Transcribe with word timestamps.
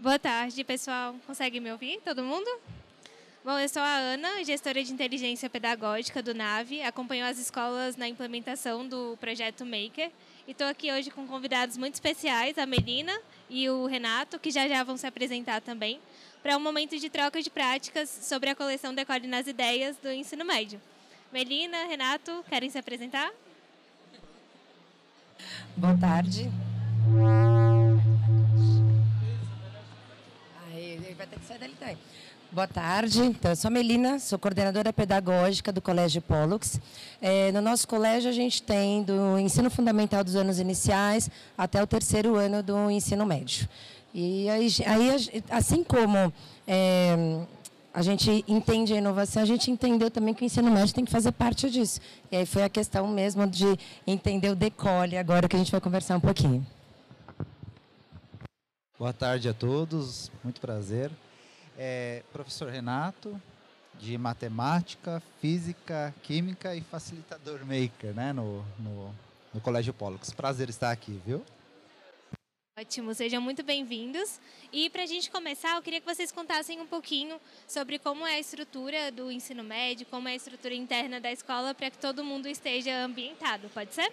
Boa 0.00 0.18
tarde, 0.18 0.64
pessoal. 0.64 1.14
Consegue 1.26 1.60
me 1.60 1.70
ouvir? 1.70 2.00
Todo 2.02 2.24
mundo? 2.24 2.48
Bom, 3.44 3.58
eu 3.58 3.68
sou 3.68 3.82
a 3.82 3.96
Ana, 3.96 4.42
gestora 4.44 4.82
de 4.82 4.90
inteligência 4.90 5.50
pedagógica 5.50 6.22
do 6.22 6.32
NAVE, 6.32 6.80
acompanho 6.80 7.26
as 7.26 7.36
escolas 7.36 7.96
na 7.96 8.08
implementação 8.08 8.88
do 8.88 9.18
projeto 9.20 9.62
Maker 9.62 10.10
e 10.48 10.52
estou 10.52 10.66
aqui 10.68 10.90
hoje 10.90 11.10
com 11.10 11.26
convidados 11.26 11.76
muito 11.76 11.96
especiais, 11.96 12.56
a 12.56 12.64
Melina 12.64 13.12
e 13.50 13.68
o 13.68 13.84
Renato, 13.84 14.38
que 14.38 14.50
já 14.50 14.66
já 14.66 14.82
vão 14.82 14.96
se 14.96 15.06
apresentar 15.06 15.60
também, 15.60 16.00
para 16.42 16.56
um 16.56 16.60
momento 16.60 16.98
de 16.98 17.10
troca 17.10 17.42
de 17.42 17.50
práticas 17.50 18.08
sobre 18.08 18.48
a 18.48 18.54
coleção 18.54 18.94
Decore 18.94 19.26
nas 19.26 19.46
Ideias 19.46 19.98
do 19.98 20.10
ensino 20.10 20.46
médio. 20.46 20.80
Melina, 21.30 21.84
Renato, 21.84 22.42
querem 22.48 22.70
se 22.70 22.78
apresentar? 22.78 23.30
Boa 25.76 25.96
tarde. 25.98 26.50
Vai 31.20 31.26
ter 31.26 31.38
que 31.38 31.46
sair 31.46 31.58
dali 31.58 31.74
também. 31.78 31.98
Boa 32.50 32.66
tarde, 32.66 33.20
então, 33.20 33.52
eu 33.52 33.56
sou 33.56 33.68
a 33.68 33.70
Melina, 33.70 34.18
sou 34.18 34.38
coordenadora 34.38 34.90
pedagógica 34.90 35.70
do 35.70 35.80
Colégio 35.80 36.22
Pollux. 36.22 36.80
É, 37.20 37.52
no 37.52 37.60
nosso 37.60 37.86
colégio 37.86 38.30
a 38.30 38.32
gente 38.32 38.62
tem 38.62 39.02
do 39.02 39.38
ensino 39.38 39.70
fundamental 39.70 40.24
dos 40.24 40.34
anos 40.34 40.58
iniciais 40.58 41.30
até 41.58 41.82
o 41.82 41.86
terceiro 41.86 42.36
ano 42.36 42.62
do 42.62 42.90
ensino 42.90 43.26
médio. 43.26 43.68
E 44.14 44.48
aí, 44.48 44.66
aí 44.86 45.44
assim 45.50 45.84
como 45.84 46.32
é, 46.66 47.44
a 47.92 48.00
gente 48.00 48.42
entende 48.48 48.94
a 48.94 48.96
inovação, 48.96 49.42
a 49.42 49.46
gente 49.46 49.70
entendeu 49.70 50.10
também 50.10 50.32
que 50.32 50.42
o 50.42 50.46
ensino 50.46 50.70
médio 50.70 50.94
tem 50.94 51.04
que 51.04 51.12
fazer 51.12 51.32
parte 51.32 51.70
disso. 51.70 52.00
E 52.32 52.36
aí 52.36 52.46
foi 52.46 52.64
a 52.64 52.68
questão 52.70 53.06
mesmo 53.06 53.46
de 53.46 53.78
entender 54.06 54.48
o 54.48 54.56
decole 54.56 55.18
agora 55.18 55.46
que 55.46 55.54
a 55.54 55.58
gente 55.58 55.70
vai 55.70 55.82
conversar 55.82 56.16
um 56.16 56.20
pouquinho. 56.20 56.66
Boa 59.00 59.14
tarde 59.14 59.48
a 59.48 59.54
todos, 59.54 60.30
muito 60.44 60.60
prazer. 60.60 61.10
É, 61.78 62.22
professor 62.34 62.70
Renato, 62.70 63.40
de 63.98 64.18
matemática, 64.18 65.22
física, 65.40 66.14
química 66.22 66.76
e 66.76 66.82
facilitador 66.82 67.60
maker 67.60 68.12
né, 68.12 68.30
no, 68.34 68.62
no, 68.78 69.14
no 69.54 69.60
Colégio 69.62 69.94
Pollux. 69.94 70.34
Prazer 70.34 70.68
estar 70.68 70.90
aqui, 70.90 71.18
viu? 71.24 71.42
Ótimo, 72.78 73.14
sejam 73.14 73.40
muito 73.40 73.62
bem-vindos. 73.62 74.38
E 74.70 74.90
para 74.90 75.04
a 75.04 75.06
gente 75.06 75.30
começar, 75.30 75.76
eu 75.76 75.82
queria 75.82 76.02
que 76.02 76.06
vocês 76.06 76.30
contassem 76.30 76.78
um 76.78 76.86
pouquinho 76.86 77.40
sobre 77.66 77.98
como 77.98 78.26
é 78.26 78.34
a 78.34 78.38
estrutura 78.38 79.10
do 79.10 79.32
ensino 79.32 79.64
médio, 79.64 80.06
como 80.10 80.28
é 80.28 80.32
a 80.32 80.36
estrutura 80.36 80.74
interna 80.74 81.18
da 81.18 81.32
escola, 81.32 81.72
para 81.72 81.90
que 81.90 81.96
todo 81.96 82.22
mundo 82.22 82.46
esteja 82.46 83.02
ambientado. 83.02 83.70
Pode 83.70 83.94
ser? 83.94 84.12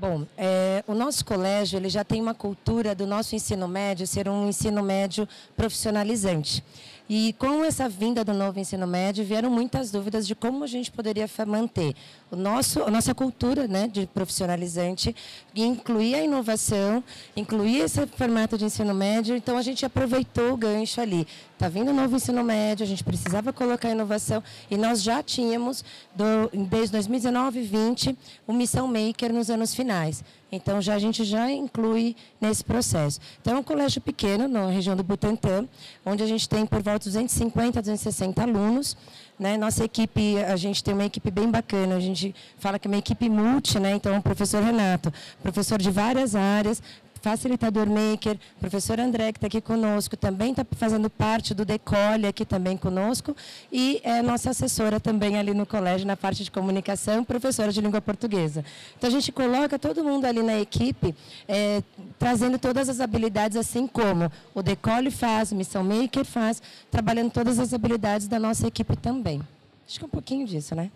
Bom, 0.00 0.26
é, 0.36 0.82
o 0.88 0.94
nosso 0.94 1.24
colégio 1.24 1.78
ele 1.78 1.88
já 1.88 2.02
tem 2.02 2.20
uma 2.20 2.34
cultura 2.34 2.94
do 2.94 3.06
nosso 3.06 3.36
ensino 3.36 3.68
médio 3.68 4.06
ser 4.06 4.28
um 4.28 4.48
ensino 4.48 4.82
médio 4.82 5.28
profissionalizante. 5.56 6.64
E 7.08 7.34
com 7.38 7.62
essa 7.62 7.88
vinda 7.88 8.24
do 8.24 8.32
novo 8.32 8.58
ensino 8.58 8.86
médio, 8.86 9.24
vieram 9.24 9.50
muitas 9.50 9.90
dúvidas 9.90 10.26
de 10.26 10.34
como 10.34 10.64
a 10.64 10.66
gente 10.66 10.90
poderia 10.90 11.28
manter 11.46 11.94
o 12.34 12.36
nosso, 12.36 12.82
a 12.82 12.90
nossa 12.90 13.14
cultura 13.14 13.66
né, 13.66 13.88
de 13.88 14.06
profissionalizante, 14.06 15.14
incluir 15.54 16.16
a 16.16 16.22
inovação, 16.22 17.02
incluir 17.36 17.78
esse 17.78 18.06
formato 18.08 18.58
de 18.58 18.64
ensino 18.64 18.92
médio. 18.92 19.36
Então, 19.36 19.56
a 19.56 19.62
gente 19.62 19.86
aproveitou 19.86 20.52
o 20.52 20.56
gancho 20.56 21.00
ali. 21.00 21.26
Está 21.54 21.68
vindo 21.68 21.92
o 21.92 21.94
novo 21.94 22.16
ensino 22.16 22.42
médio, 22.42 22.84
a 22.84 22.86
gente 22.86 23.04
precisava 23.04 23.52
colocar 23.52 23.88
inovação 23.88 24.42
e 24.70 24.76
nós 24.76 25.02
já 25.02 25.22
tínhamos, 25.22 25.84
do, 26.14 26.50
desde 26.68 26.92
2019 26.92 27.60
e 27.60 27.62
2020, 27.62 28.18
o 28.46 28.52
Missão 28.52 28.88
Maker 28.88 29.32
nos 29.32 29.48
anos 29.48 29.74
finais. 29.74 30.22
Então, 30.50 30.80
já, 30.80 30.94
a 30.94 30.98
gente 30.98 31.24
já 31.24 31.50
inclui 31.50 32.14
nesse 32.40 32.62
processo. 32.64 33.20
Então, 33.40 33.56
é 33.56 33.58
um 33.58 33.62
colégio 33.62 34.00
pequeno, 34.00 34.46
na 34.46 34.68
região 34.68 34.94
do 34.94 35.02
Butantã, 35.02 35.66
onde 36.04 36.22
a 36.22 36.26
gente 36.26 36.48
tem 36.48 36.66
por 36.66 36.82
volta 36.82 37.00
de 37.00 37.10
250 37.10 37.78
a 37.78 37.82
260 37.82 38.42
alunos. 38.42 38.96
Né? 39.38 39.56
Nossa 39.56 39.84
equipe, 39.84 40.38
a 40.44 40.56
gente 40.56 40.82
tem 40.82 40.94
uma 40.94 41.04
equipe 41.04 41.30
bem 41.30 41.50
bacana, 41.50 41.96
a 41.96 42.00
gente 42.00 42.34
fala 42.56 42.78
que 42.78 42.86
é 42.86 42.90
uma 42.90 42.98
equipe 42.98 43.28
multi, 43.28 43.80
né? 43.80 43.92
então 43.92 44.16
o 44.16 44.22
professor 44.22 44.62
Renato, 44.62 45.12
professor 45.42 45.76
de 45.76 45.90
várias 45.90 46.36
áreas, 46.36 46.80
facilitador 47.24 47.86
maker, 47.88 48.36
professor 48.60 49.00
André, 49.00 49.32
que 49.32 49.38
está 49.38 49.46
aqui 49.46 49.58
conosco, 49.62 50.14
também 50.14 50.50
está 50.50 50.62
fazendo 50.72 51.08
parte 51.08 51.54
do 51.54 51.64
Decole 51.64 52.26
aqui 52.26 52.44
também 52.44 52.76
conosco, 52.76 53.34
e 53.72 53.98
é 54.04 54.20
nossa 54.20 54.50
assessora 54.50 55.00
também 55.00 55.38
ali 55.38 55.54
no 55.54 55.64
colégio, 55.64 56.06
na 56.06 56.18
parte 56.18 56.44
de 56.44 56.50
comunicação, 56.50 57.24
professora 57.24 57.72
de 57.72 57.80
língua 57.80 58.02
portuguesa. 58.02 58.62
Então, 58.98 59.08
a 59.08 59.10
gente 59.10 59.32
coloca 59.32 59.78
todo 59.78 60.04
mundo 60.04 60.26
ali 60.26 60.42
na 60.42 60.60
equipe, 60.60 61.14
é, 61.48 61.82
trazendo 62.18 62.58
todas 62.58 62.90
as 62.90 63.00
habilidades, 63.00 63.56
assim 63.56 63.86
como 63.86 64.30
o 64.54 64.62
Decole 64.62 65.10
faz, 65.10 65.50
o 65.50 65.54
Missão 65.56 65.82
Maker 65.82 66.26
faz, 66.26 66.60
trabalhando 66.90 67.30
todas 67.30 67.58
as 67.58 67.72
habilidades 67.72 68.28
da 68.28 68.38
nossa 68.38 68.66
equipe 68.66 68.96
também. 68.96 69.40
Acho 69.88 69.98
que 69.98 70.04
é 70.04 70.06
um 70.06 70.10
pouquinho 70.10 70.46
disso, 70.46 70.74
né? 70.74 70.90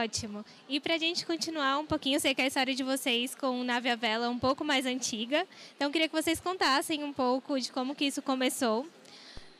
Ótimo. 0.00 0.42
E 0.68 0.80
para 0.80 0.94
a 0.94 0.98
gente 0.98 1.26
continuar 1.26 1.78
um 1.78 1.84
pouquinho, 1.84 2.16
eu 2.16 2.20
sei 2.20 2.34
que 2.34 2.40
a 2.40 2.46
história 2.46 2.74
de 2.74 2.82
vocês 2.82 3.34
com 3.34 3.62
Nave 3.62 3.90
a 3.90 3.96
Vela 3.96 4.26
é 4.26 4.28
um 4.28 4.38
pouco 4.38 4.64
mais 4.64 4.86
antiga, 4.86 5.46
então 5.76 5.90
queria 5.90 6.08
que 6.08 6.14
vocês 6.14 6.40
contassem 6.40 7.04
um 7.04 7.12
pouco 7.12 7.60
de 7.60 7.70
como 7.70 7.94
que 7.94 8.06
isso 8.06 8.22
começou. 8.22 8.86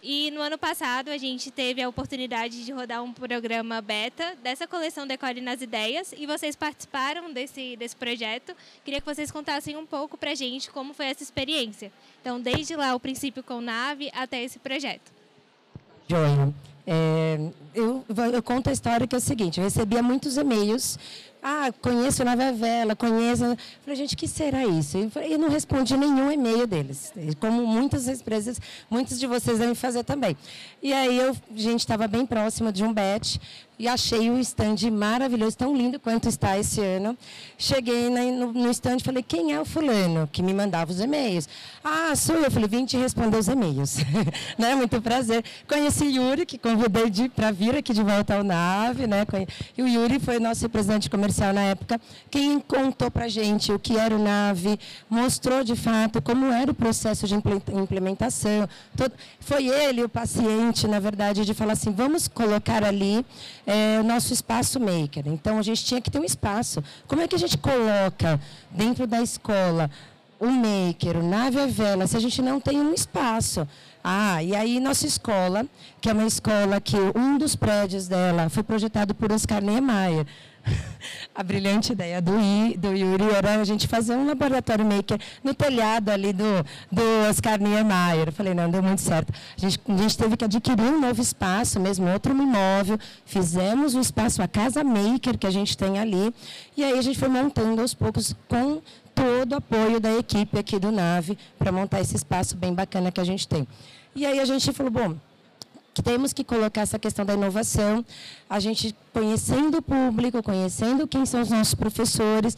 E 0.02 0.30
no 0.30 0.40
ano 0.40 0.56
passado 0.56 1.10
a 1.10 1.18
gente 1.18 1.50
teve 1.50 1.82
a 1.82 1.88
oportunidade 1.88 2.64
de 2.64 2.72
rodar 2.72 3.04
um 3.04 3.12
programa 3.12 3.80
beta 3.80 4.34
dessa 4.42 4.66
coleção 4.66 5.06
Decore 5.06 5.40
nas 5.40 5.60
Ideias 5.60 6.12
e 6.16 6.26
vocês 6.26 6.56
participaram 6.56 7.32
desse, 7.32 7.76
desse 7.76 7.94
projeto. 7.94 8.56
Queria 8.84 9.00
que 9.00 9.06
vocês 9.06 9.30
contassem 9.30 9.76
um 9.76 9.86
pouco 9.86 10.16
para 10.16 10.30
a 10.30 10.34
gente 10.34 10.70
como 10.70 10.94
foi 10.94 11.06
essa 11.06 11.22
experiência. 11.22 11.92
Então, 12.20 12.40
desde 12.40 12.74
lá, 12.74 12.94
o 12.94 13.00
princípio 13.00 13.44
com 13.44 13.60
Nave 13.60 14.10
até 14.14 14.42
esse 14.42 14.58
projeto. 14.58 15.12
Joia. 16.08 16.71
É, 16.86 17.38
eu, 17.74 18.04
eu, 18.08 18.42
conto 18.42 18.68
a 18.68 18.72
história 18.72 19.06
que 19.06 19.14
é 19.14 19.18
o 19.18 19.20
seguinte, 19.20 19.58
eu 19.58 19.64
recebia 19.64 20.02
muitos 20.02 20.36
e-mails, 20.36 20.98
ah, 21.42 21.72
conheço 21.80 22.24
Nova 22.24 22.52
Vela, 22.52 22.94
conheço... 22.94 23.56
Falei, 23.82 23.96
gente, 23.96 24.16
que 24.16 24.28
será 24.28 24.64
isso? 24.64 24.96
E 24.98 25.32
eu 25.32 25.38
não 25.38 25.48
respondi 25.48 25.96
nenhum 25.96 26.30
e-mail 26.30 26.66
deles, 26.66 27.12
como 27.40 27.66
muitas 27.66 28.06
empresas, 28.08 28.60
muitos 28.88 29.18
de 29.18 29.26
vocês 29.26 29.58
devem 29.58 29.74
fazer 29.74 30.04
também. 30.04 30.36
E 30.80 30.92
aí, 30.92 31.18
eu, 31.18 31.36
gente 31.54 31.80
estava 31.80 32.06
bem 32.06 32.24
próximo 32.24 32.70
de 32.70 32.84
um 32.84 32.92
bet, 32.92 33.40
e 33.78 33.88
achei 33.88 34.30
o 34.30 34.38
stand 34.38 34.90
maravilhoso, 34.90 35.56
tão 35.56 35.76
lindo 35.76 35.98
quanto 35.98 36.28
está 36.28 36.58
esse 36.58 36.80
ano. 36.80 37.16
Cheguei 37.58 38.10
no, 38.10 38.70
stand 38.70 38.98
e 38.98 39.02
falei, 39.02 39.22
quem 39.22 39.52
é 39.52 39.60
o 39.60 39.64
fulano 39.64 40.28
que 40.30 40.42
me 40.42 40.54
mandava 40.54 40.90
os 40.90 41.00
e-mails? 41.00 41.48
Ah, 41.82 42.14
sou 42.14 42.36
eu. 42.36 42.50
Falei, 42.50 42.68
vim 42.68 42.84
te 42.84 42.96
responder 42.96 43.38
os 43.38 43.48
e-mails. 43.48 43.96
né? 44.58 44.74
Muito 44.74 45.00
prazer. 45.00 45.44
Conheci 45.66 46.04
Yuri, 46.04 46.46
que 46.46 46.58
convidei 46.58 47.28
para 47.28 47.50
vir 47.50 47.76
aqui 47.76 47.92
de 47.92 48.02
volta 48.02 48.36
ao 48.36 48.44
NAVE. 48.44 49.06
Né? 49.06 49.24
E 49.76 49.82
o 49.82 49.88
Yuri 49.88 50.20
foi 50.20 50.38
nosso 50.38 50.62
representante 50.62 51.08
comercial 51.10 51.52
na 51.52 51.62
época, 51.62 52.00
quem 52.30 52.60
contou 52.60 53.10
para 53.10 53.26
a 53.26 53.28
gente 53.28 53.72
o 53.72 53.78
que 53.78 53.96
era 53.96 54.14
o 54.14 54.18
NAVE, 54.18 54.78
mostrou 55.08 55.64
de 55.64 55.76
fato 55.76 56.20
como 56.22 56.46
era 56.46 56.70
o 56.70 56.74
processo 56.74 57.26
de 57.26 57.34
implementação. 57.34 58.68
Foi 59.40 59.66
ele 59.66 60.04
o 60.04 60.08
paciente, 60.08 60.86
na 60.86 61.00
verdade, 61.00 61.44
de 61.44 61.54
falar 61.54 61.72
assim, 61.72 61.92
vamos 61.92 62.28
colocar 62.28 62.84
ali 62.84 63.24
é, 63.66 64.00
o 64.00 64.04
nosso 64.04 64.32
espaço 64.32 64.80
maker. 64.80 65.24
Então, 65.26 65.58
a 65.58 65.62
gente 65.62 65.84
tinha 65.84 66.00
que 66.00 66.10
ter 66.10 66.18
um 66.18 66.24
espaço. 66.24 66.82
Como 67.06 67.22
é 67.22 67.28
que 67.28 67.34
a 67.34 67.38
gente 67.38 67.58
coloca 67.58 68.40
dentro 68.70 69.06
da 69.06 69.22
escola 69.22 69.90
o 70.38 70.48
maker, 70.50 71.18
o 71.18 71.22
nave 71.22 71.60
a 71.60 71.66
vela, 71.66 72.06
se 72.06 72.16
a 72.16 72.20
gente 72.20 72.42
não 72.42 72.60
tem 72.60 72.80
um 72.80 72.92
espaço? 72.92 73.66
Ah, 74.02 74.42
e 74.42 74.56
aí 74.56 74.80
nossa 74.80 75.06
escola, 75.06 75.64
que 76.00 76.10
é 76.10 76.12
uma 76.12 76.26
escola 76.26 76.80
que 76.80 76.96
um 77.16 77.38
dos 77.38 77.54
prédios 77.54 78.08
dela 78.08 78.48
foi 78.48 78.64
projetado 78.64 79.14
por 79.14 79.30
Oscar 79.30 79.62
Niemeyer, 79.62 80.26
a 81.34 81.42
brilhante 81.42 81.92
ideia 81.92 82.20
do, 82.20 82.38
I, 82.38 82.76
do 82.76 82.92
Yuri 82.94 83.30
era 83.34 83.60
a 83.60 83.64
gente 83.64 83.86
fazer 83.88 84.14
um 84.14 84.26
laboratório 84.26 84.84
maker 84.84 85.18
no 85.42 85.54
telhado 85.54 86.10
ali 86.10 86.32
do, 86.32 86.44
do 86.90 87.02
Oscar 87.28 87.60
Niemeyer. 87.60 88.28
Eu 88.28 88.32
falei, 88.32 88.54
não, 88.54 88.70
deu 88.70 88.82
muito 88.82 89.00
certo. 89.00 89.32
A 89.56 89.60
gente, 89.60 89.80
a 89.88 89.96
gente 89.96 90.18
teve 90.18 90.36
que 90.36 90.44
adquirir 90.44 90.82
um 90.82 91.00
novo 91.00 91.20
espaço, 91.20 91.80
mesmo 91.80 92.08
outro 92.08 92.32
imóvel. 92.32 92.98
Fizemos 93.24 93.94
o 93.94 94.00
espaço, 94.00 94.42
a 94.42 94.48
casa 94.48 94.84
maker 94.84 95.38
que 95.38 95.46
a 95.46 95.50
gente 95.50 95.76
tem 95.76 95.98
ali. 95.98 96.34
E 96.76 96.84
aí 96.84 96.98
a 96.98 97.02
gente 97.02 97.18
foi 97.18 97.28
montando 97.28 97.80
aos 97.80 97.94
poucos 97.94 98.34
com 98.48 98.80
todo 99.14 99.52
o 99.52 99.56
apoio 99.56 100.00
da 100.00 100.12
equipe 100.16 100.58
aqui 100.58 100.78
do 100.78 100.90
NAVE 100.90 101.38
para 101.58 101.70
montar 101.70 102.00
esse 102.00 102.16
espaço 102.16 102.56
bem 102.56 102.72
bacana 102.72 103.12
que 103.12 103.20
a 103.20 103.24
gente 103.24 103.46
tem. 103.46 103.66
E 104.14 104.26
aí 104.26 104.40
a 104.40 104.44
gente 104.44 104.72
falou, 104.72 104.92
bom, 104.92 105.16
que 105.94 106.02
temos 106.02 106.32
que 106.32 106.42
colocar 106.42 106.82
essa 106.82 106.98
questão 106.98 107.24
da 107.24 107.34
inovação, 107.34 108.04
a 108.48 108.58
gente 108.58 108.94
conhecendo 109.12 109.78
o 109.78 109.82
público, 109.82 110.42
conhecendo 110.42 111.06
quem 111.06 111.26
são 111.26 111.42
os 111.42 111.50
nossos 111.50 111.74
professores. 111.74 112.56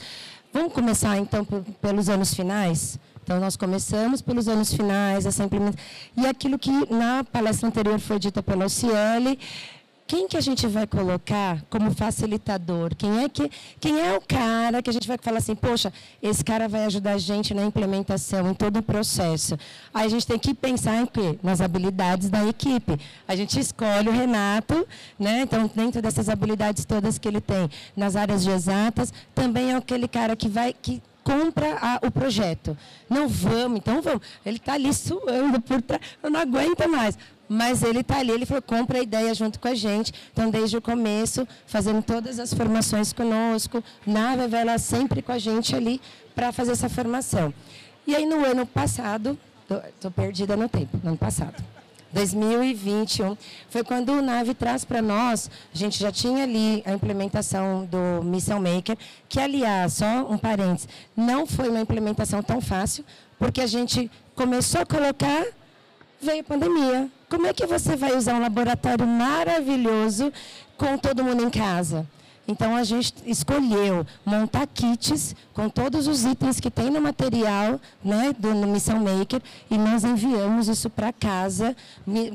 Vamos 0.53 0.73
começar, 0.73 1.19
então, 1.19 1.45
pelos 1.81 2.09
anos 2.09 2.33
finais? 2.33 2.99
Então, 3.25 3.41
nós 3.41 3.57
começamos 3.57 4.21
pelos 4.21 4.49
anos 4.49 4.73
finais, 4.73 5.25
essa 5.27 5.43
implementação. 5.43 5.85
E 6.17 6.27
aquilo 6.27 6.59
que 6.59 6.71
na 6.93 7.25
palestra 7.25 7.67
anterior 7.67 7.99
foi 7.99 8.19
dita 8.19 8.43
pela 8.43 8.67
Ociele, 8.67 9.39
quem 10.07 10.29
que 10.29 10.37
a 10.37 10.41
gente 10.41 10.67
vai 10.67 10.87
colocar 10.87 11.63
como 11.71 11.91
facilitador? 11.95 12.95
Quem 12.95 13.25
é 13.25 13.29
que 13.29 13.51
quem 13.81 14.01
é 14.01 14.17
o 14.17 14.21
cara 14.21 14.83
que 14.83 14.91
a 14.91 14.93
gente 14.93 15.09
vai 15.09 15.17
falar 15.17 15.39
assim, 15.39 15.55
poxa, 15.55 15.93
esse 16.23 16.45
cara 16.45 16.69
vai 16.69 16.85
ajudar 16.85 17.13
a 17.13 17.19
gente 17.19 17.55
na 17.55 17.65
implementação, 17.65 18.51
em 18.51 18.55
todo 18.55 18.79
o 18.79 18.83
processo. 18.83 19.59
Aí 19.93 20.07
a 20.07 20.09
gente 20.09 20.27
tem 20.27 20.39
que 20.39 20.53
pensar 20.53 21.01
em 21.01 21.07
quê? 21.07 21.39
Nas 21.43 21.61
habilidades 21.61 22.29
da 22.29 22.47
equipe. 22.47 22.99
A 23.27 23.35
gente 23.35 23.59
escolhe 23.59 24.09
o 24.09 24.13
Renato, 24.13 24.87
né? 25.19 25.41
Então, 25.41 25.71
dentro 25.75 26.03
dessas 26.03 26.29
habilidades 26.29 26.85
todas 26.85 27.19
que 27.19 27.27
ele 27.27 27.41
tem, 27.41 27.71
nas 27.97 28.15
áreas 28.15 28.43
de 28.43 28.51
exatas, 28.51 29.13
também 29.35 29.73
é 29.73 29.77
aquele 29.77 30.07
cara 30.07 30.37
que 30.37 30.49
vai 30.49 30.75
que 30.75 31.03
compra 31.25 31.79
a, 31.81 32.07
o 32.07 32.11
projeto. 32.11 32.77
Não 33.09 33.27
vamos, 33.27 33.79
então 33.79 34.03
vamos. 34.03 34.21
Ele 34.45 34.59
está 34.59 34.75
ali 34.75 34.93
suando 34.93 35.61
por 35.61 35.81
trás, 35.81 36.03
eu 36.23 36.31
não 36.31 36.39
aguento 36.39 36.87
mais. 36.89 37.19
Mas 37.49 37.83
ele 37.83 38.01
está 38.01 38.19
ali, 38.19 38.33
ele 38.33 38.47
falou, 38.47 38.63
compra 38.63 38.99
a 38.99 39.03
ideia 39.03 39.35
junto 39.35 39.61
com 39.61 39.69
a 39.69 39.75
gente. 39.75 40.13
Então, 40.33 40.51
desde 40.51 40.77
o 40.77 40.83
começo, 40.83 41.47
fazendo 41.67 42.03
todas 42.03 42.39
as 42.39 42.55
formações 42.55 43.13
conosco, 43.13 43.83
na 44.07 44.35
Vevela 44.37 44.79
sempre 44.79 45.21
com 45.23 45.33
a 45.33 45.39
gente 45.39 45.75
ali 45.75 46.01
para 46.35 46.53
fazer 46.53 46.73
essa 46.73 46.89
formação. 46.89 47.53
E 48.07 48.15
aí, 48.15 48.27
no 48.27 48.45
ano 48.45 48.67
passado, 48.67 49.39
estou 49.95 50.11
perdida 50.11 50.57
no 50.57 50.69
tempo, 50.69 50.99
no 51.03 51.11
ano 51.11 51.19
passado. 51.19 51.63
2021, 52.15 53.37
foi 53.69 53.83
quando 53.83 54.13
o 54.13 54.23
NAVE 54.23 54.55
traz 54.55 54.85
para 54.85 55.03
nós, 55.03 55.51
a 55.75 55.77
gente 55.77 55.99
já 55.99 56.13
tinha 56.13 56.45
ali 56.45 56.83
a 56.87 56.93
implementação 56.93 57.87
do 57.87 58.25
Mission 58.25 58.61
Maker, 58.61 58.97
que, 59.29 59.41
aliás, 59.41 59.95
só 59.95 60.25
um 60.31 60.39
parênteses, 60.39 60.89
não 61.17 61.45
foi 61.45 61.69
uma 61.69 61.81
implementação 61.81 62.43
tão 62.43 62.61
fácil, 62.61 63.05
porque 63.37 63.61
a 63.61 63.67
gente 63.67 64.09
começou 64.35 64.81
a 64.81 64.87
colocar, 64.87 65.45
veio 66.23 66.41
a 66.41 66.45
pandemia. 66.45 67.11
Como 67.35 67.49
é 67.49 67.53
que 67.53 67.67
você 67.67 67.97
vai 67.97 68.17
usar 68.17 68.37
um 68.37 68.41
laboratório 68.41 69.05
maravilhoso 69.05 70.33
com 70.79 70.97
todo 70.97 71.25
mundo 71.25 71.43
em 71.43 71.51
casa? 71.51 72.07
Então 72.47 72.77
a 72.77 72.85
gente 72.85 73.13
escolheu 73.27 74.07
montar 74.25 74.69
kits 74.69 75.35
com 75.53 75.69
todos 75.69 76.07
os 76.07 76.25
itens 76.25 76.61
que 76.61 76.71
tem 76.71 76.91
no 76.91 77.01
material, 77.01 77.81
né, 78.05 78.33
do 78.39 78.55
no 78.55 78.69
Missão 78.69 79.01
Maker, 79.01 79.43
e 79.69 79.77
nós 79.77 80.05
enviamos 80.05 80.69
isso 80.69 80.89
para 80.89 81.13
casa. 81.13 81.75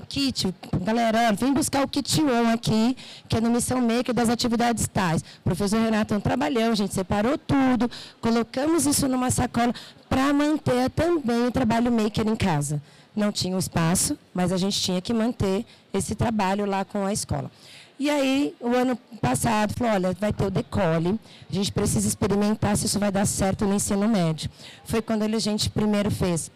Kit, 0.10 0.54
galera, 0.82 1.32
vem 1.32 1.54
buscar 1.54 1.82
o 1.82 1.88
kit 1.88 2.22
1 2.22 2.50
aqui, 2.52 2.98
que 3.30 3.38
é 3.38 3.42
no 3.42 3.50
Missão 3.50 3.80
Maker 3.80 4.14
das 4.14 4.28
atividades 4.28 4.86
tais. 4.86 5.22
O 5.22 5.44
professor 5.46 5.80
Renato 5.80 6.20
trabalhão, 6.20 6.74
a 6.74 6.76
gente 6.76 6.94
separou 6.94 7.38
tudo, 7.38 7.90
colocamos 8.20 8.86
isso 8.86 9.08
numa 9.08 9.32
sacola 9.32 9.74
para 10.10 10.34
manter 10.34 10.90
também 10.90 11.48
o 11.48 11.52
trabalho 11.52 11.90
maker 11.90 12.28
em 12.28 12.36
casa. 12.36 12.82
Não 13.16 13.32
tinha 13.32 13.56
o 13.56 13.60
espaço, 13.60 14.18
mas 14.34 14.52
a 14.52 14.58
gente 14.58 14.80
tinha 14.80 15.02
que 15.02 15.14
manter 15.14 15.66
esse 15.94 16.16
trabalho 16.16 16.66
lá 16.66 16.86
com 16.86 17.06
a 17.06 17.12
escola. 17.12 17.52
E 18.00 18.10
aí, 18.10 18.56
o 18.62 18.74
ano 18.74 18.96
passado, 19.20 19.74
falou, 19.74 19.94
olha, 19.94 20.14
vai 20.14 20.32
ter 20.32 20.46
o 20.46 20.50
decole, 20.50 21.20
a 21.50 21.54
gente 21.54 21.70
precisa 21.70 22.08
experimentar 22.08 22.78
se 22.78 22.86
isso 22.86 22.98
vai 22.98 23.12
dar 23.12 23.26
certo 23.26 23.66
no 23.66 23.74
ensino 23.74 24.08
médio. 24.08 24.50
Foi 24.86 25.02
quando 25.02 25.24
a 25.24 25.40
gente 25.40 25.70
primeiro 25.70 26.10
fez 26.10 26.50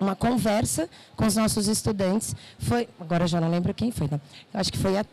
uma 0.00 0.16
conversa 0.16 0.88
com 1.14 1.26
os 1.26 1.36
nossos 1.36 1.68
estudantes. 1.68 2.34
Foi, 2.58 2.88
agora 2.98 3.28
já 3.28 3.40
não 3.40 3.50
lembro 3.50 3.72
quem 3.72 3.92
foi, 3.92 4.08
não. 4.10 4.20
acho 4.52 4.72
que 4.72 4.78
foi 4.78 4.98
a 4.98 5.04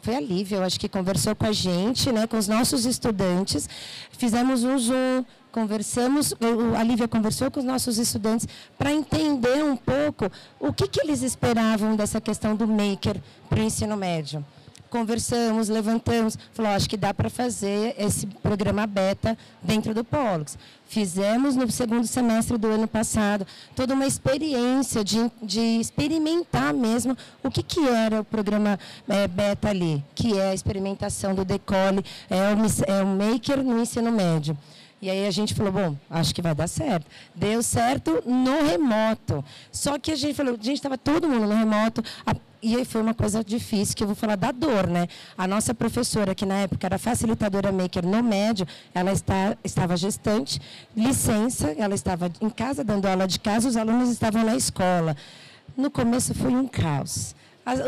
foi 0.00 0.16
a 0.16 0.20
Lívia, 0.20 0.56
eu 0.56 0.64
acho 0.64 0.80
que 0.80 0.88
conversou 0.88 1.32
com 1.36 1.46
a 1.46 1.52
gente, 1.52 2.10
né, 2.10 2.26
com 2.26 2.36
os 2.36 2.48
nossos 2.48 2.84
estudantes. 2.84 3.68
Fizemos 4.10 4.64
um 4.64 4.76
Zoom, 4.76 5.24
conversamos, 5.52 6.34
a 6.76 6.82
Lívia 6.82 7.06
conversou 7.06 7.50
com 7.50 7.60
os 7.60 7.66
nossos 7.66 7.98
estudantes 7.98 8.48
para 8.78 8.90
entender 8.92 9.62
um 9.62 9.76
pouco 9.76 10.30
o 10.58 10.72
que, 10.72 10.88
que 10.88 11.00
eles 11.00 11.22
esperavam 11.22 11.94
dessa 11.94 12.20
questão 12.20 12.56
do 12.56 12.66
maker 12.66 13.20
para 13.48 13.60
o 13.60 13.62
ensino 13.62 13.96
médio 13.96 14.44
conversamos, 14.92 15.70
levantamos, 15.70 16.38
falou, 16.52 16.70
acho 16.72 16.86
que 16.86 16.98
dá 16.98 17.14
para 17.14 17.30
fazer 17.30 17.94
esse 17.96 18.26
programa 18.26 18.86
beta 18.86 19.38
dentro 19.62 19.94
do 19.94 20.04
Pollux. 20.04 20.58
Fizemos 20.86 21.56
no 21.56 21.70
segundo 21.70 22.06
semestre 22.06 22.58
do 22.58 22.66
ano 22.66 22.86
passado 22.86 23.46
toda 23.74 23.94
uma 23.94 24.06
experiência 24.06 25.02
de, 25.02 25.32
de 25.42 25.80
experimentar 25.80 26.74
mesmo 26.74 27.16
o 27.42 27.50
que, 27.50 27.62
que 27.62 27.88
era 27.88 28.20
o 28.20 28.24
programa 28.24 28.78
é, 29.08 29.26
beta 29.26 29.70
ali, 29.70 30.04
que 30.14 30.38
é 30.38 30.50
a 30.50 30.54
experimentação 30.54 31.34
do 31.34 31.42
decole, 31.42 32.04
é 32.28 32.52
o, 32.52 32.94
é 32.98 33.02
o 33.02 33.06
maker 33.06 33.64
no 33.64 33.80
ensino 33.80 34.12
médio. 34.12 34.54
E 35.02 35.10
aí 35.10 35.26
a 35.26 35.30
gente 35.32 35.52
falou, 35.52 35.72
bom, 35.72 35.96
acho 36.08 36.32
que 36.32 36.40
vai 36.40 36.54
dar 36.54 36.68
certo. 36.68 37.04
Deu 37.34 37.60
certo 37.60 38.22
no 38.24 38.62
remoto. 38.62 39.44
Só 39.72 39.98
que 39.98 40.12
a 40.12 40.16
gente 40.16 40.34
falou, 40.34 40.56
gente, 40.60 40.76
estava 40.76 40.96
todo 40.96 41.28
mundo 41.28 41.48
no 41.48 41.54
remoto. 41.54 42.04
A 42.24 42.36
e 42.62 42.76
aí 42.76 42.84
foi 42.84 43.00
uma 43.00 43.12
coisa 43.12 43.42
difícil, 43.42 43.96
que 43.96 44.04
eu 44.04 44.06
vou 44.06 44.14
falar 44.14 44.36
da 44.36 44.52
dor, 44.52 44.86
né? 44.86 45.08
A 45.36 45.48
nossa 45.48 45.74
professora, 45.74 46.32
que 46.32 46.46
na 46.46 46.60
época 46.60 46.86
era 46.86 46.96
facilitadora 46.96 47.72
maker 47.72 48.06
no 48.06 48.22
médio, 48.22 48.64
ela 48.94 49.10
está, 49.10 49.56
estava 49.64 49.96
gestante, 49.96 50.60
licença, 50.96 51.74
ela 51.76 51.96
estava 51.96 52.30
em 52.40 52.48
casa 52.48 52.84
dando 52.84 53.06
aula 53.06 53.26
de 53.26 53.40
casa, 53.40 53.68
os 53.68 53.76
alunos 53.76 54.10
estavam 54.10 54.44
na 54.44 54.54
escola. 54.54 55.16
No 55.76 55.90
começo 55.90 56.34
foi 56.34 56.52
um 56.52 56.68
caos. 56.68 57.34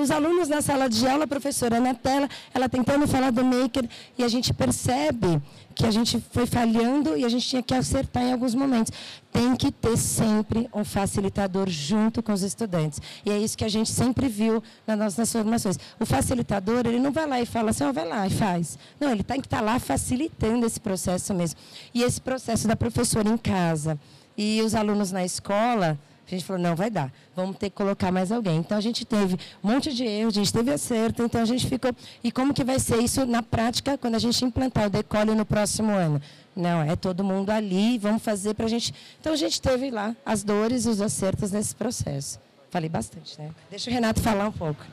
Os 0.00 0.11
alunos 0.11 0.49
na 0.49 0.62
sala 0.62 0.88
de 0.88 1.06
aula, 1.06 1.25
a 1.25 1.26
professora 1.26 1.81
na 1.81 1.94
tela, 1.94 2.29
ela 2.55 2.69
tentando 2.69 3.09
falar 3.09 3.31
do 3.31 3.44
maker, 3.44 3.88
e 4.17 4.23
a 4.23 4.29
gente 4.29 4.55
percebe 4.55 5.43
que 5.75 5.85
a 5.85 5.91
gente 5.91 6.23
foi 6.31 6.47
falhando 6.47 7.17
e 7.17 7.25
a 7.25 7.29
gente 7.29 7.49
tinha 7.49 7.62
que 7.62 7.75
acertar 7.75 8.23
em 8.23 8.32
alguns 8.32 8.55
momentos. 8.55 8.93
Tem 9.32 9.56
que 9.56 9.73
ter 9.73 9.97
sempre 9.97 10.69
um 10.73 10.85
facilitador 10.85 11.69
junto 11.69 12.23
com 12.23 12.32
os 12.32 12.43
estudantes. 12.43 13.03
E 13.26 13.31
é 13.31 13.38
isso 13.38 13.59
que 13.59 13.65
a 13.65 13.69
gente 13.69 13.91
sempre 13.91 14.29
viu 14.29 14.62
nas 14.87 14.97
nossas 14.97 15.32
formações. 15.32 15.76
O 15.99 16.06
facilitador, 16.06 16.87
ele 16.87 17.00
não 17.00 17.11
vai 17.11 17.26
lá 17.26 17.41
e 17.41 17.47
fala 17.47 17.71
assim, 17.71 17.85
oh, 17.85 17.93
vai 17.93 18.06
lá 18.06 18.25
e 18.26 18.31
faz. 18.31 18.79
Não, 19.00 19.11
ele 19.11 19.25
tem 19.25 19.41
que 19.41 19.49
estar 19.49 19.61
lá 19.61 19.81
facilitando 19.81 20.65
esse 20.65 20.79
processo 20.79 21.35
mesmo. 21.35 21.59
E 21.93 22.03
esse 22.03 22.21
processo 22.21 22.69
da 22.69 22.76
professora 22.76 23.29
em 23.29 23.37
casa 23.37 23.99
e 24.37 24.62
os 24.62 24.75
alunos 24.75 25.11
na 25.11 25.25
escola, 25.25 25.99
a 26.26 26.31
gente 26.31 26.44
falou, 26.44 26.62
não, 26.62 26.75
vai 26.75 26.91
dar. 26.91 27.12
Vamos 27.37 27.56
ter 27.56 27.71
que 27.71 27.76
colocar 27.76 28.11
mais 28.11 28.32
alguém. 28.32 28.56
Então, 28.56 28.79
a 28.79 28.81
gente 28.81 29.05
teve 29.05 29.35
um 29.62 29.71
monte 29.71 29.93
de 29.93 30.05
erros, 30.05 30.37
a 30.37 30.41
gente 30.41 30.53
teve 30.53 30.73
acerto. 30.73 31.23
Então, 31.23 31.41
a 31.41 31.44
gente 31.44 31.67
ficou... 31.69 31.94
E 32.23 32.32
como 32.32 32.55
que 32.55 32.65
vai 32.65 32.79
ser 32.79 33.03
isso 33.03 33.26
na 33.26 33.43
prática 33.43 33.99
quando 33.99 34.15
a 34.15 34.19
gente 34.19 34.44
implantar 34.44 34.87
o 34.87 34.91
decole 34.91 35.35
no 35.35 35.44
próximo 35.44 35.93
ano? 35.93 36.21
Não, 36.56 36.82
é 36.82 36.97
todo 36.97 37.23
mundo 37.23 37.50
ali, 37.50 37.99
vamos 37.99 38.23
fazer 38.23 38.55
para 38.55 38.67
a 38.67 38.69
gente... 38.69 38.94
Então, 39.21 39.32
a 39.32 39.37
gente 39.37 39.61
teve 39.61 39.91
lá 39.91 40.17
as 40.25 40.43
dores 40.43 40.87
e 40.87 40.88
os 40.88 41.00
acertos 41.00 41.53
nesse 41.53 41.75
processo. 41.75 42.41
Falei 42.71 42.88
bastante, 42.88 43.38
né? 43.38 43.50
Deixa 43.71 43.91
o 43.91 43.93
Renato 43.93 44.21
falar 44.21 44.49
um 44.49 44.53
pouco. 44.53 44.85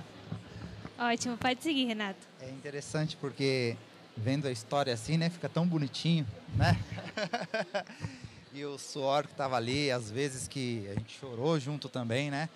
Ótimo, 1.00 1.38
pode 1.38 1.64
seguir, 1.64 1.86
Renato. 1.86 2.20
É 2.40 2.50
interessante 2.50 3.18
porque, 3.20 3.76
vendo 4.16 4.48
a 4.48 4.52
história 4.52 4.94
assim, 4.94 5.18
né? 5.18 5.30
Fica 5.30 5.50
tão 5.50 5.66
bonitinho, 5.66 6.28
né? 6.56 6.78
e 8.54 8.66
o 8.66 8.78
suor 8.78 9.24
que 9.24 9.32
estava 9.32 9.56
ali, 9.56 9.92
às 9.92 10.12
vezes 10.12 10.48
que 10.48 10.88
a 10.90 10.94
gente 10.96 11.18
chorou 11.18 11.60
junto 11.60 11.88
também, 11.88 12.30
né? 12.30 12.50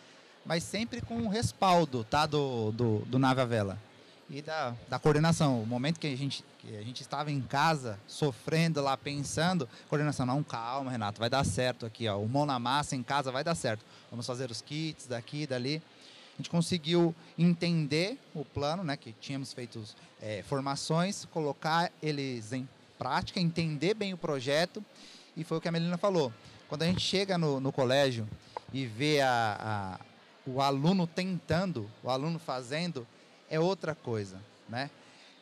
Mas 0.46 0.63
sempre 0.63 1.01
com 1.01 1.17
o 1.22 1.29
respaldo, 1.29 2.03
tá? 2.03 2.25
Do, 2.25 2.72
do, 2.72 3.00
do 3.05 3.17
Nave 3.17 3.41
à 3.41 3.46
Vela. 3.46 3.79
E 4.29 4.41
da, 4.41 4.75
da 4.89 5.00
coordenação. 5.00 5.62
O 5.62 5.65
momento 5.65 6.00
que 6.00 6.08
a, 6.08 6.15
gente, 6.15 6.43
que 6.60 6.75
a 6.75 6.81
gente 6.81 7.01
estava 7.01 7.31
em 7.31 7.41
casa, 7.41 8.00
sofrendo 8.08 8.81
lá, 8.81 8.98
pensando, 8.98 9.69
coordenação, 9.88 10.25
não, 10.25 10.43
calma, 10.43 10.91
Renato, 10.91 11.19
vai 11.19 11.29
dar 11.29 11.43
certo 11.46 11.86
aqui, 11.86 12.08
ó. 12.08 12.19
O 12.19 12.27
mão 12.27 12.46
na 12.46 12.60
massa 12.60 12.96
em 12.96 13.03
casa 13.03 13.31
vai 13.31 13.43
dar 13.43 13.55
certo. 13.55 13.86
Vamos 14.10 14.25
fazer 14.25 14.51
os 14.51 14.62
kits 14.62 15.08
daqui, 15.08 15.48
dali. 15.48 15.81
A 16.34 16.38
gente 16.38 16.50
conseguiu 16.50 17.15
entender 17.38 18.19
o 18.34 18.43
plano, 18.43 18.84
né? 18.84 18.98
Que 18.98 19.13
tínhamos 19.13 19.53
feito 19.53 19.81
é, 20.22 20.43
formações, 20.43 21.25
colocar 21.25 21.91
eles 22.03 22.51
em 22.51 22.67
prática, 22.98 23.39
entender 23.39 23.93
bem 23.93 24.13
o 24.13 24.17
projeto 24.17 24.84
e 25.36 25.44
foi 25.44 25.58
o 25.58 25.62
que 25.62 25.68
a 25.68 25.72
Melina 25.72 25.98
falou. 25.98 26.32
Quando 26.68 26.84
a 26.84 26.86
gente 26.86 27.01
chega 27.01 27.38
no, 27.38 27.60
no 27.60 27.72
colégio 27.72 28.27
e 28.74 28.86
vê 28.86 29.22
a, 29.22 30.00
a, 30.00 30.50
o 30.50 30.62
aluno 30.62 31.06
tentando, 31.06 31.89
o 32.04 32.10
aluno 32.10 32.39
fazendo, 32.39 33.08
é 33.50 33.60
outra 33.60 33.94
coisa, 33.94 34.42
né? 34.68 34.89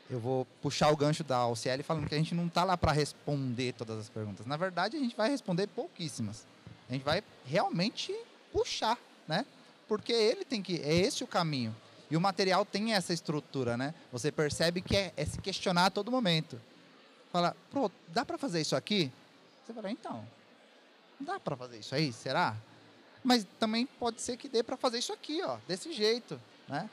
Eu 0.10 0.20
vou 0.20 0.46
puxar 0.62 0.92
o 0.92 0.98
gancho 0.98 1.24
da 1.24 1.48
OCL 1.48 1.82
falando 1.84 2.08
que 2.08 2.14
a 2.14 2.18
gente 2.18 2.36
não 2.36 2.48
está 2.48 2.64
lá 2.64 2.78
para 2.78 2.92
responder 2.92 3.74
todas 3.74 3.98
as 3.98 4.10
perguntas. 4.10 4.46
Na 4.46 4.58
verdade, 4.58 4.98
a 4.98 5.00
gente 5.00 5.16
vai 5.16 5.30
responder 5.30 5.68
pouquíssimas. 5.68 6.46
A 6.90 6.94
gente 6.94 7.04
vai 7.04 7.24
realmente 7.46 8.14
puxar, 8.52 8.98
né? 9.28 9.46
Porque 9.88 10.12
ele 10.12 10.44
tem 10.44 10.62
que, 10.62 10.82
é 10.82 10.94
esse 10.94 11.24
o 11.24 11.28
caminho. 11.28 11.76
E 12.12 12.18
o 12.18 12.22
material 12.22 12.66
tem 12.66 12.94
essa 12.94 13.14
estrutura, 13.14 13.78
né? 13.78 13.94
Você 14.12 14.32
percebe 14.32 14.82
que 14.82 14.96
é, 14.96 15.14
é 15.16 15.26
se 15.26 15.40
questionar 15.40 15.88
a 15.88 15.90
todo 15.90 16.12
momento. 16.12 16.60
Fala, 17.32 17.56
pô, 17.72 17.90
dá 18.10 18.24
para 18.24 18.38
fazer 18.38 18.62
isso 18.62 18.76
aqui? 18.76 19.12
Você 19.66 19.74
fala, 19.74 19.92
então, 19.92 20.28
dá 21.20 21.40
para 21.40 21.56
fazer 21.56 21.80
isso 21.80 21.96
aí, 21.96 22.12
será? 22.12 22.56
Mas 23.24 23.46
também 23.60 23.86
pode 23.86 24.22
ser 24.22 24.36
que 24.36 24.50
dê 24.50 24.62
para 24.62 24.76
fazer 24.76 24.98
isso 25.00 25.14
aqui, 25.14 25.42
ó, 25.42 25.58
desse 25.68 25.94
jeito, 25.94 26.40
né? 26.68 26.90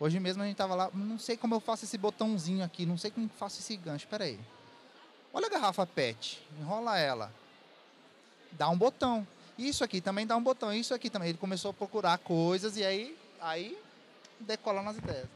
Hoje 0.00 0.18
mesmo 0.20 0.42
a 0.42 0.46
gente 0.46 0.56
tava 0.56 0.74
lá, 0.74 0.90
não 0.94 1.18
sei 1.18 1.36
como 1.36 1.54
eu 1.54 1.60
faço 1.60 1.84
esse 1.84 1.98
botãozinho 1.98 2.64
aqui, 2.64 2.86
não 2.86 2.96
sei 2.96 3.10
como 3.10 3.28
faço 3.28 3.60
esse 3.60 3.76
gancho, 3.76 4.04
espera 4.04 4.24
aí. 4.24 4.38
Olha 5.32 5.46
a 5.46 5.50
garrafa 5.50 5.86
PET, 5.86 6.40
enrola 6.60 6.98
ela, 6.98 7.32
dá 8.52 8.68
um 8.68 8.78
botão. 8.78 9.26
Isso 9.56 9.82
aqui 9.82 10.00
também 10.00 10.26
dá 10.26 10.36
um 10.36 10.42
botão, 10.42 10.72
isso 10.72 10.94
aqui 10.94 11.10
também. 11.10 11.30
Ele 11.30 11.38
começou 11.38 11.72
a 11.72 11.74
procurar 11.74 12.16
coisas 12.18 12.76
e 12.76 12.84
aí, 12.84 13.18
aí 13.40 13.76
decola 14.40 14.82
nas 14.82 14.96
ideias. 14.96 15.28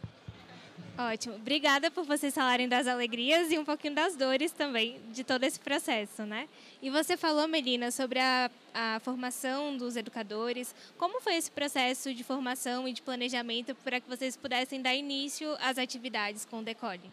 Ótimo. 0.97 1.37
Obrigada 1.37 1.91
por 1.91 2.05
vocês 2.05 2.35
falarem 2.35 2.69
das 2.69 2.87
alegrias 2.87 3.51
e 3.51 3.59
um 3.59 3.65
pouquinho 3.65 3.95
das 3.95 4.15
dores 4.15 4.53
também 4.53 5.01
de 5.11 5.25
todo 5.25 5.43
esse 5.45 5.59
processo, 5.59 6.25
né? 6.25 6.47
E 6.83 6.91
você 6.91 7.17
falou, 7.17 7.49
Melina, 7.49 7.91
sobre 7.91 8.19
a, 8.19 8.51
a 8.75 9.01
formação 9.01 9.77
dos 9.77 9.97
educadores. 9.97 10.75
Como 10.99 11.21
foi 11.21 11.37
esse 11.37 11.51
processo 11.51 12.13
de 12.13 12.23
formação 12.23 12.87
e 12.87 12.93
de 12.93 13.01
planejamento 13.01 13.75
para 13.77 14.01
que 14.01 14.09
vocês 14.09 14.37
pudessem 14.37 14.83
dar 14.83 14.95
início 14.95 15.57
às 15.61 15.79
atividades 15.79 16.45
com 16.45 16.59
o 16.59 16.63
Decole? 16.63 17.11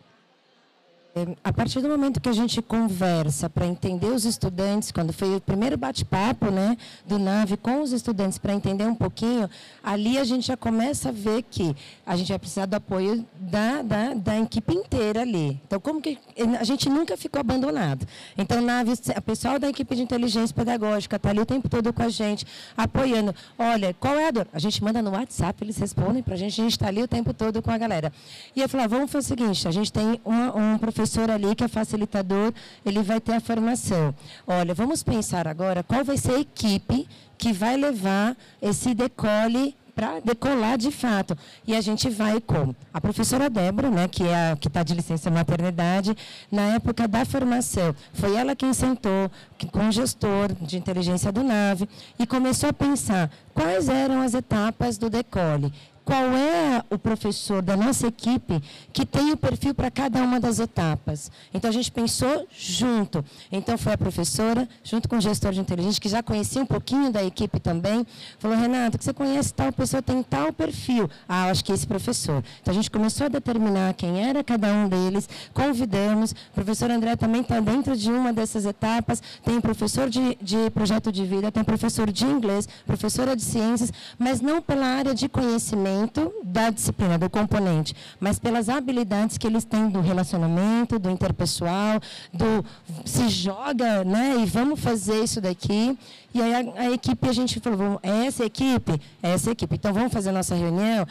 É, 1.16 1.26
a 1.44 1.52
partir 1.52 1.82
do 1.82 1.90
momento 1.90 2.22
que 2.22 2.30
a 2.30 2.34
gente 2.34 2.62
conversa 2.62 3.50
para 3.50 3.66
entender 3.66 4.08
os 4.08 4.26
estudantes, 4.26 4.92
quando 4.92 5.12
foi 5.12 5.36
o 5.36 5.42
primeiro 5.42 5.76
bate-papo 5.76 6.52
né, 6.52 6.78
do 7.04 7.18
NAVE 7.18 7.58
com 7.58 7.82
os 7.82 7.92
estudantes 7.92 8.38
para 8.38 8.54
entender 8.54 8.86
um 8.86 8.94
pouquinho, 8.94 9.50
ali 9.84 10.20
a 10.20 10.24
gente 10.24 10.46
já 10.46 10.56
começa 10.56 11.10
a 11.10 11.12
ver 11.12 11.42
que 11.44 11.76
a 12.06 12.16
gente 12.16 12.28
vai 12.28 12.38
precisar 12.38 12.68
do 12.68 12.76
apoio 12.76 13.26
da, 13.40 13.82
da, 13.82 14.14
da 14.14 14.40
equipe 14.40 14.72
inteira 14.72 15.22
ali. 15.22 15.60
Então, 15.66 15.80
como 15.80 16.00
que 16.00 16.20
a 16.60 16.64
gente 16.64 16.88
nunca 16.90 17.18
ficou 17.18 17.40
abandonado. 17.40 18.06
Então, 18.38 18.62
NAVE, 18.62 18.94
o 19.18 19.22
pessoal 19.22 19.58
da 19.58 19.68
equipe 19.68 19.96
de 19.96 20.04
inteligência 20.04 20.56
pedagógica 20.56 21.16
está 21.16 21.30
ali 21.30 21.40
o 21.40 21.46
tempo 21.46 21.68
todo 21.68 21.92
com 21.92 22.04
a 22.04 22.10
gente, 22.10 22.46
apoiando. 22.78 23.34
Olha, 23.58 23.96
qual 24.00 24.16
é 24.16 24.28
a 24.28 24.32
dor? 24.32 24.48
A 24.54 24.60
gente 24.60 24.84
manda 24.84 25.02
no 25.02 25.10
WhatsApp, 25.12 25.64
eles 25.64 25.78
respondem 25.78 26.22
para 26.22 26.36
a 26.36 26.38
gente, 26.38 26.62
a 26.62 26.64
gente 26.64 26.74
está 26.74 26.88
ali 26.88 27.02
o 27.02 27.08
tempo 27.08 27.34
todo 27.34 27.64
com 27.64 27.72
a 27.72 27.78
galera. 27.80 28.14
E 28.56 28.62
eu 28.62 28.70
falei, 28.70 28.86
ah, 28.86 28.90
vamos 28.90 29.12
fazer 29.12 29.34
o 29.34 29.38
seguinte, 29.38 29.68
a 29.68 29.72
gente 29.72 29.92
tem 29.92 30.22
um, 30.24 30.74
um 30.74 30.78
professor 30.78 30.99
professor 31.00 31.32
ali, 31.32 31.56
que 31.56 31.64
é 31.64 31.68
facilitador, 31.70 32.54
ele 32.86 33.02
vai 33.02 33.22
ter 33.22 33.34
a 33.34 33.40
formação. 33.40 34.14
Olha, 34.46 34.74
vamos 34.74 35.02
pensar 35.02 35.48
agora 35.48 35.82
qual 35.82 36.04
vai 36.04 36.18
ser 36.18 36.34
a 36.34 36.40
equipe 36.40 37.08
que 37.38 37.54
vai 37.54 37.78
levar 37.78 38.36
esse 38.62 38.94
decole 38.94 39.74
para 39.96 40.20
decolar 40.20 40.78
de 40.78 40.92
fato. 40.92 41.38
E 41.66 41.74
a 41.74 41.80
gente 41.80 42.10
vai 42.10 42.42
com 42.42 42.76
a 42.94 43.00
professora 43.00 43.50
Débora, 43.50 43.90
né, 43.90 44.08
que 44.10 44.24
é 44.24 44.52
a 44.52 44.58
que 44.58 44.68
está 44.68 44.84
de 44.84 44.94
licença 44.94 45.32
maternidade, 45.32 46.16
na 46.52 46.76
época 46.76 47.08
da 47.08 47.24
formação. 47.24 47.96
Foi 48.14 48.36
ela 48.36 48.56
quem 48.56 48.74
sentou 48.74 49.32
com 49.72 49.88
o 49.88 49.92
gestor 49.92 50.54
de 50.62 50.78
inteligência 50.78 51.32
do 51.32 51.44
NAVE 51.44 51.88
e 52.18 52.28
começou 52.28 52.70
a 52.70 52.74
pensar 52.74 53.32
quais 53.54 53.88
eram 53.88 54.22
as 54.22 54.34
etapas 54.34 54.98
do 54.98 55.10
decole 55.10 55.74
qual 56.10 56.34
é 56.36 56.84
o 56.90 56.98
professor 56.98 57.62
da 57.62 57.78
nossa 57.78 58.08
equipe 58.08 58.60
que 58.92 59.06
tem 59.06 59.32
o 59.32 59.38
perfil 59.38 59.76
para 59.76 59.92
cada 59.92 60.24
uma 60.24 60.40
das 60.40 60.58
etapas. 60.58 61.32
Então 61.54 61.70
a 61.70 61.72
gente 61.72 61.92
pensou 61.92 62.48
junto. 62.52 63.24
Então 63.52 63.78
foi 63.78 63.94
a 63.94 63.98
professora, 63.98 64.68
junto 64.84 65.08
com 65.08 65.18
o 65.18 65.22
gestor 65.22 65.52
de 65.52 65.60
inteligência, 65.60 66.02
que 66.02 66.10
já 66.10 66.24
conhecia 66.24 66.64
um 66.64 66.66
pouquinho 66.66 67.12
da 67.12 67.24
equipe 67.24 67.60
também, 67.60 68.08
falou: 68.40 68.58
Renato, 68.58 68.98
que 68.98 69.04
você 69.04 69.14
conhece 69.14 69.54
tal 69.54 69.72
pessoa, 69.72 70.02
tem 70.02 70.24
tal 70.24 70.52
perfil. 70.52 71.08
Ah, 71.28 71.52
acho 71.52 71.64
que 71.64 71.72
é 71.72 71.76
esse 71.76 71.86
professor. 71.86 72.44
Então 72.60 72.72
a 72.72 72.76
gente 72.76 72.90
começou 72.90 73.28
a 73.28 73.30
determinar 73.30 73.94
quem 73.94 74.28
era 74.28 74.44
cada 74.44 74.74
um 74.74 74.90
deles, 74.90 75.30
convidamos. 75.54 76.32
O 76.32 76.56
professor 76.56 76.90
André 76.90 77.18
também 77.18 77.42
está 77.42 77.60
dentro 77.60 77.96
de 77.96 78.10
uma 78.10 78.34
dessas 78.34 78.66
etapas. 78.66 79.22
Tem 79.44 79.62
professor 79.62 80.10
de, 80.10 80.36
de 80.42 80.72
projeto 80.72 81.12
de 81.12 81.24
vida, 81.24 81.52
tem 81.52 81.64
professor 81.64 82.12
de 82.12 82.26
inglês, 82.26 82.68
professora 82.88 83.36
de 83.36 83.44
ciências, 83.44 83.94
mas 84.18 84.42
não 84.42 84.60
pela 84.60 84.88
área 84.88 85.14
de 85.14 85.30
conhecimento 85.30 85.99
da 86.44 86.70
disciplina, 86.70 87.18
do 87.18 87.30
componente, 87.30 87.96
mas 88.20 88.40
pelas 88.40 88.70
habilidades 88.70 89.38
que 89.38 89.48
eles 89.48 89.64
têm 89.64 89.90
do 89.90 90.02
relacionamento, 90.02 91.00
do 91.00 91.10
interpessoal, 91.10 92.00
do 92.34 92.66
se 93.06 93.30
joga, 93.30 94.04
né? 94.04 94.38
E 94.40 94.46
vamos 94.46 94.80
fazer 94.80 95.24
isso 95.24 95.42
daqui. 95.42 95.98
E 96.34 96.42
aí 96.42 96.54
a, 96.54 96.82
a 96.82 96.92
equipe, 96.92 97.28
a 97.28 97.34
gente 97.34 97.60
falou, 97.60 98.00
é 98.04 98.26
essa 98.28 98.46
equipe? 98.46 99.02
É 99.22 99.32
essa 99.32 99.52
equipe. 99.52 99.76
Então 99.76 99.94
vamos 99.94 100.14
fazer 100.14 100.30
a 100.30 100.34
nossa 100.34 100.56
reunião. 100.56 101.08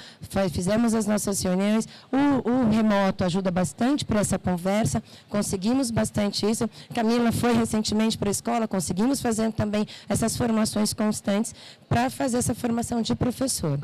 Fizemos 0.53 0.95
as 0.95 1.07
nossas 1.07 1.43
reuniões. 1.43 1.89
O, 2.13 2.49
o 2.49 2.71
remoto 2.71 3.25
ajuda 3.25 3.51
bastante 3.51 4.05
para 4.05 4.21
essa 4.21 4.39
conversa. 4.39 5.03
Conseguimos 5.29 5.91
bastante 5.91 6.49
isso. 6.49 6.71
Camila 6.95 7.33
foi 7.33 7.53
recentemente 7.53 8.17
para 8.17 8.29
a 8.29 8.31
escola, 8.31 8.69
conseguimos 8.69 9.21
fazer 9.21 9.53
também 9.53 9.87
essas 10.09 10.37
formações 10.37 10.93
constantes 10.93 11.55
para 11.89 12.11
fazer 12.11 12.39
essa 12.39 12.55
formação 12.55 13.03
de 13.03 13.15
professor. 13.15 13.79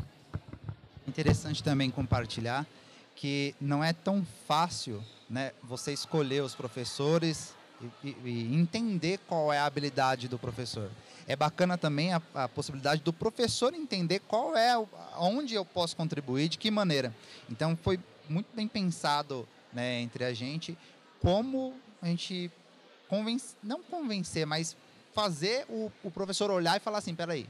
Interessante 1.07 1.63
também 1.63 1.89
compartilhar 1.89 2.65
que 3.15 3.55
não 3.61 3.83
é 3.83 3.93
tão 3.93 4.25
fácil 4.47 5.01
né, 5.29 5.51
você 5.63 5.93
escolher 5.93 6.43
os 6.43 6.53
professores 6.53 7.53
e, 8.03 8.09
e, 8.09 8.15
e 8.25 8.55
entender 8.55 9.19
qual 9.27 9.51
é 9.51 9.57
a 9.57 9.65
habilidade 9.65 10.27
do 10.27 10.37
professor. 10.37 10.89
É 11.27 11.35
bacana 11.35 11.77
também 11.77 12.13
a, 12.13 12.21
a, 12.33 12.47
possibilidade 12.47 13.01
do 13.01 13.13
professor 13.13 13.73
entender 13.73 14.19
qual 14.27 14.55
é, 14.55 14.75
onde 15.17 15.55
eu 15.55 15.65
posso 15.65 15.95
contribuir, 15.95 16.49
de 16.49 16.57
que 16.57 16.69
maneira. 16.69 17.13
Então 17.49 17.75
foi 17.81 17.99
muito 18.29 18.47
bem 18.53 18.67
pensado 18.67 19.47
né, 19.73 20.01
entre 20.01 20.23
a 20.23 20.33
gente 20.33 20.77
como 21.19 21.73
a 22.01 22.07
gente 22.07 22.51
convence, 23.07 23.55
não 23.63 23.81
convencer, 23.81 24.45
mas 24.45 24.75
fazer 25.13 25.65
o, 25.69 25.91
o 26.03 26.11
professor 26.11 26.51
olhar 26.51 26.77
e 26.77 26.79
falar 26.79 26.99
assim, 26.99 27.15
peraí, 27.15 27.47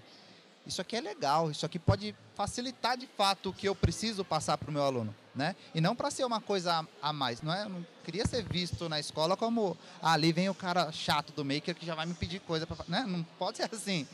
isso 0.65 0.81
aqui 0.81 0.95
é 0.95 1.01
legal, 1.01 1.51
isso 1.51 1.65
aqui 1.65 1.77
pode 1.77 2.15
facilitar 2.35 2.97
de 2.97 3.07
fato 3.07 3.49
o 3.49 3.53
que 3.53 3.67
eu 3.67 3.75
preciso 3.75 4.25
passar 4.25 4.57
para 4.57 4.69
o 4.69 4.73
meu 4.73 4.83
aluno, 4.83 5.13
né? 5.33 5.55
E 5.73 5.79
não 5.79 5.95
para 5.95 6.09
ser 6.09 6.25
uma 6.25 6.41
coisa 6.41 6.85
a, 7.01 7.13
mais, 7.13 7.41
não 7.41 7.53
é? 7.53 7.63
Eu 7.63 7.69
não 7.69 7.85
queria 8.03 8.25
ser 8.25 8.43
visto 8.43 8.89
na 8.89 8.99
escola 8.99 9.37
como 9.37 9.77
ah, 10.01 10.13
ali 10.13 10.31
vem 10.31 10.49
o 10.49 10.55
cara 10.55 10.91
chato 10.91 11.31
do 11.33 11.45
maker 11.45 11.75
que 11.75 11.85
já 11.85 11.93
vai 11.93 12.05
me 12.05 12.13
pedir 12.15 12.39
coisa 12.39 12.65
para, 12.65 12.83
né? 12.87 13.05
Não 13.07 13.23
pode 13.37 13.57
ser 13.57 13.69
assim. 13.71 14.07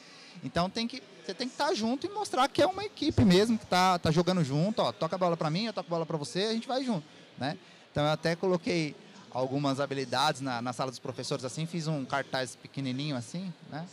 Então 0.44 0.70
tem 0.70 0.88
que 0.88 1.02
você 1.24 1.34
tem 1.34 1.48
que 1.48 1.54
estar 1.54 1.68
tá 1.68 1.74
junto 1.74 2.06
e 2.06 2.10
mostrar 2.10 2.48
que 2.50 2.62
é 2.62 2.66
uma 2.66 2.84
equipe 2.84 3.24
mesmo 3.24 3.58
que 3.58 3.64
está 3.64 3.98
tá 4.00 4.12
jogando 4.12 4.44
junto, 4.44 4.82
ó, 4.82 4.92
toca 4.92 5.16
a 5.16 5.20
bola 5.20 5.38
para 5.38 5.50
mim, 5.50 5.66
eu 5.66 5.74
toco 5.74 5.88
a 5.88 5.92
bola 5.92 6.06
para 6.06 6.18
você, 6.18 6.44
a 6.46 6.54
gente 6.54 6.68
vai 6.68 6.84
junto, 6.84 7.06
né? 7.38 7.58
Então 7.92 8.04
eu 8.04 8.12
até 8.12 8.36
coloquei 8.36 8.96
algumas 9.32 9.80
habilidades 9.80 10.42
na, 10.42 10.62
na 10.62 10.74
sala 10.74 10.90
dos 10.90 11.00
professores 11.00 11.46
assim, 11.46 11.66
fiz 11.66 11.88
um 11.88 12.04
cartaz 12.04 12.56
pequenininho 12.56 13.16
assim, 13.16 13.54
né? 13.70 13.88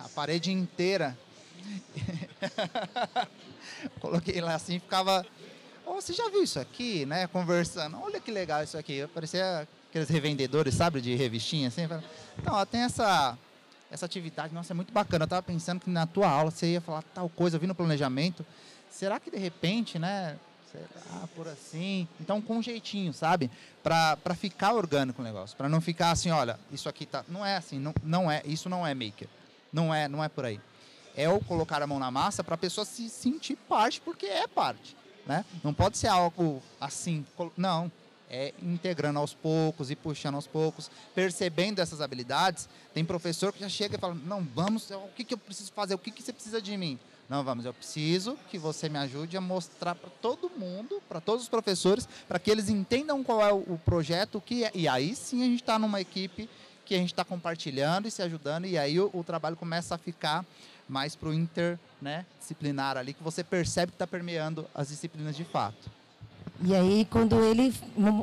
A 0.00 0.08
parede 0.08 0.50
inteira 0.50 1.16
Coloquei 4.00 4.40
lá 4.40 4.54
assim, 4.54 4.78
ficava. 4.78 5.24
Oh, 5.84 5.94
você 5.94 6.12
já 6.12 6.28
viu 6.30 6.42
isso 6.42 6.58
aqui, 6.58 7.04
né? 7.06 7.26
Conversando. 7.26 7.98
Olha 8.00 8.20
que 8.20 8.30
legal 8.30 8.62
isso 8.62 8.78
aqui. 8.78 9.06
Parecia 9.14 9.68
aqueles 9.88 10.08
revendedores, 10.08 10.74
sabe, 10.74 11.00
de 11.00 11.14
revistinha 11.14 11.68
assim. 11.68 11.82
Então, 12.38 12.54
ó, 12.54 12.64
tem 12.64 12.82
essa 12.82 13.36
essa 13.90 14.06
atividade, 14.06 14.54
nossa, 14.54 14.72
é 14.72 14.74
muito 14.74 14.92
bacana. 14.92 15.24
Eu 15.24 15.26
estava 15.26 15.42
pensando 15.42 15.80
que 15.80 15.90
na 15.90 16.06
tua 16.06 16.26
aula 16.26 16.50
você 16.50 16.72
ia 16.72 16.80
falar 16.80 17.02
tal 17.14 17.28
coisa, 17.28 17.56
eu 17.56 17.60
vi 17.60 17.66
no 17.66 17.74
planejamento. 17.74 18.44
Será 18.90 19.20
que 19.20 19.30
de 19.30 19.36
repente, 19.36 19.98
né? 19.98 20.38
Será 20.70 21.26
por 21.36 21.46
assim? 21.46 22.08
Então, 22.18 22.40
com 22.40 22.62
jeitinho, 22.62 23.12
sabe? 23.12 23.50
Para 23.82 24.34
ficar 24.34 24.72
orgânico 24.72 25.20
o 25.20 25.24
negócio. 25.24 25.54
Para 25.54 25.68
não 25.68 25.82
ficar 25.82 26.10
assim, 26.10 26.30
olha, 26.30 26.58
isso 26.70 26.88
aqui 26.88 27.04
tá. 27.04 27.22
Não 27.28 27.44
é 27.44 27.56
assim, 27.56 27.78
não, 27.78 27.92
não 28.02 28.30
é, 28.30 28.40
isso 28.46 28.70
não 28.70 28.86
é 28.86 28.94
maker. 28.94 29.28
Não 29.70 29.94
é, 29.94 30.08
não 30.08 30.24
é 30.24 30.28
por 30.28 30.46
aí 30.46 30.58
é 31.16 31.28
o 31.28 31.40
colocar 31.40 31.82
a 31.82 31.86
mão 31.86 31.98
na 31.98 32.10
massa 32.10 32.42
para 32.42 32.54
a 32.54 32.58
pessoa 32.58 32.84
se 32.84 33.08
sentir 33.08 33.56
parte, 33.56 34.00
porque 34.00 34.26
é 34.26 34.46
parte. 34.46 34.96
Né? 35.26 35.44
Não 35.62 35.72
pode 35.72 35.98
ser 35.98 36.08
algo 36.08 36.62
assim, 36.80 37.24
não. 37.56 37.90
É 38.34 38.54
integrando 38.62 39.18
aos 39.18 39.34
poucos 39.34 39.90
e 39.90 39.96
puxando 39.96 40.36
aos 40.36 40.46
poucos, 40.46 40.90
percebendo 41.14 41.80
essas 41.80 42.00
habilidades. 42.00 42.66
Tem 42.94 43.04
professor 43.04 43.52
que 43.52 43.60
já 43.60 43.68
chega 43.68 43.96
e 43.96 43.98
fala: 43.98 44.14
Não, 44.14 44.42
vamos, 44.54 44.90
o 44.90 45.10
que, 45.14 45.22
que 45.22 45.34
eu 45.34 45.38
preciso 45.38 45.70
fazer? 45.70 45.94
O 45.94 45.98
que, 45.98 46.10
que 46.10 46.22
você 46.22 46.32
precisa 46.32 46.60
de 46.60 46.74
mim? 46.74 46.98
Não, 47.28 47.44
vamos, 47.44 47.64
eu 47.64 47.72
preciso 47.72 48.38
que 48.50 48.58
você 48.58 48.88
me 48.88 48.98
ajude 48.98 49.36
a 49.36 49.40
mostrar 49.40 49.94
para 49.94 50.10
todo 50.20 50.50
mundo, 50.50 51.02
para 51.08 51.20
todos 51.20 51.42
os 51.42 51.48
professores, 51.48 52.08
para 52.28 52.38
que 52.38 52.50
eles 52.50 52.68
entendam 52.68 53.22
qual 53.22 53.40
é 53.42 53.52
o, 53.52 53.78
projeto, 53.84 54.36
o 54.36 54.40
que 54.40 54.64
é. 54.64 54.70
E 54.74 54.88
aí 54.88 55.14
sim 55.14 55.42
a 55.42 55.46
gente 55.46 55.62
está 55.62 55.78
numa 55.78 56.00
equipe 56.00 56.48
que 56.84 56.94
a 56.94 56.98
gente 56.98 57.12
está 57.12 57.24
compartilhando 57.24 58.08
e 58.08 58.10
se 58.10 58.22
ajudando, 58.22 58.66
e 58.66 58.76
aí 58.76 59.00
o, 59.00 59.10
o 59.14 59.24
trabalho 59.24 59.56
começa 59.56 59.94
a 59.94 59.98
ficar 59.98 60.44
mais 60.88 61.16
para 61.16 61.28
o 61.28 61.34
interdisciplinar 61.34 62.96
ali, 62.96 63.14
que 63.14 63.22
você 63.22 63.42
percebe 63.42 63.92
que 63.92 63.96
está 63.96 64.06
permeando 64.06 64.66
as 64.74 64.88
disciplinas 64.88 65.36
de 65.36 65.44
fato. 65.44 65.90
E 66.64 66.76
aí, 66.76 67.04
quando 67.10 67.42
ele 67.42 67.74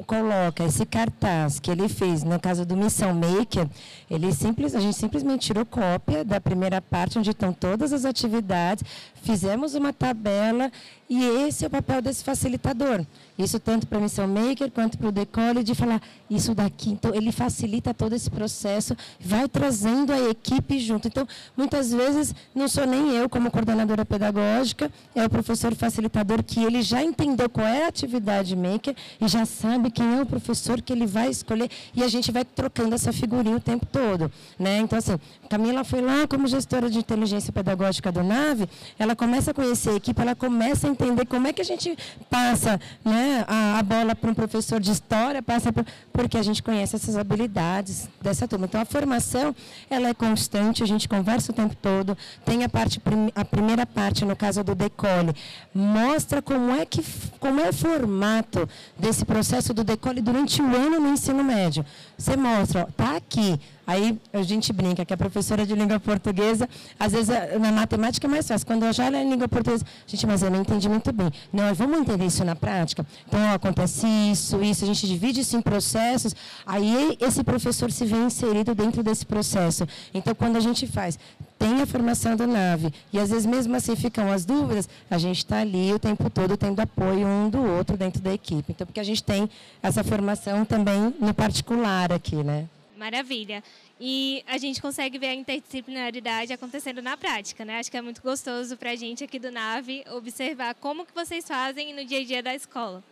coloca 0.08 0.64
esse 0.64 0.86
cartaz 0.86 1.60
que 1.60 1.70
ele 1.70 1.90
fez 1.90 2.24
no 2.24 2.40
caso 2.40 2.66
do 2.66 2.78
Missão 2.78 3.14
Maker, 3.14 3.68
ele 4.10 4.32
simples, 4.32 4.76
a 4.76 4.80
gente 4.80 4.96
simplesmente 4.96 5.48
tirou 5.48 5.66
cópia 5.66 6.24
da 6.24 6.40
primeira 6.40 6.82
parte, 6.82 7.20
onde 7.20 7.32
estão 7.32 7.52
todas 7.52 7.92
as 7.92 8.06
atividades, 8.06 8.84
fizemos 9.22 9.76
uma 9.76 9.92
tabela 9.92 10.72
e 11.10 11.22
esse 11.48 11.66
é 11.66 11.68
o 11.68 11.72
papel 11.72 12.02
desse 12.02 12.24
facilitador. 12.24 13.04
Isso 13.38 13.60
tanto 13.60 13.88
para 13.88 13.98
a 13.98 14.02
Missão 14.02 14.28
Maker 14.28 14.72
quanto 14.72 14.98
para 14.98 15.08
o 15.08 15.12
Decole, 15.12 15.64
de 15.64 15.74
falar 15.74 16.02
isso 16.30 16.54
daqui. 16.54 16.92
Então, 16.92 17.14
ele 17.14 17.32
facilita 17.32 17.94
todo 17.94 18.14
esse 18.14 18.30
processo, 18.30 18.96
vai 19.20 19.50
trazendo 19.50 20.14
a 20.14 20.30
equipe 20.30 20.80
junto. 20.80 21.08
Então, 21.08 21.28
muitas 21.58 21.92
vezes, 21.92 22.34
não 22.54 22.68
sou 22.68 22.86
nem 22.86 23.10
eu 23.16 23.28
como 23.28 23.50
coordenadora 23.50 24.06
pedagógica, 24.06 24.92
é 25.16 25.26
o 25.26 25.30
professor 25.30 25.74
facilitador 25.76 26.44
que 26.44 26.64
ele 26.64 26.82
já 26.82 27.04
entendeu 27.04 27.50
qual 27.50 27.66
é 27.66 27.86
a 27.86 27.88
atividade 27.88 28.19
atividade 28.20 28.56
maker 28.56 28.96
e 29.20 29.28
já 29.28 29.46
sabe 29.46 29.90
quem 29.90 30.18
é 30.18 30.22
o 30.22 30.26
professor 30.26 30.82
que 30.82 30.92
ele 30.94 31.08
vai 31.08 31.30
escolher 31.30 31.70
e 31.96 32.04
a 32.04 32.08
gente 32.08 32.32
vai 32.32 32.44
trocando 32.44 32.94
essa 32.94 33.12
figurinha 33.12 33.56
o 33.56 33.60
tempo 33.60 33.86
todo. 33.86 34.32
Né? 34.58 34.80
Então, 34.80 35.00
assim, 35.00 35.18
Camila 35.50 35.84
foi 35.84 36.02
lá 36.02 36.28
como 36.28 36.48
gestora 36.48 36.90
de 36.90 37.00
inteligência 37.00 37.52
pedagógica 37.52 38.12
do 38.12 38.22
NAVE, 38.22 38.70
ela 38.98 39.16
começa 39.16 39.52
a 39.52 39.54
conhecer 39.54 39.92
a 39.92 39.96
equipe, 39.96 40.22
ela 40.22 40.36
começa 40.36 40.88
a 40.88 40.90
entender 40.90 41.26
como 41.26 41.48
é 41.48 41.54
que 41.54 41.62
a 41.62 41.66
gente 41.66 41.98
passa 42.30 42.80
né, 43.04 43.46
a, 43.48 43.80
a 43.80 43.84
bola 43.84 44.14
para 44.14 44.30
um 44.30 44.34
professor 44.34 44.80
de 44.80 44.92
história, 44.92 45.42
passa 45.42 45.72
por, 45.72 45.86
porque 46.12 46.38
a 46.38 46.44
gente 46.44 46.62
conhece 46.62 46.96
essas 46.96 47.18
habilidades 47.18 48.10
dessa 48.22 48.48
turma. 48.48 48.66
Então, 48.66 48.82
a 48.82 48.86
formação 48.86 49.56
ela 49.90 50.10
é 50.10 50.14
constante, 50.14 50.84
a 50.84 50.86
gente 50.86 51.08
conversa 51.08 51.52
o 51.52 51.56
tempo 51.56 51.76
todo, 51.76 52.18
tem 52.46 52.64
a, 52.64 52.70
parte, 52.70 53.02
a 53.36 53.46
primeira 53.46 53.86
parte, 53.86 54.26
no 54.26 54.36
caso 54.36 54.64
do 54.64 54.76
decole, 54.76 55.34
mostra 55.74 56.42
como 56.42 56.72
é, 56.72 56.86
que, 56.86 57.04
como 57.40 57.60
é 57.60 57.70
o 57.70 57.74
formato 58.10 58.68
desse 58.98 59.24
processo 59.24 59.74
do 59.74 59.84
decole 59.84 60.22
durante 60.22 60.62
o 60.62 60.76
ano 60.76 61.00
no 61.00 61.10
ensino 61.10 61.44
médio. 61.44 61.86
Você 62.18 62.36
mostra, 62.36 62.88
está 62.90 63.16
aqui, 63.16 63.60
Aí 63.90 64.20
a 64.32 64.44
gente 64.44 64.72
brinca 64.72 65.04
que 65.04 65.12
a 65.12 65.18
professora 65.18 65.66
de 65.66 65.74
língua 65.74 66.00
portuguesa, 66.00 66.70
às 67.00 67.12
vezes 67.12 67.30
na 67.60 67.72
matemática 67.72 68.28
é 68.28 68.30
mais 68.30 68.48
fácil. 68.48 68.68
Quando 68.68 68.94
já 68.94 69.08
olho 69.08 69.16
em 69.16 69.28
língua 69.28 69.48
portuguesa, 69.48 69.84
gente, 70.06 70.28
mas 70.28 70.44
eu 70.44 70.52
não 70.52 70.62
entendi 70.62 70.88
muito 70.88 71.12
bem. 71.12 71.32
Não, 71.52 71.74
vamos 71.74 71.98
entender 71.98 72.24
isso 72.28 72.46
na 72.46 72.56
prática? 72.56 73.04
Então, 73.28 73.40
ó, 73.50 73.56
acontece 73.56 74.06
isso, 74.32 74.62
isso, 74.62 74.84
a 74.84 74.88
gente 74.88 75.08
divide 75.08 75.42
isso 75.42 75.58
em 75.58 75.62
processos, 75.62 76.36
aí 76.68 77.18
esse 77.20 77.44
professor 77.44 77.92
se 77.92 78.06
vê 78.06 78.18
inserido 78.18 78.76
dentro 78.76 79.02
desse 79.02 79.26
processo. 79.26 79.88
Então, 80.14 80.36
quando 80.36 80.58
a 80.58 80.60
gente 80.60 80.86
faz, 80.86 81.18
tem 81.60 81.82
a 81.82 81.86
formação 81.86 82.38
do 82.38 82.48
NAVE, 82.48 82.94
e 83.12 83.20
às 83.20 83.30
vezes 83.30 83.46
mesmo 83.46 83.76
assim 83.76 83.96
ficam 83.96 84.32
as 84.32 84.46
dúvidas, 84.46 84.88
a 85.12 85.18
gente 85.18 85.40
está 85.40 85.60
ali 85.60 85.94
o 85.94 86.00
tempo 86.00 86.30
todo 86.30 86.56
tendo 86.56 86.80
apoio 86.80 87.28
um 87.28 87.50
do 87.50 87.62
outro 87.62 87.98
dentro 87.98 88.22
da 88.22 88.34
equipe. 88.34 88.72
Então, 88.72 88.88
porque 88.88 89.00
a 89.02 89.04
gente 89.04 89.22
tem 89.22 89.50
essa 89.84 90.04
formação 90.04 90.64
também 90.64 91.14
no 91.20 91.34
particular 91.34 92.14
aqui, 92.14 92.38
né? 92.38 92.68
Maravilha. 92.98 93.64
E 94.00 94.44
a 94.48 94.58
gente 94.58 94.82
consegue 94.82 95.18
ver 95.18 95.28
a 95.28 95.34
interdisciplinaridade 95.34 96.54
acontecendo 96.54 97.02
na 97.02 97.18
prática, 97.18 97.66
né? 97.66 97.80
Acho 97.80 97.92
que 97.92 97.98
é 97.98 98.02
muito 98.02 98.22
gostoso 98.22 98.78
para 98.78 98.92
a 98.92 98.96
gente 98.96 99.24
aqui 99.24 99.38
do 99.38 99.52
NAVE 99.52 100.06
observar 100.12 100.74
como 100.76 101.06
que 101.06 101.14
vocês 101.14 101.46
fazem 101.46 101.94
no 101.94 102.06
dia 102.06 102.20
a 102.20 102.26
dia 102.26 102.42
da 102.42 102.56
escola. 102.56 103.04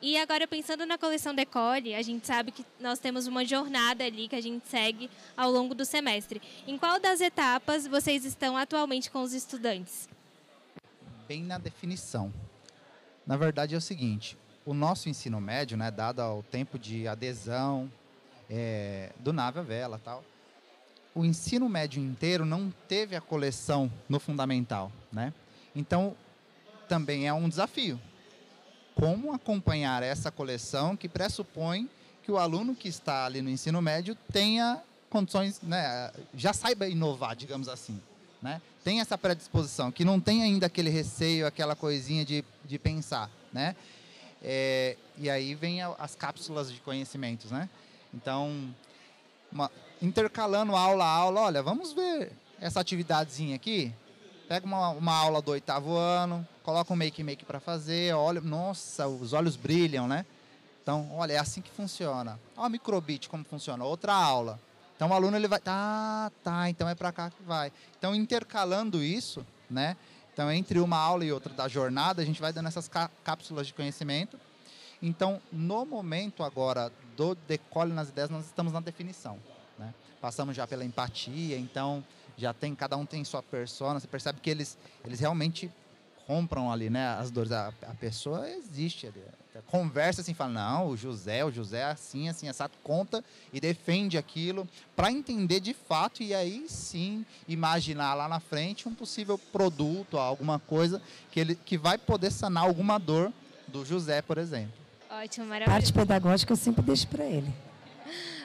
E 0.00 0.16
agora, 0.16 0.46
pensando 0.46 0.86
na 0.86 0.96
coleção 0.96 1.34
Decore, 1.34 1.94
a 1.94 2.02
gente 2.02 2.24
sabe 2.24 2.52
que 2.52 2.64
nós 2.78 3.00
temos 3.00 3.26
uma 3.26 3.44
jornada 3.44 4.04
ali 4.04 4.28
que 4.28 4.36
a 4.36 4.40
gente 4.40 4.68
segue 4.68 5.10
ao 5.36 5.50
longo 5.50 5.74
do 5.74 5.84
semestre. 5.84 6.40
Em 6.68 6.78
qual 6.78 7.00
das 7.00 7.20
etapas 7.20 7.84
vocês 7.86 8.24
estão 8.24 8.56
atualmente 8.56 9.10
com 9.10 9.22
os 9.22 9.32
estudantes? 9.32 10.08
Bem 11.26 11.42
na 11.42 11.58
definição. 11.58 12.32
Na 13.26 13.36
verdade, 13.36 13.74
é 13.74 13.78
o 13.78 13.80
seguinte: 13.80 14.38
o 14.64 14.72
nosso 14.72 15.08
ensino 15.08 15.40
médio, 15.40 15.76
né, 15.76 15.90
dado 15.90 16.20
ao 16.20 16.44
tempo 16.44 16.78
de 16.78 17.08
adesão, 17.08 17.90
é, 18.48 19.10
do 19.18 19.32
Nave 19.32 19.58
a 19.58 19.62
Vela 19.62 20.00
tal. 20.02 20.24
O 21.12 21.24
ensino 21.24 21.68
médio 21.68 22.00
inteiro 22.00 22.46
não 22.46 22.72
teve 22.86 23.16
a 23.16 23.20
coleção 23.20 23.90
no 24.08 24.20
fundamental, 24.20 24.92
né? 25.12 25.34
Então, 25.74 26.16
também 26.88 27.26
é 27.26 27.32
um 27.32 27.48
desafio. 27.48 28.00
Como 28.98 29.32
acompanhar 29.32 30.02
essa 30.02 30.30
coleção 30.30 30.96
que 30.96 31.08
pressupõe 31.08 31.88
que 32.24 32.32
o 32.32 32.36
aluno 32.36 32.74
que 32.74 32.88
está 32.88 33.26
ali 33.26 33.40
no 33.40 33.48
ensino 33.48 33.80
médio 33.80 34.16
tenha 34.32 34.82
condições, 35.08 35.60
né, 35.62 36.10
já 36.34 36.52
saiba 36.52 36.88
inovar, 36.88 37.36
digamos 37.36 37.68
assim, 37.68 38.00
né? 38.42 38.60
Tem 38.84 39.00
essa 39.00 39.16
predisposição, 39.16 39.90
que 39.90 40.04
não 40.04 40.20
tem 40.20 40.42
ainda 40.42 40.66
aquele 40.66 40.90
receio, 40.90 41.46
aquela 41.46 41.76
coisinha 41.76 42.24
de, 42.24 42.44
de 42.64 42.78
pensar, 42.78 43.30
né? 43.52 43.76
É, 44.42 44.96
e 45.16 45.30
aí 45.30 45.54
vem 45.54 45.80
as 45.80 46.14
cápsulas 46.14 46.72
de 46.72 46.80
conhecimentos, 46.80 47.50
né? 47.50 47.68
Então, 48.12 48.74
uma, 49.50 49.70
intercalando 50.02 50.74
aula 50.74 51.04
a 51.04 51.08
aula, 51.08 51.40
olha, 51.42 51.62
vamos 51.62 51.92
ver 51.92 52.32
essa 52.60 52.80
atividadezinha 52.80 53.56
aqui. 53.56 53.92
Pega 54.48 54.64
uma, 54.64 54.88
uma 54.88 55.14
aula 55.14 55.42
do 55.42 55.50
oitavo 55.50 55.94
ano, 55.94 56.46
coloca 56.62 56.90
um 56.90 56.96
make-make 56.96 57.44
para 57.44 57.60
fazer, 57.60 58.14
olha, 58.14 58.40
nossa, 58.40 59.06
os 59.06 59.34
olhos 59.34 59.56
brilham, 59.56 60.08
né? 60.08 60.24
Então, 60.82 61.06
olha, 61.12 61.34
é 61.34 61.38
assim 61.38 61.60
que 61.60 61.70
funciona. 61.70 62.40
Olha 62.56 62.66
o 62.66 62.70
microbit 62.70 63.28
como 63.28 63.44
funciona, 63.44 63.84
outra 63.84 64.14
aula. 64.14 64.58
Então, 64.96 65.10
o 65.10 65.12
aluno 65.12 65.36
ele 65.36 65.46
vai, 65.46 65.60
tá, 65.60 66.32
tá, 66.42 66.70
então 66.70 66.88
é 66.88 66.94
para 66.94 67.12
cá 67.12 67.30
que 67.30 67.42
vai. 67.42 67.70
Então, 67.98 68.14
intercalando 68.14 69.02
isso, 69.02 69.46
né? 69.68 69.98
Então, 70.32 70.50
entre 70.50 70.78
uma 70.78 70.96
aula 70.96 71.26
e 71.26 71.30
outra 71.30 71.52
da 71.52 71.68
jornada, 71.68 72.22
a 72.22 72.24
gente 72.24 72.40
vai 72.40 72.50
dando 72.50 72.68
essas 72.68 72.88
cápsulas 73.22 73.66
de 73.66 73.74
conhecimento. 73.74 74.40
Então, 75.02 75.42
no 75.52 75.84
momento 75.84 76.42
agora 76.42 76.90
do 77.14 77.34
decole 77.34 77.92
nas 77.92 78.08
ideias, 78.08 78.30
nós 78.30 78.46
estamos 78.46 78.72
na 78.72 78.80
definição. 78.80 79.38
Né? 79.78 79.92
Passamos 80.22 80.56
já 80.56 80.66
pela 80.66 80.84
empatia, 80.84 81.58
então 81.58 82.02
já 82.38 82.54
tem, 82.54 82.74
cada 82.74 82.96
um 82.96 83.04
tem 83.04 83.24
sua 83.24 83.42
persona, 83.42 83.98
você 83.98 84.06
percebe 84.06 84.40
que 84.40 84.48
eles, 84.48 84.78
eles 85.04 85.18
realmente 85.18 85.70
compram 86.26 86.70
ali, 86.70 86.88
né, 86.88 87.08
as 87.18 87.30
dores. 87.30 87.50
A, 87.50 87.72
a 87.82 87.94
pessoa 87.94 88.48
existe 88.48 89.06
ali. 89.06 89.22
Conversa 89.66 90.20
assim, 90.20 90.34
fala, 90.34 90.52
não, 90.52 90.88
o 90.88 90.96
José, 90.96 91.44
o 91.44 91.50
José 91.50 91.78
é 91.78 91.84
assim, 91.84 92.28
assim, 92.28 92.48
essa 92.48 92.70
conta 92.84 93.24
e 93.52 93.58
defende 93.58 94.16
aquilo 94.16 94.68
para 94.94 95.10
entender 95.10 95.58
de 95.58 95.74
fato 95.74 96.22
e 96.22 96.32
aí 96.32 96.66
sim 96.68 97.26
imaginar 97.48 98.14
lá 98.14 98.28
na 98.28 98.38
frente 98.38 98.88
um 98.88 98.94
possível 98.94 99.36
produto, 99.36 100.16
alguma 100.16 100.60
coisa 100.60 101.02
que, 101.32 101.40
ele, 101.40 101.56
que 101.56 101.76
vai 101.76 101.98
poder 101.98 102.30
sanar 102.30 102.62
alguma 102.62 102.98
dor 102.98 103.32
do 103.66 103.84
José, 103.84 104.22
por 104.22 104.38
exemplo. 104.38 104.72
Ótimo, 105.10 105.46
maravilhoso. 105.46 105.72
Parte 105.72 105.92
pedagógica 105.92 106.52
eu 106.52 106.56
sempre 106.56 106.82
deixo 106.82 107.08
para 107.08 107.24
ele. 107.24 107.52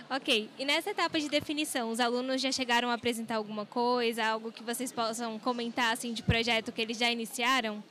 Ok, 0.10 0.50
e 0.60 0.66
nessa 0.66 0.92
etapa 0.92 1.20
de 1.20 1.28
definição, 1.28 1.90
os 1.90 2.00
alunos 2.00 2.42
já 2.42 2.52
chegaram 2.52 2.90
a 2.90 2.94
apresentar 2.94 3.36
alguma 3.36 3.66
coisa, 3.66 4.26
algo 4.26 4.52
que 4.52 4.64
vocês 4.64 4.92
possam 4.92 5.40
comentar 5.40 5.92
assim 5.92 6.14
de 6.14 6.22
projeto 6.22 6.72
que 6.72 6.82
eles 6.82 6.98
já 6.98 7.10
iniciaram? 7.10 7.84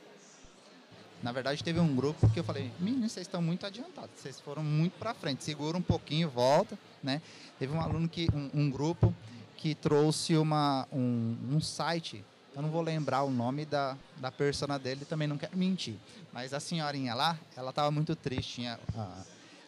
Na 1.21 1.31
verdade, 1.31 1.63
teve 1.63 1.79
um 1.79 1.95
grupo 1.95 2.29
que 2.29 2.39
eu 2.39 2.43
falei, 2.43 2.71
meninos, 2.79 3.11
vocês 3.13 3.25
estão 3.27 3.41
muito 3.41 3.65
adiantados, 3.65 4.11
vocês 4.17 4.39
foram 4.39 4.63
muito 4.63 4.93
para 4.97 5.13
frente, 5.13 5.43
segura 5.43 5.77
um 5.77 5.81
pouquinho, 5.81 6.29
volta, 6.29 6.77
né? 7.01 7.21
Teve 7.57 7.73
um 7.73 7.81
aluno 7.81 8.07
que, 8.07 8.27
um, 8.33 8.49
um 8.53 8.69
grupo 8.69 9.13
que 9.57 9.73
trouxe 9.73 10.35
uma, 10.37 10.87
um, 10.91 11.37
um 11.51 11.61
site 11.61 12.23
eu 12.55 12.61
não 12.61 12.69
vou 12.69 12.81
lembrar 12.81 13.23
o 13.23 13.31
nome 13.31 13.65
da, 13.65 13.97
da 14.17 14.31
persona 14.31 14.77
dele, 14.77 15.05
também 15.05 15.27
não 15.27 15.37
quero 15.37 15.57
mentir. 15.57 15.95
Mas 16.31 16.53
a 16.53 16.59
senhorinha 16.59 17.15
lá, 17.15 17.37
ela 17.57 17.71
estava 17.71 17.89
muito 17.89 18.15
triste, 18.15 18.55
tinha, 18.55 18.79
ah, 18.95 19.23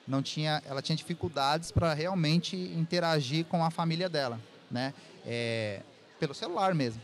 não 0.08 0.22
tinha, 0.22 0.62
ela 0.66 0.82
tinha 0.82 0.96
dificuldades 0.96 1.72
para 1.72 1.94
realmente 1.94 2.56
interagir 2.56 3.46
com 3.46 3.64
a 3.64 3.72
família 3.72 4.08
dela, 4.08 4.40
né? 4.70 4.94
É, 5.26 5.82
pelo 6.20 6.34
celular 6.34 6.74
mesmo. 6.76 7.02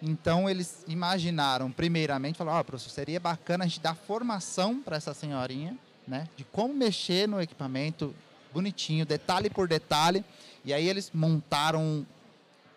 Então 0.00 0.48
eles 0.48 0.84
imaginaram, 0.86 1.70
primeiramente, 1.70 2.38
falaram: 2.38 2.58
"Ó, 2.58 2.60
oh, 2.60 2.64
professor, 2.64 2.90
seria 2.90 3.20
bacana 3.20 3.64
a 3.64 3.66
gente 3.66 3.80
dar 3.80 3.94
formação 3.94 4.80
para 4.80 4.96
essa 4.96 5.12
senhorinha, 5.12 5.76
né, 6.06 6.26
de 6.36 6.44
como 6.44 6.72
mexer 6.72 7.28
no 7.28 7.40
equipamento 7.40 8.14
bonitinho, 8.52 9.04
detalhe 9.04 9.50
por 9.50 9.68
detalhe". 9.68 10.24
E 10.64 10.72
aí 10.72 10.88
eles 10.88 11.10
montaram 11.12 12.06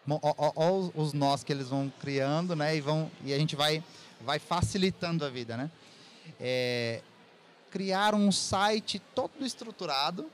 Olha 0.08 0.92
os 0.96 1.14
nós 1.14 1.44
que 1.44 1.54
eles 1.54 1.70
vão 1.70 1.92
criando, 2.00 2.56
né? 2.56 2.76
E, 2.76 2.82
vão, 2.82 3.10
e 3.24 3.34
a 3.34 3.38
gente 3.38 3.56
vai, 3.56 3.84
vai 4.22 4.40
facilitando 4.40 5.24
a 5.24 5.30
vida, 5.30 5.56
né? 5.56 5.70
É, 6.40 7.02
criaram 7.72 8.20
um 8.20 8.32
site 8.32 9.02
todo 9.16 9.46
estruturado 9.46 10.30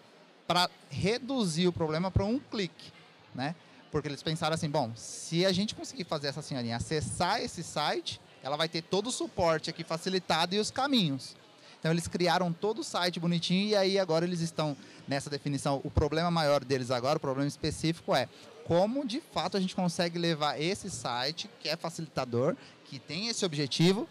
para 0.47 0.69
reduzir 0.89 1.67
o 1.67 1.71
problema 1.71 2.09
para 2.09 2.25
um 2.25 2.39
clique, 2.39 2.91
né? 3.35 3.55
Porque 3.91 4.07
eles 4.07 4.23
pensaram 4.23 4.53
assim, 4.53 4.69
bom, 4.69 4.91
se 4.95 5.45
a 5.45 5.51
gente 5.51 5.75
conseguir 5.75 6.03
fazer 6.03 6.27
essa 6.27 6.41
senhorinha 6.41 6.75
acessar 6.75 7.41
esse 7.41 7.63
site, 7.63 8.19
ela 8.43 8.57
vai 8.57 8.67
ter 8.67 8.81
todo 8.81 9.07
o 9.07 9.11
suporte 9.11 9.69
aqui 9.69 9.83
facilitado 9.83 10.55
e 10.55 10.59
os 10.59 10.71
caminhos. 10.71 11.35
Então 11.79 11.91
eles 11.91 12.07
criaram 12.07 12.51
todo 12.51 12.79
o 12.79 12.83
site 12.83 13.19
bonitinho 13.19 13.69
e 13.69 13.75
aí 13.75 13.99
agora 13.99 14.25
eles 14.25 14.41
estão 14.41 14.75
nessa 15.07 15.29
definição. 15.29 15.79
O 15.83 15.91
problema 15.91 16.31
maior 16.31 16.63
deles 16.63 16.91
agora, 16.91 17.17
o 17.17 17.21
problema 17.21 17.47
específico 17.47 18.15
é 18.15 18.27
como 18.65 19.05
de 19.05 19.21
fato 19.21 19.55
a 19.55 19.59
gente 19.59 19.75
consegue 19.75 20.19
levar 20.19 20.59
esse 20.59 20.89
site, 20.89 21.49
que 21.59 21.69
é 21.69 21.77
facilitador, 21.77 22.55
que 22.85 22.99
tem 22.99 23.27
esse 23.27 23.45
objetivo, 23.45 24.07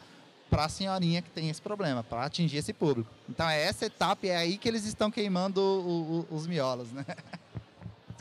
para 0.48 0.64
a 0.64 0.68
senhorinha 0.68 1.22
que 1.22 1.30
tem 1.30 1.48
esse 1.50 1.60
problema, 1.60 2.02
para 2.02 2.24
atingir 2.24 2.58
esse 2.58 2.72
público. 2.72 3.10
Então 3.28 3.48
é 3.48 3.62
essa 3.62 3.86
etapa, 3.86 4.26
é 4.26 4.36
aí 4.36 4.56
que 4.58 4.68
eles 4.68 4.84
estão 4.84 5.10
queimando 5.10 5.60
o, 5.60 6.26
o, 6.30 6.36
os 6.36 6.46
miolos, 6.46 6.92
né? 6.92 7.04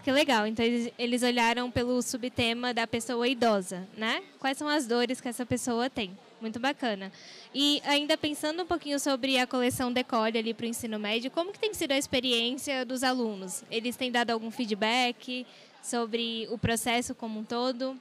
Que 0.03 0.11
legal. 0.11 0.45
Então 0.45 0.63
eles 0.99 1.23
olharam 1.23 1.71
pelo 1.71 1.99
subtema 1.99 2.75
da 2.75 2.85
pessoa 2.85 3.27
idosa, 3.27 3.87
né? 3.97 4.21
Quais 4.37 4.55
são 4.55 4.67
as 4.67 4.85
dores 4.85 5.19
que 5.19 5.27
essa 5.27 5.47
pessoa 5.47 5.89
tem? 5.89 6.15
Muito 6.39 6.59
bacana. 6.59 7.11
E 7.51 7.81
ainda 7.83 8.15
pensando 8.15 8.61
um 8.61 8.67
pouquinho 8.67 8.99
sobre 8.99 9.39
a 9.39 9.47
coleção 9.47 9.91
Decolhe 9.91 10.37
ali 10.37 10.53
para 10.53 10.65
o 10.65 10.67
ensino 10.67 10.99
médio, 10.99 11.31
como 11.31 11.51
que 11.51 11.57
tem 11.57 11.73
sido 11.73 11.91
a 11.91 11.97
experiência 11.97 12.85
dos 12.85 13.01
alunos? 13.01 13.63
Eles 13.71 13.95
têm 13.95 14.11
dado 14.11 14.29
algum 14.29 14.51
feedback? 14.51 15.43
sobre 15.85 16.47
o 16.49 16.57
processo 16.57 17.13
como 17.13 17.39
um 17.39 17.43
todo? 17.43 17.95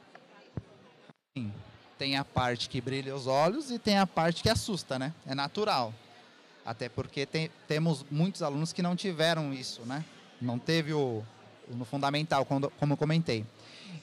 Sim. 1.36 1.52
Tem 1.98 2.16
a 2.16 2.24
parte 2.24 2.68
que 2.68 2.80
brilha 2.80 3.14
os 3.14 3.26
olhos 3.26 3.70
e 3.70 3.78
tem 3.78 3.98
a 3.98 4.06
parte 4.06 4.42
que 4.42 4.48
assusta, 4.48 4.98
né? 4.98 5.12
É 5.26 5.34
natural. 5.34 5.94
Até 6.64 6.88
porque 6.88 7.26
tem, 7.26 7.50
temos 7.68 8.04
muitos 8.10 8.42
alunos 8.42 8.72
que 8.72 8.82
não 8.82 8.96
tiveram 8.96 9.52
isso, 9.52 9.82
né? 9.82 10.04
Não 10.40 10.58
teve 10.58 10.92
o, 10.92 11.22
no 11.68 11.84
fundamental, 11.84 12.44
como, 12.44 12.70
como 12.70 12.92
eu 12.94 12.96
comentei. 12.96 13.44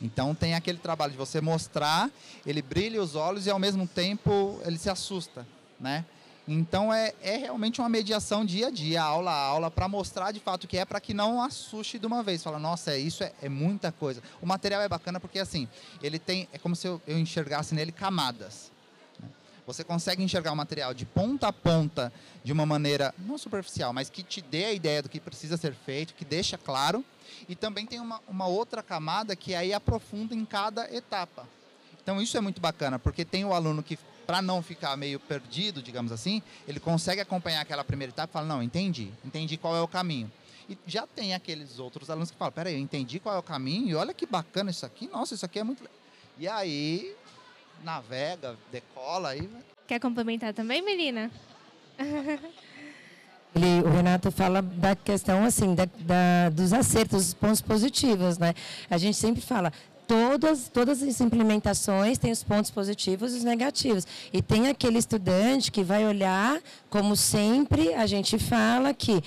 Então 0.01 0.33
tem 0.33 0.53
aquele 0.53 0.77
trabalho 0.77 1.11
de 1.11 1.17
você 1.17 1.41
mostrar, 1.41 2.09
ele 2.45 2.61
brilha 2.61 3.01
os 3.01 3.15
olhos 3.15 3.45
e 3.45 3.51
ao 3.51 3.59
mesmo 3.59 3.87
tempo 3.87 4.59
ele 4.65 4.77
se 4.77 4.89
assusta, 4.89 5.45
né? 5.79 6.05
Então 6.47 6.91
é, 6.91 7.13
é 7.21 7.37
realmente 7.37 7.79
uma 7.79 7.89
mediação 7.89 8.43
dia 8.43 8.67
a 8.67 8.71
dia, 8.71 9.01
aula 9.01 9.31
a 9.31 9.43
aula, 9.43 9.71
para 9.71 9.87
mostrar 9.87 10.31
de 10.31 10.39
fato 10.39 10.63
o 10.63 10.67
que 10.67 10.77
é, 10.77 10.85
para 10.85 10.99
que 10.99 11.13
não 11.13 11.41
assuste 11.41 11.99
de 11.99 12.05
uma 12.05 12.23
vez. 12.23 12.41
Fala, 12.41 12.57
nossa, 12.57 12.91
é, 12.91 12.97
isso 12.97 13.23
é, 13.23 13.31
é, 13.41 13.49
muita 13.49 13.91
coisa. 13.91 14.21
O 14.41 14.45
material 14.45 14.81
é 14.81 14.89
bacana 14.89 15.19
porque 15.19 15.39
assim, 15.39 15.67
ele 16.01 16.17
tem, 16.17 16.47
é 16.51 16.57
como 16.57 16.75
se 16.75 16.87
eu, 16.87 17.01
eu 17.05 17.17
enxergasse 17.17 17.75
nele 17.75 17.91
camadas. 17.91 18.71
Né? 19.19 19.29
Você 19.67 19.83
consegue 19.83 20.23
enxergar 20.23 20.51
o 20.51 20.55
material 20.55 20.93
de 20.95 21.05
ponta 21.05 21.47
a 21.47 21.53
ponta 21.53 22.11
de 22.43 22.51
uma 22.51 22.65
maneira 22.65 23.13
não 23.19 23.37
superficial, 23.37 23.93
mas 23.93 24.09
que 24.09 24.23
te 24.23 24.41
dê 24.41 24.65
a 24.65 24.73
ideia 24.73 25.03
do 25.03 25.09
que 25.09 25.19
precisa 25.19 25.57
ser 25.57 25.75
feito, 25.75 26.15
que 26.15 26.25
deixa 26.25 26.57
claro. 26.57 27.05
E 27.47 27.55
também 27.55 27.85
tem 27.85 27.99
uma, 27.99 28.19
uma 28.27 28.47
outra 28.47 28.81
camada 28.81 29.35
que 29.35 29.53
aí 29.53 29.73
aprofunda 29.73 30.33
em 30.33 30.43
cada 30.43 30.91
etapa. 30.93 31.47
Então 32.01 32.19
isso 32.19 32.35
é 32.35 32.41
muito 32.41 32.59
bacana, 32.59 32.97
porque 32.97 33.23
tem 33.23 33.45
o 33.45 33.53
aluno 33.53 33.83
que 33.83 33.97
para 34.31 34.41
não 34.41 34.61
ficar 34.61 34.95
meio 34.95 35.19
perdido, 35.19 35.81
digamos 35.83 36.09
assim, 36.09 36.41
ele 36.65 36.79
consegue 36.79 37.19
acompanhar 37.19 37.59
aquela 37.59 37.83
primeira 37.83 38.13
etapa 38.13 38.31
e 38.31 38.33
fala, 38.33 38.45
não, 38.45 38.63
entendi, 38.63 39.11
entendi 39.25 39.57
qual 39.57 39.75
é 39.75 39.81
o 39.81 39.87
caminho. 39.89 40.31
E 40.69 40.77
já 40.87 41.05
tem 41.05 41.33
aqueles 41.33 41.79
outros 41.79 42.09
alunos 42.09 42.31
que 42.31 42.37
falam, 42.37 42.53
peraí, 42.53 42.75
eu 42.75 42.79
entendi 42.79 43.19
qual 43.19 43.35
é 43.35 43.37
o 43.37 43.43
caminho 43.43 43.89
e 43.89 43.93
olha 43.95 44.13
que 44.13 44.25
bacana 44.25 44.71
isso 44.71 44.85
aqui, 44.85 45.09
nossa, 45.09 45.35
isso 45.35 45.45
aqui 45.45 45.59
é 45.59 45.65
muito... 45.65 45.83
E 46.39 46.47
aí, 46.47 47.13
navega, 47.83 48.55
decola 48.71 49.31
aí... 49.31 49.49
Quer 49.85 49.99
complementar 49.99 50.53
também, 50.53 50.81
menina? 50.81 51.29
Ele, 53.53 53.81
o 53.85 53.89
Renato 53.89 54.31
fala 54.31 54.61
da 54.61 54.95
questão 54.95 55.43
assim 55.43 55.75
da, 55.75 55.83
da, 55.99 56.49
dos 56.49 56.71
acertos, 56.71 57.25
dos 57.25 57.33
pontos 57.33 57.59
positivos, 57.59 58.37
né? 58.37 58.53
A 58.89 58.97
gente 58.97 59.17
sempre 59.17 59.41
fala, 59.41 59.73
todas, 60.11 60.67
todas 60.67 61.01
as 61.01 61.21
implementações 61.21 62.17
têm 62.17 62.33
os 62.33 62.43
pontos 62.43 62.69
positivos 62.69 63.33
e 63.33 63.37
os 63.37 63.43
negativos. 63.45 64.05
E 64.33 64.41
tem 64.41 64.67
aquele 64.67 64.97
estudante 64.97 65.71
que 65.71 65.83
vai 65.83 66.05
olhar, 66.05 66.59
como 66.89 67.15
sempre 67.15 67.93
a 67.93 68.05
gente 68.05 68.37
fala, 68.37 68.93
que 68.93 69.23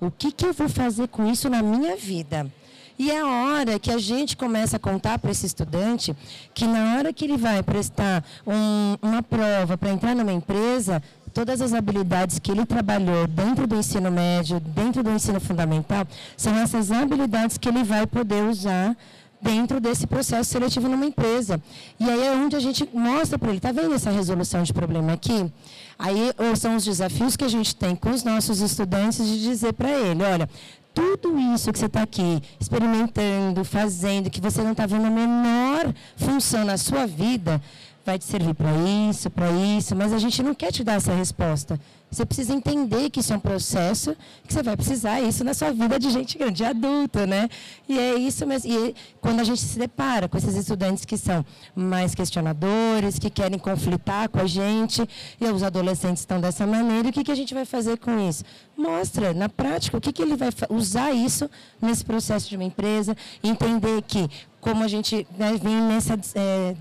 o 0.00 0.10
que, 0.10 0.32
que 0.32 0.44
eu 0.44 0.52
vou 0.52 0.68
fazer 0.68 1.06
com 1.06 1.30
isso 1.30 1.48
na 1.48 1.62
minha 1.62 1.94
vida? 1.94 2.50
E 2.98 3.12
é 3.12 3.20
a 3.20 3.26
hora 3.26 3.78
que 3.78 3.92
a 3.92 3.98
gente 3.98 4.36
começa 4.36 4.76
a 4.76 4.80
contar 4.80 5.20
para 5.20 5.30
esse 5.30 5.46
estudante 5.46 6.14
que 6.52 6.66
na 6.66 6.96
hora 6.96 7.12
que 7.12 7.24
ele 7.24 7.36
vai 7.36 7.62
prestar 7.62 8.24
um, 8.44 8.96
uma 9.00 9.22
prova 9.22 9.78
para 9.78 9.90
entrar 9.90 10.16
numa 10.16 10.32
empresa, 10.32 11.00
todas 11.32 11.60
as 11.60 11.72
habilidades 11.72 12.40
que 12.40 12.50
ele 12.50 12.66
trabalhou 12.66 13.28
dentro 13.28 13.68
do 13.68 13.76
ensino 13.76 14.10
médio, 14.10 14.58
dentro 14.58 15.00
do 15.00 15.10
ensino 15.10 15.40
fundamental, 15.40 16.06
são 16.36 16.56
essas 16.56 16.90
habilidades 16.90 17.56
que 17.56 17.68
ele 17.68 17.84
vai 17.84 18.04
poder 18.04 18.42
usar 18.44 18.96
dentro 19.44 19.78
desse 19.78 20.06
processo 20.06 20.50
seletivo 20.50 20.88
numa 20.88 21.04
empresa. 21.04 21.62
E 22.00 22.08
aí 22.08 22.26
é 22.26 22.32
onde 22.32 22.56
a 22.56 22.60
gente 22.60 22.88
mostra 22.92 23.38
para 23.38 23.50
ele, 23.50 23.58
está 23.58 23.70
vendo 23.70 23.94
essa 23.94 24.10
resolução 24.10 24.62
de 24.62 24.72
problema 24.72 25.12
aqui? 25.12 25.52
Aí 25.98 26.32
são 26.56 26.76
os 26.76 26.84
desafios 26.84 27.36
que 27.36 27.44
a 27.44 27.48
gente 27.48 27.76
tem 27.76 27.94
com 27.94 28.10
os 28.10 28.24
nossos 28.24 28.60
estudantes 28.60 29.24
de 29.24 29.42
dizer 29.42 29.74
para 29.74 29.90
ele, 29.90 30.22
olha, 30.24 30.48
tudo 30.94 31.38
isso 31.54 31.70
que 31.72 31.78
você 31.78 31.86
está 31.86 32.02
aqui 32.02 32.42
experimentando, 32.58 33.64
fazendo, 33.64 34.30
que 34.30 34.40
você 34.40 34.62
não 34.62 34.72
está 34.72 34.86
vendo 34.86 35.06
a 35.06 35.10
menor 35.10 35.92
função 36.16 36.64
na 36.64 36.78
sua 36.78 37.06
vida, 37.06 37.60
vai 38.04 38.18
te 38.18 38.24
servir 38.24 38.54
para 38.54 38.70
isso, 39.10 39.28
para 39.28 39.50
isso, 39.50 39.94
mas 39.94 40.12
a 40.12 40.18
gente 40.18 40.42
não 40.42 40.54
quer 40.54 40.72
te 40.72 40.82
dar 40.82 40.94
essa 40.94 41.12
resposta. 41.12 41.78
Você 42.14 42.24
precisa 42.24 42.54
entender 42.54 43.10
que 43.10 43.18
isso 43.18 43.32
é 43.32 43.36
um 43.36 43.40
processo, 43.40 44.16
que 44.46 44.52
você 44.52 44.62
vai 44.62 44.76
precisar 44.76 45.20
isso 45.20 45.42
na 45.42 45.52
sua 45.52 45.72
vida 45.72 45.98
de 45.98 46.10
gente 46.10 46.38
grande, 46.38 46.58
de 46.58 46.64
adulto, 46.64 47.26
né? 47.26 47.48
E 47.88 47.98
é 47.98 48.14
isso 48.14 48.46
mesmo. 48.46 48.72
E 48.72 48.94
quando 49.20 49.40
a 49.40 49.44
gente 49.44 49.60
se 49.60 49.76
depara 49.76 50.28
com 50.28 50.38
esses 50.38 50.54
estudantes 50.54 51.04
que 51.04 51.16
são 51.16 51.44
mais 51.74 52.14
questionadores, 52.14 53.18
que 53.18 53.28
querem 53.28 53.58
conflitar 53.58 54.28
com 54.28 54.38
a 54.38 54.46
gente, 54.46 55.02
e 55.40 55.44
os 55.46 55.64
adolescentes 55.64 56.20
estão 56.20 56.40
dessa 56.40 56.64
maneira, 56.64 57.08
o 57.08 57.12
que, 57.12 57.24
que 57.24 57.32
a 57.32 57.34
gente 57.34 57.52
vai 57.52 57.64
fazer 57.64 57.98
com 57.98 58.16
isso? 58.28 58.44
Mostra, 58.76 59.34
na 59.34 59.48
prática, 59.48 59.96
o 59.96 60.00
que, 60.00 60.12
que 60.12 60.22
ele 60.22 60.36
vai 60.36 60.50
usar 60.70 61.12
isso 61.12 61.50
nesse 61.82 62.04
processo 62.04 62.48
de 62.48 62.54
uma 62.54 62.64
empresa, 62.64 63.16
entender 63.42 64.02
que 64.02 64.30
como 64.60 64.84
a 64.84 64.88
gente 64.88 65.26
né, 65.36 65.58
vem 65.60 65.80
nessa 65.82 66.18
é, 66.36 66.74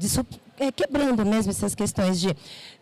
é, 0.59 0.71
quebrando 0.71 1.25
mesmo 1.25 1.51
essas 1.51 1.73
questões 1.73 2.19
de 2.19 2.35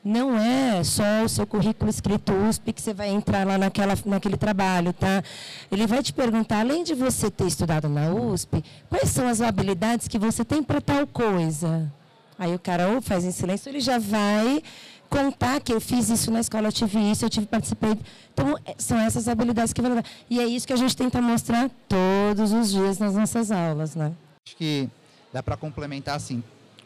não 0.03 0.37
é 0.37 0.83
só 0.83 1.23
o 1.23 1.29
seu 1.29 1.45
currículo 1.45 1.89
escrito 1.89 2.33
USP 2.33 2.73
que 2.73 2.81
você 2.81 2.93
vai 2.93 3.09
entrar 3.09 3.45
lá 3.45 3.57
naquela, 3.57 3.93
naquele 4.05 4.37
trabalho, 4.37 4.93
tá? 4.93 5.23
Ele 5.71 5.85
vai 5.85 6.01
te 6.01 6.11
perguntar, 6.11 6.61
além 6.61 6.83
de 6.83 6.93
você 6.93 7.29
ter 7.29 7.45
estudado 7.45 7.87
na 7.87 8.11
USP, 8.11 8.63
quais 8.89 9.09
são 9.09 9.27
as 9.27 9.41
habilidades 9.41 10.07
que 10.07 10.17
você 10.17 10.43
tem 10.43 10.63
para 10.63 10.81
tal 10.81 11.05
coisa? 11.07 11.91
Aí 12.37 12.53
o 12.55 12.59
cara 12.59 12.89
ou 12.89 13.01
faz 13.01 13.23
em 13.23 13.31
silêncio, 13.31 13.69
ele 13.69 13.79
já 13.79 13.99
vai 13.99 14.63
contar 15.07 15.59
que 15.59 15.73
eu 15.73 15.81
fiz 15.81 16.09
isso 16.09 16.31
na 16.31 16.39
escola, 16.39 16.69
eu 16.69 16.71
tive 16.71 17.11
isso, 17.11 17.23
eu 17.25 17.29
tive 17.29 17.45
participei. 17.45 17.99
Então, 18.33 18.57
é, 18.65 18.73
são 18.77 18.97
essas 18.97 19.27
habilidades 19.27 19.73
que 19.73 19.81
vão 19.81 20.01
E 20.29 20.39
é 20.39 20.45
isso 20.45 20.65
que 20.65 20.73
a 20.73 20.77
gente 20.77 20.95
tenta 20.95 21.21
mostrar 21.21 21.69
todos 21.87 22.51
os 22.51 22.71
dias 22.71 22.97
nas 22.97 23.13
nossas 23.13 23.51
aulas, 23.51 23.93
né? 23.93 24.13
Acho 24.47 24.55
que 24.55 24.89
dá 25.31 25.43
para 25.43 25.55
complementar 25.57 26.15
assim, 26.15 26.41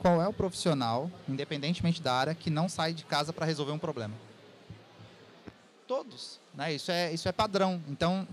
qual 0.06 0.22
é 0.22 0.28
o 0.28 0.34
profissional, 0.34 1.10
independentemente 1.28 2.00
da 2.00 2.14
área, 2.14 2.36
que 2.36 2.52
não 2.52 2.70
sai 2.70 2.94
de 2.94 3.04
casa 3.04 3.34
para 3.34 3.44
resolver 3.44 3.72
um 3.72 3.80
problema? 3.80 4.14
Todos. 5.88 6.40
Né? 6.54 6.76
Isso, 6.76 6.92
é, 6.92 7.12
isso 7.12 7.28
é 7.28 7.32
padrão. 7.32 7.82
Então, 7.90 8.28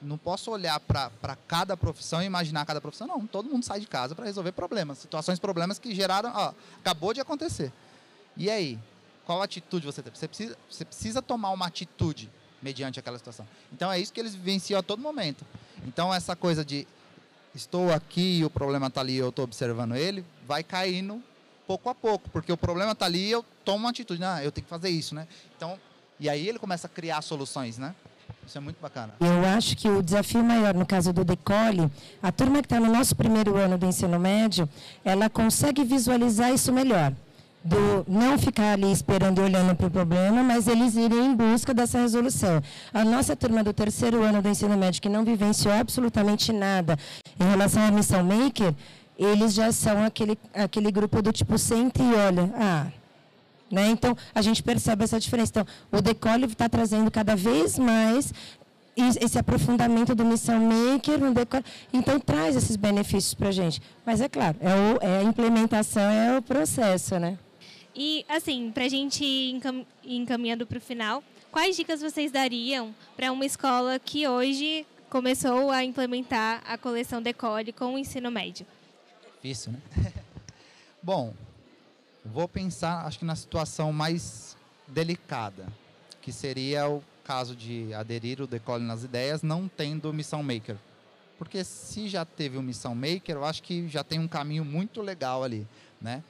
não 0.00 0.16
posso 0.16 0.52
olhar 0.52 0.78
para 0.78 1.10
cada 1.48 1.76
profissão 1.76 2.22
e 2.22 2.26
imaginar 2.26 2.64
cada 2.64 2.80
profissão. 2.80 3.08
Não, 3.08 3.26
todo 3.26 3.50
mundo 3.50 3.64
sai 3.64 3.80
de 3.80 3.88
casa 3.88 4.14
para 4.14 4.24
resolver 4.24 4.52
problemas. 4.52 4.98
Situações, 4.98 5.40
problemas 5.40 5.80
que 5.80 5.92
geraram. 5.92 6.30
Ó, 6.32 6.54
acabou 6.78 7.12
de 7.12 7.20
acontecer. 7.20 7.72
E 8.36 8.48
aí? 8.48 8.78
Qual 9.26 9.42
atitude 9.42 9.84
você 9.84 10.04
tem? 10.04 10.14
Você 10.14 10.28
precisa, 10.28 10.56
você 10.70 10.84
precisa 10.84 11.20
tomar 11.20 11.50
uma 11.50 11.66
atitude 11.66 12.30
mediante 12.62 13.00
aquela 13.00 13.18
situação. 13.18 13.48
Então, 13.72 13.90
é 13.90 13.98
isso 13.98 14.12
que 14.12 14.20
eles 14.20 14.36
vivenciam 14.36 14.78
a 14.78 14.82
todo 14.82 15.02
momento. 15.02 15.44
Então, 15.84 16.14
essa 16.14 16.36
coisa 16.36 16.64
de 16.64 16.86
estou 17.54 17.92
aqui 17.92 18.38
e 18.38 18.44
o 18.44 18.50
problema 18.50 18.86
está 18.86 19.00
ali, 19.00 19.16
eu 19.16 19.30
estou 19.30 19.44
observando 19.44 19.94
ele, 19.94 20.24
vai 20.46 20.62
caindo 20.62 21.22
pouco 21.66 21.88
a 21.88 21.94
pouco, 21.94 22.28
porque 22.30 22.52
o 22.52 22.56
problema 22.56 22.92
está 22.92 23.06
ali 23.06 23.30
eu 23.30 23.44
tomo 23.64 23.78
uma 23.78 23.90
atitude, 23.90 24.22
ah, 24.24 24.42
eu 24.42 24.50
tenho 24.50 24.64
que 24.64 24.70
fazer 24.70 24.88
isso, 24.88 25.14
né? 25.14 25.28
Então, 25.56 25.78
e 26.18 26.28
aí 26.28 26.48
ele 26.48 26.58
começa 26.58 26.86
a 26.86 26.90
criar 26.90 27.22
soluções, 27.22 27.78
né? 27.78 27.94
Isso 28.46 28.58
é 28.58 28.60
muito 28.60 28.80
bacana. 28.80 29.14
Eu 29.20 29.46
acho 29.46 29.76
que 29.76 29.88
o 29.88 30.02
desafio 30.02 30.42
maior 30.42 30.74
no 30.74 30.84
caso 30.84 31.12
do 31.12 31.24
Decole, 31.24 31.90
a 32.22 32.32
turma 32.32 32.60
que 32.60 32.66
está 32.66 32.80
no 32.80 32.92
nosso 32.92 33.14
primeiro 33.14 33.56
ano 33.56 33.78
do 33.78 33.86
ensino 33.86 34.18
médio, 34.18 34.68
ela 35.04 35.30
consegue 35.30 35.84
visualizar 35.84 36.52
isso 36.52 36.72
melhor 36.72 37.12
do 37.62 38.04
não 38.08 38.38
ficar 38.38 38.72
ali 38.72 38.90
esperando 38.90 39.40
e 39.40 39.44
olhando 39.44 39.74
para 39.74 39.86
o 39.86 39.90
problema, 39.90 40.42
mas 40.42 40.66
eles 40.66 40.94
irem 40.94 41.26
em 41.26 41.34
busca 41.34 41.74
dessa 41.74 41.98
resolução. 41.98 42.62
A 42.92 43.04
nossa 43.04 43.36
turma 43.36 43.62
do 43.62 43.72
terceiro 43.72 44.22
ano 44.22 44.40
do 44.40 44.48
ensino 44.48 44.76
médio, 44.76 45.02
que 45.02 45.08
não 45.08 45.24
vivenciou 45.24 45.74
absolutamente 45.74 46.52
nada 46.52 46.98
em 47.38 47.44
relação 47.44 47.82
à 47.82 47.90
missão 47.90 48.24
maker, 48.24 48.74
eles 49.18 49.52
já 49.52 49.70
são 49.70 50.02
aquele, 50.02 50.38
aquele 50.54 50.90
grupo 50.90 51.20
do 51.20 51.32
tipo 51.32 51.58
senta 51.58 52.02
e 52.02 52.14
olha, 52.14 52.50
ah, 52.56 52.86
né? 53.70 53.88
Então, 53.88 54.16
a 54.34 54.42
gente 54.42 54.62
percebe 54.62 55.04
essa 55.04 55.20
diferença. 55.20 55.50
Então, 55.50 55.66
o 55.92 56.00
Decole 56.00 56.46
está 56.46 56.68
trazendo 56.68 57.10
cada 57.10 57.36
vez 57.36 57.78
mais 57.78 58.32
esse 58.96 59.38
aprofundamento 59.38 60.14
do 60.14 60.24
Missão 60.24 60.60
Maker, 60.60 61.20
então 61.92 62.18
traz 62.18 62.56
esses 62.56 62.76
benefícios 62.76 63.34
para 63.34 63.48
a 63.48 63.52
gente. 63.52 63.80
Mas 64.04 64.20
é 64.20 64.28
claro, 64.28 64.56
é, 64.60 64.74
o, 64.74 64.98
é 65.00 65.18
a 65.18 65.22
implementação, 65.22 66.02
é 66.02 66.36
o 66.36 66.42
processo, 66.42 67.18
né? 67.18 67.38
E, 67.94 68.24
assim, 68.28 68.70
para 68.70 68.84
a 68.84 68.88
gente 68.88 69.24
ir 69.24 69.60
encaminhando 70.04 70.66
para 70.66 70.78
o 70.78 70.80
final, 70.80 71.22
quais 71.50 71.76
dicas 71.76 72.00
vocês 72.00 72.30
dariam 72.30 72.94
para 73.16 73.32
uma 73.32 73.44
escola 73.44 73.98
que 73.98 74.26
hoje 74.26 74.86
começou 75.08 75.70
a 75.70 75.84
implementar 75.84 76.62
a 76.66 76.78
coleção 76.78 77.20
Decore 77.20 77.72
com 77.72 77.94
o 77.94 77.98
ensino 77.98 78.30
médio? 78.30 78.64
Difícil, 79.36 79.72
né? 79.72 79.80
Bom, 81.02 81.34
vou 82.24 82.46
pensar, 82.46 83.06
acho 83.06 83.18
que 83.18 83.24
na 83.24 83.34
situação 83.34 83.92
mais 83.92 84.56
delicada, 84.86 85.66
que 86.20 86.32
seria 86.32 86.88
o 86.88 87.02
caso 87.24 87.56
de 87.56 87.92
aderir 87.94 88.40
o 88.40 88.46
Decolle 88.46 88.84
nas 88.84 89.02
ideias 89.02 89.42
não 89.42 89.68
tendo 89.68 90.12
missão 90.12 90.42
maker. 90.42 90.76
Porque 91.38 91.64
se 91.64 92.08
já 92.08 92.24
teve 92.24 92.58
o 92.58 92.62
missão 92.62 92.94
maker, 92.94 93.36
eu 93.36 93.44
acho 93.44 93.62
que 93.62 93.88
já 93.88 94.04
tem 94.04 94.18
um 94.18 94.28
caminho 94.28 94.64
muito 94.64 95.00
legal 95.00 95.42
ali, 95.42 95.66
né? 96.00 96.22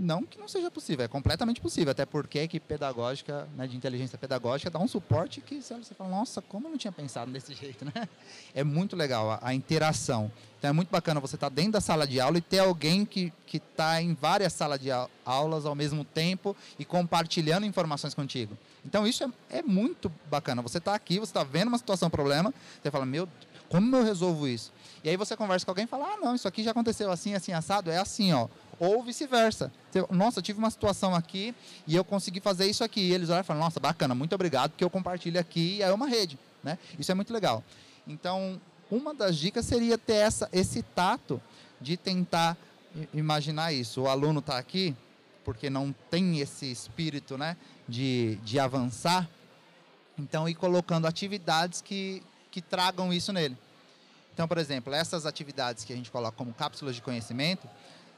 Não 0.00 0.24
que 0.24 0.38
não 0.38 0.48
seja 0.48 0.70
possível, 0.70 1.04
é 1.04 1.08
completamente 1.08 1.60
possível, 1.60 1.90
até 1.90 2.06
porque 2.06 2.38
a 2.38 2.44
equipe 2.44 2.66
pedagógica, 2.66 3.46
né, 3.54 3.66
de 3.66 3.76
inteligência 3.76 4.16
pedagógica, 4.16 4.70
dá 4.70 4.78
um 4.78 4.88
suporte 4.88 5.42
que 5.42 5.60
você, 5.60 5.94
fala, 5.94 6.08
nossa, 6.08 6.40
como 6.40 6.66
eu 6.66 6.70
não 6.70 6.78
tinha 6.78 6.90
pensado 6.90 7.30
desse 7.30 7.52
jeito, 7.54 7.84
né? 7.84 8.08
É 8.54 8.64
muito 8.64 8.96
legal 8.96 9.30
a, 9.30 9.38
a 9.42 9.54
interação. 9.54 10.32
Então 10.58 10.70
é 10.70 10.72
muito 10.72 10.90
bacana 10.90 11.20
você 11.20 11.36
estar 11.36 11.50
tá 11.50 11.54
dentro 11.54 11.72
da 11.72 11.80
sala 11.80 12.06
de 12.06 12.18
aula 12.18 12.38
e 12.38 12.40
ter 12.40 12.60
alguém 12.60 13.04
que 13.04 13.32
está 13.52 14.00
em 14.00 14.14
várias 14.14 14.54
salas 14.54 14.80
de 14.80 14.88
aulas 15.24 15.66
ao 15.66 15.74
mesmo 15.74 16.04
tempo 16.04 16.56
e 16.78 16.84
compartilhando 16.84 17.66
informações 17.66 18.14
contigo. 18.14 18.56
Então 18.84 19.06
isso 19.06 19.24
é, 19.24 19.58
é 19.58 19.62
muito 19.62 20.10
bacana. 20.30 20.62
Você 20.62 20.78
está 20.78 20.94
aqui, 20.94 21.18
você 21.18 21.30
está 21.30 21.44
vendo 21.44 21.68
uma 21.68 21.78
situação, 21.78 22.08
um 22.08 22.10
problema, 22.10 22.54
você 22.82 22.90
fala, 22.90 23.04
meu, 23.04 23.28
como 23.68 23.94
eu 23.96 24.04
resolvo 24.04 24.48
isso? 24.48 24.72
E 25.02 25.08
aí 25.08 25.16
você 25.16 25.36
conversa 25.36 25.64
com 25.64 25.70
alguém 25.70 25.84
e 25.84 25.88
fala, 25.88 26.14
ah, 26.14 26.16
não, 26.18 26.34
isso 26.34 26.46
aqui 26.46 26.62
já 26.62 26.72
aconteceu 26.72 27.10
assim, 27.10 27.34
assim, 27.34 27.52
assado, 27.52 27.90
é 27.90 27.98
assim, 27.98 28.32
ó 28.32 28.48
ou 28.80 29.02
vice-versa. 29.02 29.70
Nossa, 30.10 30.40
tive 30.40 30.58
uma 30.58 30.70
situação 30.70 31.14
aqui 31.14 31.54
e 31.86 31.94
eu 31.94 32.02
consegui 32.02 32.40
fazer 32.40 32.66
isso 32.66 32.82
aqui. 32.82 33.00
E 33.00 33.12
eles 33.12 33.28
olham 33.28 33.42
e 33.42 33.44
falam, 33.44 33.62
nossa, 33.62 33.78
bacana, 33.78 34.14
muito 34.14 34.34
obrigado, 34.34 34.70
porque 34.70 34.82
eu 34.82 34.88
compartilho 34.88 35.38
aqui 35.38 35.76
e 35.76 35.82
é 35.82 35.92
uma 35.92 36.08
rede. 36.08 36.38
Né? 36.64 36.78
Isso 36.98 37.12
é 37.12 37.14
muito 37.14 37.30
legal. 37.30 37.62
Então, 38.08 38.58
uma 38.90 39.12
das 39.12 39.36
dicas 39.36 39.66
seria 39.66 39.98
ter 39.98 40.14
essa, 40.14 40.48
esse 40.50 40.82
tato 40.82 41.40
de 41.78 41.98
tentar 41.98 42.56
imaginar 43.12 43.70
isso. 43.70 44.00
O 44.00 44.08
aluno 44.08 44.40
está 44.40 44.56
aqui 44.56 44.96
porque 45.44 45.68
não 45.68 45.94
tem 46.10 46.40
esse 46.40 46.70
espírito 46.70 47.36
né, 47.36 47.56
de, 47.86 48.36
de 48.36 48.58
avançar, 48.58 49.28
então 50.18 50.48
ir 50.48 50.54
colocando 50.54 51.06
atividades 51.06 51.80
que, 51.80 52.22
que 52.50 52.62
tragam 52.62 53.12
isso 53.12 53.32
nele. 53.32 53.56
Então, 54.32 54.46
por 54.48 54.58
exemplo, 54.58 54.92
essas 54.94 55.26
atividades 55.26 55.84
que 55.84 55.92
a 55.92 55.96
gente 55.96 56.10
coloca 56.10 56.36
como 56.36 56.52
cápsulas 56.52 56.94
de 56.94 57.02
conhecimento, 57.02 57.68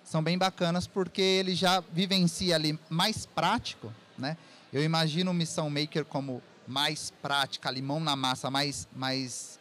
são 0.04 0.22
bem 0.22 0.36
bacanas 0.36 0.86
porque 0.86 1.22
ele 1.22 1.54
já 1.54 1.80
vivencia 1.80 2.54
ali 2.54 2.78
mais 2.88 3.26
prático, 3.26 3.92
né? 4.18 4.36
Eu 4.72 4.82
imagino 4.82 5.30
o 5.30 5.34
Missão 5.34 5.68
Maker 5.68 6.04
como 6.04 6.42
mais 6.66 7.12
prática, 7.22 7.70
limão 7.70 8.00
na 8.00 8.16
massa, 8.16 8.50
mais, 8.50 8.88
mais 8.94 9.58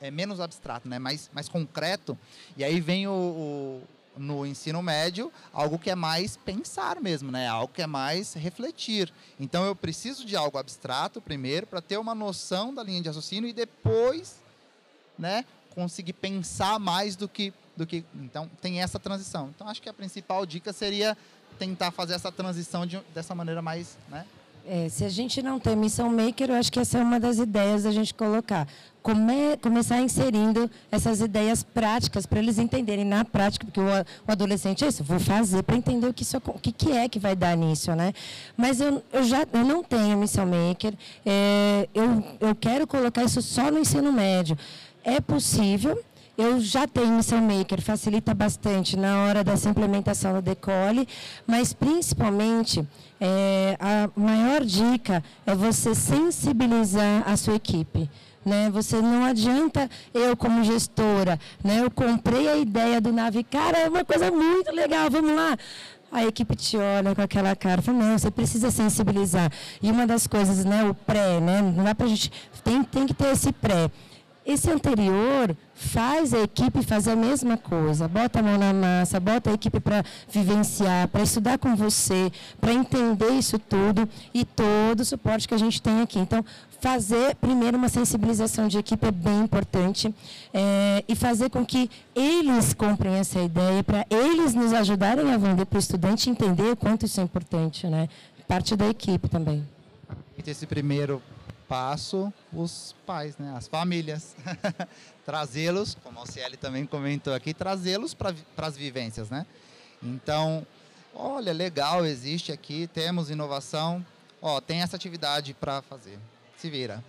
é 0.00 0.10
menos 0.10 0.40
abstrato, 0.40 0.88
né? 0.88 0.98
mais, 0.98 1.30
mais 1.32 1.48
concreto. 1.48 2.16
E 2.56 2.62
aí 2.62 2.80
vem 2.80 3.06
o, 3.06 3.10
o, 3.10 3.82
no 4.16 4.46
ensino 4.46 4.82
médio 4.82 5.32
algo 5.52 5.78
que 5.78 5.90
é 5.90 5.94
mais 5.94 6.36
pensar 6.36 7.00
mesmo, 7.00 7.32
né? 7.32 7.48
algo 7.48 7.72
que 7.72 7.82
é 7.82 7.86
mais 7.86 8.34
refletir. 8.34 9.12
Então 9.38 9.64
eu 9.64 9.74
preciso 9.74 10.24
de 10.24 10.36
algo 10.36 10.58
abstrato 10.58 11.20
primeiro 11.20 11.66
para 11.66 11.80
ter 11.80 11.98
uma 11.98 12.14
noção 12.14 12.72
da 12.72 12.82
linha 12.82 13.00
de 13.00 13.08
raciocínio 13.08 13.48
e 13.48 13.52
depois 13.52 14.42
né, 15.18 15.44
conseguir 15.74 16.12
pensar 16.14 16.78
mais 16.78 17.16
do 17.16 17.28
que 17.28 17.52
do 17.76 17.86
que 17.86 18.04
então 18.14 18.48
tem 18.60 18.80
essa 18.80 18.98
transição. 18.98 19.50
Então 19.54 19.68
acho 19.68 19.82
que 19.82 19.88
a 19.88 19.92
principal 19.92 20.46
dica 20.46 20.72
seria 20.72 21.16
tentar 21.58 21.90
fazer 21.90 22.14
essa 22.14 22.30
transição 22.30 22.86
de, 22.86 23.00
dessa 23.14 23.34
maneira 23.34 23.60
mais, 23.60 23.96
né? 24.08 24.24
É, 24.66 24.88
se 24.88 25.04
a 25.04 25.10
gente 25.10 25.42
não 25.42 25.60
tem 25.60 25.76
missão 25.76 26.08
maker, 26.08 26.48
eu 26.48 26.54
acho 26.54 26.72
que 26.72 26.80
essa 26.80 26.96
é 26.96 27.02
uma 27.02 27.20
das 27.20 27.36
ideias 27.36 27.82
da 27.82 27.92
gente 27.92 28.14
colocar. 28.14 28.66
Come, 29.02 29.58
começar 29.60 30.00
inserindo 30.00 30.70
essas 30.90 31.20
ideias 31.20 31.62
práticas 31.62 32.24
para 32.24 32.38
eles 32.38 32.56
entenderem 32.56 33.04
na 33.04 33.26
prática, 33.26 33.66
porque 33.66 33.78
o, 33.78 33.84
o 33.84 34.32
adolescente 34.32 34.82
é 34.82 34.88
isso, 34.88 35.04
vou 35.04 35.20
fazer 35.20 35.62
para 35.62 35.76
entender 35.76 36.06
o 36.06 36.14
que, 36.14 36.22
isso, 36.22 36.38
o 36.38 36.58
que, 36.58 36.72
que 36.72 36.92
é 36.92 37.06
que 37.10 37.18
vai 37.18 37.36
dar 37.36 37.54
nisso, 37.54 37.94
né? 37.94 38.14
Mas 38.56 38.80
eu, 38.80 39.04
eu 39.12 39.22
já 39.22 39.46
eu 39.52 39.66
não 39.66 39.84
tenho 39.84 40.16
missão 40.16 40.46
maker, 40.46 40.94
é, 41.26 41.86
eu, 41.92 42.24
eu 42.40 42.54
quero 42.54 42.86
colocar 42.86 43.22
isso 43.22 43.42
só 43.42 43.70
no 43.70 43.78
ensino 43.78 44.10
médio. 44.10 44.56
É 45.04 45.20
possível, 45.20 46.02
eu 46.36 46.58
já 46.58 46.88
tenho 46.88 47.12
Missão 47.12 47.38
Maker, 47.42 47.82
facilita 47.82 48.32
bastante 48.32 48.96
na 48.96 49.24
hora 49.24 49.44
dessa 49.44 49.68
implementação 49.68 50.32
do 50.32 50.40
decole, 50.40 51.06
mas 51.46 51.74
principalmente 51.74 52.82
é, 53.20 53.76
a 53.78 54.08
maior 54.18 54.64
dica 54.64 55.22
é 55.44 55.54
você 55.54 55.94
sensibilizar 55.94 57.22
a 57.26 57.36
sua 57.36 57.54
equipe. 57.54 58.08
Né? 58.42 58.70
Você 58.70 58.96
não 59.00 59.24
adianta 59.24 59.90
eu 60.14 60.34
como 60.36 60.64
gestora, 60.64 61.38
né? 61.62 61.80
Eu 61.80 61.90
comprei 61.90 62.48
a 62.48 62.56
ideia 62.56 63.00
do 63.00 63.12
nave, 63.12 63.44
cara, 63.44 63.78
é 63.78 63.88
uma 63.88 64.04
coisa 64.04 64.30
muito 64.30 64.70
legal, 64.72 65.10
vamos 65.10 65.34
lá. 65.34 65.56
A 66.12 66.24
equipe 66.24 66.54
te 66.54 66.76
olha 66.76 67.14
com 67.14 67.22
aquela 67.22 67.54
cara, 67.56 67.82
fala, 67.82 67.98
não, 67.98 68.18
você 68.18 68.30
precisa 68.30 68.70
sensibilizar. 68.70 69.50
E 69.82 69.90
uma 69.90 70.06
das 70.06 70.26
coisas, 70.26 70.64
né, 70.64 70.84
o 70.84 70.94
pré, 70.94 71.40
né? 71.40 71.60
Não 71.60 71.84
dá 71.84 71.94
pra 71.94 72.06
gente 72.06 72.30
tem 72.62 72.82
tem 72.82 73.06
que 73.06 73.14
ter 73.14 73.32
esse 73.32 73.52
pré. 73.52 73.90
Esse 74.46 74.70
anterior 74.70 75.56
faz 75.74 76.34
a 76.34 76.42
equipe 76.42 76.82
fazer 76.82 77.12
a 77.12 77.16
mesma 77.16 77.56
coisa, 77.56 78.06
bota 78.06 78.40
a 78.40 78.42
mão 78.42 78.58
na 78.58 78.74
massa, 78.74 79.18
bota 79.18 79.50
a 79.50 79.54
equipe 79.54 79.80
para 79.80 80.04
vivenciar, 80.28 81.08
para 81.08 81.22
estudar 81.22 81.58
com 81.58 81.74
você, 81.74 82.30
para 82.60 82.72
entender 82.72 83.30
isso 83.30 83.58
tudo 83.58 84.06
e 84.34 84.44
todo 84.44 85.00
o 85.00 85.04
suporte 85.04 85.48
que 85.48 85.54
a 85.54 85.58
gente 85.58 85.80
tem 85.80 86.02
aqui. 86.02 86.18
Então, 86.18 86.44
fazer 86.78 87.34
primeiro 87.36 87.78
uma 87.78 87.88
sensibilização 87.88 88.68
de 88.68 88.76
equipe 88.76 89.06
é 89.06 89.10
bem 89.10 89.40
importante 89.40 90.14
é, 90.52 91.02
e 91.08 91.16
fazer 91.16 91.48
com 91.48 91.64
que 91.64 91.90
eles 92.14 92.74
comprem 92.74 93.14
essa 93.14 93.40
ideia 93.40 93.82
para 93.82 94.04
eles 94.10 94.52
nos 94.52 94.74
ajudarem 94.74 95.32
a 95.32 95.38
vender 95.38 95.64
para 95.64 95.76
o 95.76 95.80
estudante 95.80 96.28
entender 96.28 96.70
o 96.70 96.76
quanto 96.76 97.06
isso 97.06 97.18
é 97.18 97.24
importante, 97.24 97.86
né? 97.86 98.10
Parte 98.46 98.76
da 98.76 98.86
equipe 98.86 99.26
também. 99.26 99.66
Esse 100.46 100.66
primeiro 100.66 101.22
passo 101.74 102.32
os 102.52 102.94
pais, 103.04 103.36
né, 103.36 103.52
as 103.56 103.66
famílias. 103.66 104.36
trazê-los, 105.26 105.96
como 106.04 106.18
a 106.18 106.22
Alciele 106.22 106.56
também 106.56 106.86
comentou 106.86 107.34
aqui, 107.34 107.52
trazê-los 107.52 108.14
para 108.14 108.32
as 108.58 108.76
vivências. 108.76 109.28
Né? 109.28 109.44
Então, 110.00 110.64
olha, 111.12 111.52
legal, 111.52 112.06
existe 112.06 112.52
aqui, 112.52 112.86
temos 112.86 113.28
inovação, 113.28 114.06
ó, 114.40 114.60
tem 114.60 114.82
essa 114.82 114.94
atividade 114.94 115.52
para 115.52 115.82
fazer, 115.82 116.16
se 116.56 116.70
vira. 116.70 117.02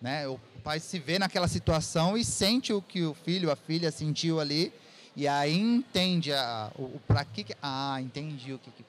Né? 0.00 0.28
O 0.28 0.38
pai 0.62 0.78
se 0.78 1.00
vê 1.00 1.18
naquela 1.18 1.48
situação 1.48 2.16
e 2.16 2.24
sente 2.24 2.72
o 2.72 2.80
que 2.80 3.02
o 3.02 3.14
filho, 3.14 3.50
a 3.50 3.56
filha 3.56 3.90
sentiu 3.90 4.38
ali, 4.38 4.72
e 5.16 5.26
aí 5.26 5.58
entende 5.58 6.32
a, 6.32 6.70
o, 6.76 6.84
o 6.84 7.00
para 7.04 7.24
que, 7.24 7.44
ah, 7.60 8.00
entendi 8.00 8.52
o 8.52 8.60
que, 8.60 8.70
que 8.70 8.84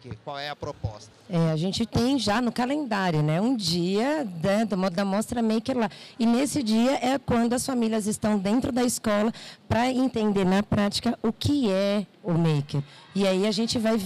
que, 0.00 0.10
que, 0.10 0.16
qual 0.24 0.38
é 0.38 0.48
a 0.48 0.56
proposta? 0.56 1.10
É, 1.28 1.50
a 1.50 1.56
gente 1.56 1.86
tem 1.86 2.18
já 2.18 2.40
no 2.40 2.52
calendário, 2.52 3.22
né? 3.22 3.40
Um 3.40 3.56
dia 3.56 4.24
né, 4.42 4.64
da 4.92 5.04
Mostra 5.04 5.42
Maker 5.42 5.78
lá. 5.78 5.90
E 6.18 6.26
nesse 6.26 6.62
dia 6.62 6.92
é 7.02 7.18
quando 7.18 7.54
as 7.54 7.64
famílias 7.64 8.06
estão 8.06 8.38
dentro 8.38 8.70
da 8.70 8.82
escola 8.82 9.32
para 9.68 9.90
entender 9.90 10.44
na 10.44 10.62
prática 10.62 11.18
o 11.22 11.32
que 11.32 11.70
é 11.70 12.06
o 12.22 12.32
Maker. 12.32 12.82
E 13.14 13.26
aí 13.26 13.46
a 13.46 13.52
gente 13.52 13.78
vai 13.78 14.00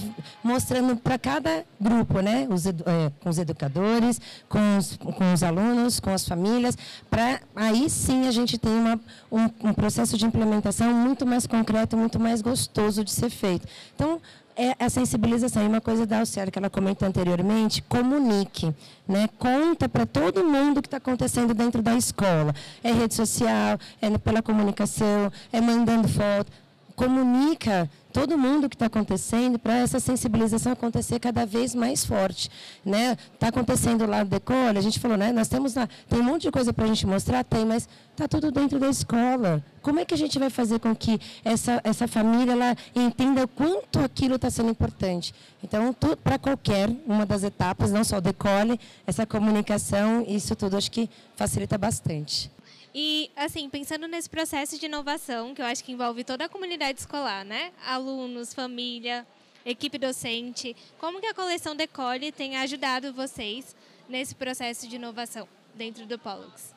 mostrando 0.44 0.94
para 0.96 1.18
cada 1.18 1.64
grupo, 1.80 2.20
né? 2.20 2.46
Os, 2.50 2.66
é, 2.66 2.72
com 3.20 3.30
os 3.30 3.38
educadores, 3.38 4.20
com 4.48 4.76
os, 4.76 4.96
com 4.96 5.32
os 5.32 5.42
alunos, 5.42 5.98
com 5.98 6.10
as 6.10 6.26
famílias, 6.26 6.76
para 7.08 7.40
aí 7.56 7.88
sim 7.88 8.26
a 8.26 8.30
gente 8.30 8.58
tem 8.58 8.72
uma, 8.72 9.00
um, 9.32 9.68
um 9.68 9.72
processo 9.72 10.16
de 10.18 10.26
implementação 10.26 10.92
muito 10.92 11.24
mais 11.24 11.46
concreto, 11.46 11.96
muito 11.96 12.20
mais 12.20 12.42
gostoso 12.42 13.02
de 13.02 13.10
ser 13.10 13.30
feito. 13.30 13.66
Então, 13.94 14.20
é 14.58 14.74
a 14.84 14.90
sensibilização. 14.90 15.62
E 15.62 15.68
uma 15.68 15.80
coisa 15.80 16.04
da 16.04 16.18
Alciara 16.18 16.50
que 16.50 16.58
ela 16.58 16.68
comentou 16.68 17.06
anteriormente, 17.06 17.80
comunique. 17.82 18.74
Né? 19.06 19.28
Conta 19.38 19.88
para 19.88 20.04
todo 20.04 20.44
mundo 20.44 20.78
o 20.78 20.82
que 20.82 20.88
está 20.88 20.96
acontecendo 20.96 21.54
dentro 21.54 21.80
da 21.80 21.94
escola. 21.94 22.52
É 22.82 22.92
rede 22.92 23.14
social, 23.14 23.78
é 24.02 24.18
pela 24.18 24.42
comunicação, 24.42 25.32
é 25.52 25.60
mandando 25.60 26.08
foto. 26.08 26.50
Comunica 26.98 27.88
todo 28.12 28.36
mundo 28.36 28.64
o 28.64 28.68
que 28.68 28.74
está 28.74 28.86
acontecendo 28.86 29.56
para 29.56 29.78
essa 29.78 30.00
sensibilização 30.00 30.72
acontecer 30.72 31.20
cada 31.20 31.46
vez 31.46 31.72
mais 31.72 32.04
forte. 32.04 32.50
Está 32.78 32.90
né? 32.90 33.16
Tá 33.38 33.48
acontecendo 33.48 34.04
lá 34.04 34.24
no 34.24 34.30
Decole, 34.30 34.76
a 34.76 34.80
gente 34.80 34.98
falou, 34.98 35.16
né? 35.16 35.30
nós 35.30 35.46
temos 35.46 35.76
lá, 35.76 35.88
tem 36.08 36.18
um 36.18 36.24
monte 36.24 36.42
de 36.42 36.50
coisa 36.50 36.72
para 36.72 36.86
a 36.86 36.88
gente 36.88 37.06
mostrar, 37.06 37.44
tem, 37.44 37.64
mas 37.64 37.88
está 38.10 38.26
tudo 38.26 38.50
dentro 38.50 38.80
da 38.80 38.88
escola. 38.88 39.64
Como 39.80 40.00
é 40.00 40.04
que 40.04 40.12
a 40.12 40.18
gente 40.18 40.40
vai 40.40 40.50
fazer 40.50 40.80
com 40.80 40.92
que 40.92 41.20
essa, 41.44 41.80
essa 41.84 42.08
família 42.08 42.50
ela 42.50 42.76
entenda 42.96 43.44
o 43.44 43.48
quanto 43.48 44.00
aquilo 44.00 44.34
está 44.34 44.50
sendo 44.50 44.70
importante? 44.70 45.32
Então, 45.62 45.94
para 46.24 46.36
qualquer 46.36 46.90
uma 47.06 47.24
das 47.24 47.44
etapas, 47.44 47.92
não 47.92 48.02
só 48.02 48.16
o 48.16 48.20
Decole, 48.20 48.80
essa 49.06 49.24
comunicação, 49.24 50.24
isso 50.26 50.56
tudo 50.56 50.76
acho 50.76 50.90
que 50.90 51.08
facilita 51.36 51.78
bastante. 51.78 52.50
E, 52.94 53.30
assim, 53.36 53.68
pensando 53.68 54.08
nesse 54.08 54.28
processo 54.28 54.78
de 54.78 54.86
inovação, 54.86 55.54
que 55.54 55.60
eu 55.60 55.66
acho 55.66 55.84
que 55.84 55.92
envolve 55.92 56.24
toda 56.24 56.46
a 56.46 56.48
comunidade 56.48 57.00
escolar, 57.00 57.44
né? 57.44 57.70
Alunos, 57.86 58.54
família, 58.54 59.26
equipe 59.64 59.98
docente, 59.98 60.74
como 60.98 61.20
que 61.20 61.26
a 61.26 61.34
coleção 61.34 61.76
Decole 61.76 62.32
tem 62.32 62.56
ajudado 62.56 63.12
vocês 63.12 63.76
nesse 64.08 64.34
processo 64.34 64.88
de 64.88 64.96
inovação 64.96 65.46
dentro 65.74 66.06
do 66.06 66.18
Pollux? 66.18 66.74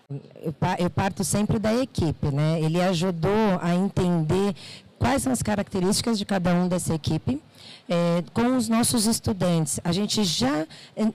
Eu 0.77 0.89
parto 0.89 1.23
sempre 1.23 1.57
da 1.57 1.73
equipe, 1.73 2.27
né? 2.27 2.59
Ele 2.61 2.81
ajudou 2.81 3.59
a 3.61 3.73
entender 3.73 4.53
quais 4.99 5.23
são 5.23 5.31
as 5.31 5.41
características 5.41 6.17
de 6.19 6.25
cada 6.25 6.53
um 6.53 6.67
dessa 6.67 6.93
equipe, 6.93 7.41
é, 7.89 8.23
com 8.33 8.55
os 8.55 8.69
nossos 8.69 9.05
estudantes. 9.05 9.79
A 9.83 9.91
gente 9.91 10.23
já, 10.23 10.67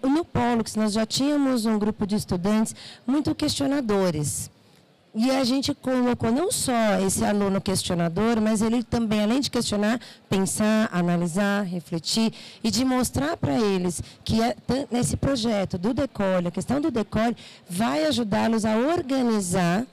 no 0.02 0.24
Pollux, 0.24 0.74
nós 0.74 0.92
já 0.92 1.06
tínhamos 1.06 1.66
um 1.66 1.78
grupo 1.78 2.06
de 2.06 2.16
estudantes 2.16 2.74
muito 3.06 3.34
questionadores 3.34 4.50
E 5.18 5.30
a 5.30 5.42
gente 5.44 5.72
colocou 5.72 6.30
não 6.30 6.52
só 6.52 7.00
esse 7.00 7.24
aluno 7.24 7.58
questionador, 7.58 8.38
mas 8.38 8.60
ele 8.60 8.82
também, 8.82 9.22
além 9.22 9.40
de 9.40 9.50
questionar, 9.50 9.98
pensar, 10.28 10.90
analisar, 10.92 11.64
refletir 11.64 12.34
e 12.62 12.70
de 12.70 12.84
mostrar 12.84 13.34
para 13.38 13.58
eles 13.58 14.02
que 14.22 14.42
é 14.42 14.54
nesse 14.90 15.16
projeto 15.16 15.78
do 15.78 15.94
Decole, 15.94 16.48
a 16.48 16.50
questão 16.50 16.82
do 16.82 16.90
Decole, 16.90 17.34
vai 17.66 18.04
ajudá-los 18.04 18.66
a 18.66 18.76
organizar 18.76 19.86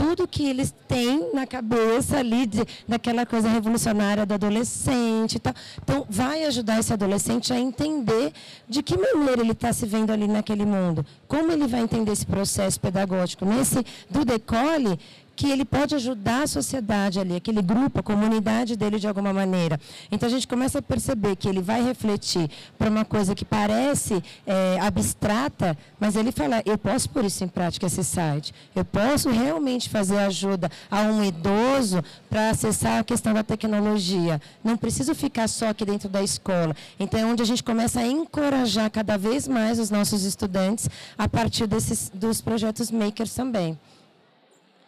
tudo 0.00 0.26
que 0.26 0.48
eles 0.48 0.72
têm 0.88 1.28
na 1.34 1.46
cabeça 1.46 2.16
ali, 2.16 2.46
de, 2.46 2.64
daquela 2.88 3.26
coisa 3.26 3.50
revolucionária 3.50 4.24
do 4.24 4.32
adolescente 4.32 5.34
e 5.34 5.38
tal. 5.38 5.54
Então, 5.82 6.06
vai 6.08 6.44
ajudar 6.46 6.80
esse 6.80 6.90
adolescente 6.90 7.52
a 7.52 7.60
entender 7.60 8.32
de 8.66 8.82
que 8.82 8.96
maneira 8.96 9.42
ele 9.42 9.52
está 9.52 9.74
se 9.74 9.84
vendo 9.84 10.10
ali 10.10 10.26
naquele 10.26 10.64
mundo. 10.64 11.04
Como 11.28 11.52
ele 11.52 11.66
vai 11.66 11.80
entender 11.80 12.12
esse 12.12 12.24
processo 12.24 12.80
pedagógico. 12.80 13.44
Nesse 13.44 13.84
do 14.08 14.24
decole, 14.24 14.98
que 15.40 15.50
ele 15.50 15.64
pode 15.64 15.94
ajudar 15.94 16.42
a 16.42 16.46
sociedade 16.46 17.18
ali, 17.18 17.34
aquele 17.34 17.62
grupo, 17.62 18.00
a 18.00 18.02
comunidade 18.02 18.76
dele 18.76 18.98
de 18.98 19.08
alguma 19.08 19.32
maneira. 19.32 19.80
Então 20.12 20.26
a 20.28 20.30
gente 20.30 20.46
começa 20.46 20.80
a 20.80 20.82
perceber 20.82 21.34
que 21.34 21.48
ele 21.48 21.62
vai 21.62 21.82
refletir 21.82 22.50
para 22.76 22.90
uma 22.90 23.06
coisa 23.06 23.34
que 23.34 23.42
parece 23.42 24.22
é, 24.46 24.78
abstrata, 24.82 25.78
mas 25.98 26.14
ele 26.14 26.30
fala: 26.30 26.62
eu 26.66 26.76
posso 26.76 27.08
pôr 27.08 27.24
isso 27.24 27.42
em 27.42 27.48
prática 27.48 27.86
esse 27.86 28.04
site, 28.04 28.52
eu 28.76 28.84
posso 28.84 29.30
realmente 29.30 29.88
fazer 29.88 30.18
ajuda 30.18 30.70
a 30.90 31.00
um 31.04 31.24
idoso 31.24 32.04
para 32.28 32.50
acessar 32.50 32.98
a 32.98 33.04
questão 33.04 33.32
da 33.32 33.42
tecnologia. 33.42 34.42
Não 34.62 34.76
preciso 34.76 35.14
ficar 35.14 35.48
só 35.48 35.70
aqui 35.70 35.86
dentro 35.86 36.10
da 36.10 36.22
escola. 36.22 36.76
Então 36.98 37.18
é 37.18 37.24
onde 37.24 37.42
a 37.42 37.46
gente 37.46 37.64
começa 37.64 38.00
a 38.00 38.06
encorajar 38.06 38.90
cada 38.90 39.16
vez 39.16 39.48
mais 39.48 39.78
os 39.78 39.90
nossos 39.90 40.22
estudantes 40.22 40.86
a 41.16 41.26
partir 41.26 41.66
desses 41.66 42.10
dos 42.12 42.42
projetos 42.42 42.90
makers 42.90 43.32
também. 43.32 43.78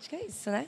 Acho 0.03 0.09
que 0.09 0.17
é 0.17 0.27
isso, 0.27 0.51
né? 0.51 0.67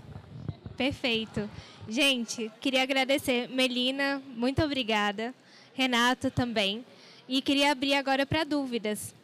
Perfeito. 0.78 1.46
Gente, 1.86 2.50
queria 2.58 2.82
agradecer. 2.82 3.46
Melina, 3.50 4.22
muito 4.34 4.62
obrigada. 4.62 5.34
Renato 5.74 6.30
também. 6.30 6.82
E 7.28 7.42
queria 7.42 7.70
abrir 7.70 7.92
agora 7.92 8.24
para 8.24 8.44
dúvidas. 8.44 9.14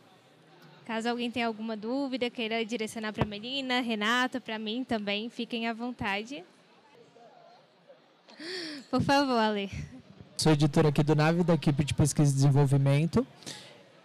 Caso 0.85 1.09
alguém 1.09 1.31
tenha 1.31 1.47
alguma 1.47 1.79
dúvida, 1.79 2.29
queira 2.29 2.63
direcionar 2.63 3.15
para 3.15 3.25
Melina, 3.25 3.81
Renato, 3.81 4.39
para 4.39 4.59
mim 4.59 4.85
também, 4.85 5.31
fiquem 5.31 5.67
à 5.67 5.73
vontade. 5.73 6.45
Por 8.91 9.01
favor, 9.01 9.39
Ale. 9.39 9.71
Sou 10.37 10.53
editor 10.53 10.85
aqui 10.85 11.03
do 11.03 11.15
Nave, 11.15 11.43
da 11.43 11.55
equipe 11.55 11.85
de 11.85 11.95
pesquisa 11.95 12.31
e 12.31 12.35
desenvolvimento. 12.35 13.27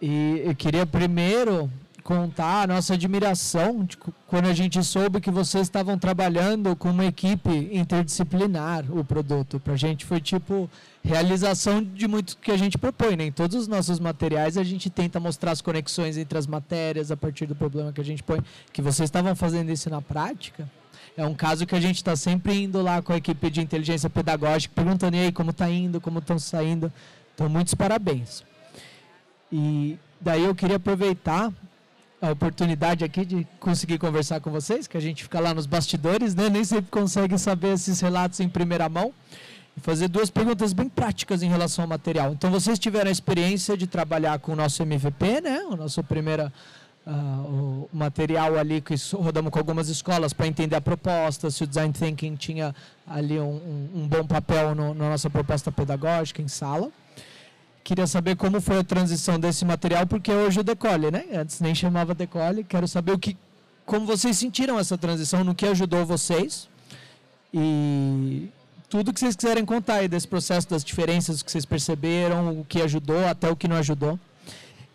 E 0.00 0.40
eu 0.42 0.56
queria 0.56 0.86
primeiro 0.86 1.70
contar 2.04 2.64
a 2.64 2.66
nossa 2.66 2.92
admiração 2.92 3.82
de, 3.82 3.96
quando 4.26 4.46
a 4.46 4.52
gente 4.52 4.84
soube 4.84 5.22
que 5.22 5.30
vocês 5.30 5.62
estavam 5.62 5.98
trabalhando 5.98 6.76
com 6.76 6.90
uma 6.90 7.06
equipe 7.06 7.70
interdisciplinar 7.72 8.84
o 8.90 9.02
produto. 9.02 9.58
Para 9.58 9.72
a 9.72 9.76
gente 9.76 10.04
foi 10.04 10.20
tipo 10.20 10.70
realização 11.02 11.82
de 11.82 12.06
muito 12.06 12.36
que 12.36 12.50
a 12.50 12.58
gente 12.58 12.76
propõe. 12.76 13.16
Né? 13.16 13.24
Em 13.24 13.32
todos 13.32 13.56
os 13.56 13.66
nossos 13.66 13.98
materiais 13.98 14.58
a 14.58 14.62
gente 14.62 14.90
tenta 14.90 15.18
mostrar 15.18 15.52
as 15.52 15.62
conexões 15.62 16.18
entre 16.18 16.36
as 16.36 16.46
matérias 16.46 17.10
a 17.10 17.16
partir 17.16 17.46
do 17.46 17.54
problema 17.54 17.90
que 17.90 18.02
a 18.02 18.04
gente 18.04 18.22
põe. 18.22 18.44
Que 18.70 18.82
vocês 18.82 19.08
estavam 19.08 19.34
fazendo 19.34 19.72
isso 19.72 19.88
na 19.88 20.02
prática. 20.02 20.70
É 21.16 21.24
um 21.24 21.34
caso 21.34 21.64
que 21.64 21.74
a 21.74 21.80
gente 21.80 21.96
está 21.96 22.14
sempre 22.14 22.64
indo 22.64 22.82
lá 22.82 23.00
com 23.00 23.14
a 23.14 23.16
equipe 23.16 23.48
de 23.48 23.62
inteligência 23.62 24.10
pedagógica, 24.10 24.74
perguntando 24.74 25.16
aí 25.16 25.32
como 25.32 25.52
está 25.52 25.70
indo, 25.70 26.02
como 26.02 26.18
estão 26.18 26.38
saindo. 26.38 26.92
Então, 27.34 27.48
muitos 27.48 27.72
parabéns. 27.72 28.44
E 29.50 29.98
daí 30.20 30.42
eu 30.42 30.54
queria 30.54 30.76
aproveitar 30.76 31.50
a 32.24 32.32
oportunidade 32.32 33.04
aqui 33.04 33.24
de 33.24 33.46
conseguir 33.60 33.98
conversar 33.98 34.40
com 34.40 34.50
vocês, 34.50 34.86
que 34.86 34.96
a 34.96 35.00
gente 35.00 35.22
fica 35.22 35.40
lá 35.40 35.52
nos 35.54 35.66
bastidores, 35.66 36.34
né? 36.34 36.48
Nem 36.48 36.64
sempre 36.64 36.90
consegue 36.90 37.38
saber 37.38 37.74
esses 37.74 38.00
relatos 38.00 38.40
em 38.40 38.48
primeira 38.48 38.88
mão. 38.88 39.12
E 39.76 39.80
fazer 39.80 40.08
duas 40.08 40.30
perguntas 40.30 40.72
bem 40.72 40.88
práticas 40.88 41.42
em 41.42 41.48
relação 41.48 41.84
ao 41.84 41.88
material. 41.88 42.32
Então, 42.32 42.50
vocês 42.50 42.78
tiveram 42.78 43.08
a 43.08 43.12
experiência 43.12 43.76
de 43.76 43.86
trabalhar 43.86 44.38
com 44.38 44.52
o 44.52 44.56
nosso 44.56 44.82
MVP, 44.82 45.40
né? 45.40 45.64
O 45.68 45.76
nosso 45.76 46.02
primeiro 46.04 46.50
uh, 47.06 47.10
o 47.10 47.88
material 47.92 48.56
ali 48.56 48.80
que 48.80 48.94
rodamos 49.14 49.50
com 49.50 49.58
algumas 49.58 49.88
escolas 49.88 50.32
para 50.32 50.46
entender 50.46 50.76
a 50.76 50.80
proposta, 50.80 51.50
se 51.50 51.64
o 51.64 51.66
Design 51.66 51.92
Thinking 51.92 52.36
tinha 52.36 52.74
ali 53.06 53.38
um, 53.38 53.44
um, 53.44 53.90
um 54.02 54.08
bom 54.08 54.24
papel 54.24 54.74
no, 54.74 54.94
na 54.94 55.10
nossa 55.10 55.28
proposta 55.28 55.70
pedagógica 55.70 56.40
em 56.42 56.48
sala. 56.48 56.90
Queria 57.84 58.06
saber 58.06 58.34
como 58.34 58.62
foi 58.62 58.78
a 58.78 58.82
transição 58.82 59.38
desse 59.38 59.62
material, 59.62 60.06
porque 60.06 60.32
hoje 60.32 60.58
o 60.58 60.64
Decole, 60.64 61.10
né? 61.10 61.26
Antes 61.34 61.60
nem 61.60 61.74
chamava 61.74 62.14
Decole. 62.14 62.64
Quero 62.64 62.88
saber 62.88 63.12
o 63.12 63.18
que, 63.18 63.36
como 63.84 64.06
vocês 64.06 64.38
sentiram 64.38 64.78
essa 64.78 64.96
transição, 64.96 65.44
no 65.44 65.54
que 65.54 65.66
ajudou 65.66 66.06
vocês. 66.06 66.66
E 67.52 68.48
tudo 68.88 69.12
que 69.12 69.20
vocês 69.20 69.36
quiserem 69.36 69.66
contar 69.66 69.96
aí 69.96 70.08
desse 70.08 70.26
processo, 70.26 70.66
das 70.66 70.82
diferenças 70.82 71.42
que 71.42 71.52
vocês 71.52 71.66
perceberam, 71.66 72.60
o 72.60 72.64
que 72.64 72.80
ajudou, 72.80 73.28
até 73.28 73.50
o 73.50 73.56
que 73.56 73.68
não 73.68 73.76
ajudou. 73.76 74.18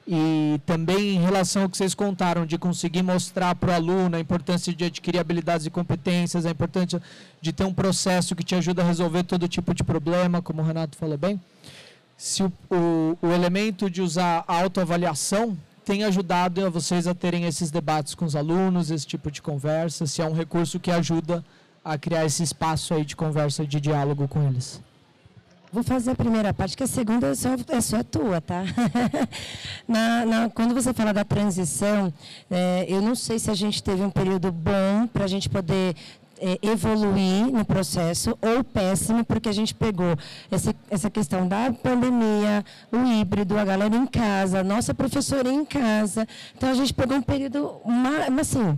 E 0.08 0.60
também 0.66 1.18
em 1.18 1.22
relação 1.22 1.62
ao 1.62 1.70
que 1.70 1.78
vocês 1.78 1.94
contaram, 1.94 2.44
de 2.44 2.58
conseguir 2.58 3.04
mostrar 3.04 3.54
para 3.54 3.70
o 3.70 3.74
aluno 3.76 4.16
a 4.16 4.20
importância 4.20 4.74
de 4.74 4.84
adquirir 4.84 5.20
habilidades 5.20 5.68
e 5.68 5.70
competências, 5.70 6.44
a 6.44 6.50
importância 6.50 7.00
de 7.40 7.54
ter 7.54 7.66
um 7.66 7.74
processo 7.74 8.36
que 8.36 8.44
te 8.44 8.56
ajuda 8.56 8.82
a 8.82 8.86
resolver 8.86 9.22
todo 9.22 9.48
tipo 9.48 9.76
de 9.76 9.84
problema, 9.84 10.42
como 10.42 10.64
o 10.64 10.66
Renato 10.66 10.98
falou 10.98 11.20
bem 11.20 11.40
se 12.20 12.44
o, 12.44 12.52
o, 12.70 13.18
o 13.22 13.32
elemento 13.32 13.90
de 13.90 14.02
usar 14.02 14.44
a 14.46 14.60
autoavaliação 14.62 15.58
tem 15.86 16.04
ajudado 16.04 16.66
a 16.66 16.70
vocês 16.70 17.08
a 17.08 17.16
terem 17.16 17.46
esses 17.46 17.72
debates 17.72 18.14
com 18.14 18.26
os 18.26 18.36
alunos, 18.36 18.92
esse 18.92 19.08
tipo 19.08 19.32
de 19.32 19.42
conversa, 19.42 20.06
se 20.06 20.22
é 20.22 20.26
um 20.26 20.34
recurso 20.34 20.82
que 20.82 20.92
ajuda 20.92 21.44
a 21.84 21.98
criar 21.98 22.26
esse 22.26 22.44
espaço 22.44 22.94
aí 22.94 23.06
de 23.06 23.16
conversa 23.16 23.66
de 23.66 23.80
diálogo 23.80 24.28
com 24.28 24.46
eles. 24.46 24.82
Vou 25.72 25.82
fazer 25.82 26.12
a 26.12 26.16
primeira 26.16 26.54
parte, 26.54 26.76
que 26.76 26.84
a 26.84 26.88
segunda 26.88 27.28
é 27.28 27.36
só, 27.36 27.50
é 27.70 27.80
só 27.80 28.04
tua, 28.04 28.42
tá? 28.42 28.64
na, 29.88 30.26
na, 30.26 30.50
quando 30.50 30.74
você 30.74 30.92
fala 30.94 31.14
da 31.14 31.24
transição, 31.24 32.12
é, 32.52 32.86
eu 32.90 33.02
não 33.02 33.16
sei 33.16 33.40
se 33.40 33.50
a 33.50 33.56
gente 33.56 33.82
teve 33.82 34.02
um 34.04 34.10
período 34.10 34.52
bom 34.52 35.08
para 35.14 35.24
a 35.24 35.28
gente 35.28 35.48
poder 35.48 35.96
evoluir 36.62 37.48
no 37.48 37.66
processo 37.66 38.38
ou 38.42 38.64
péssimo, 38.64 39.24
porque 39.26 39.50
a 39.50 39.52
gente 39.52 39.74
pegou 39.74 40.16
essa, 40.50 40.74
essa 40.90 41.10
questão 41.10 41.48
da 41.48 41.72
pandemia, 41.72 42.64
o 42.92 42.98
híbrido, 42.98 43.58
a 43.58 43.66
galera 43.66 43.96
em 43.96 44.06
casa, 44.06 44.60
a 44.60 44.64
nossa 44.64 44.94
professora 44.94 45.50
em 45.50 45.66
casa. 45.66 46.28
Então, 46.56 46.70
a 46.70 46.74
gente 46.74 46.94
pegou 46.94 47.18
um 47.18 47.22
período, 47.22 47.82
uma, 47.84 48.40
assim, 48.40 48.78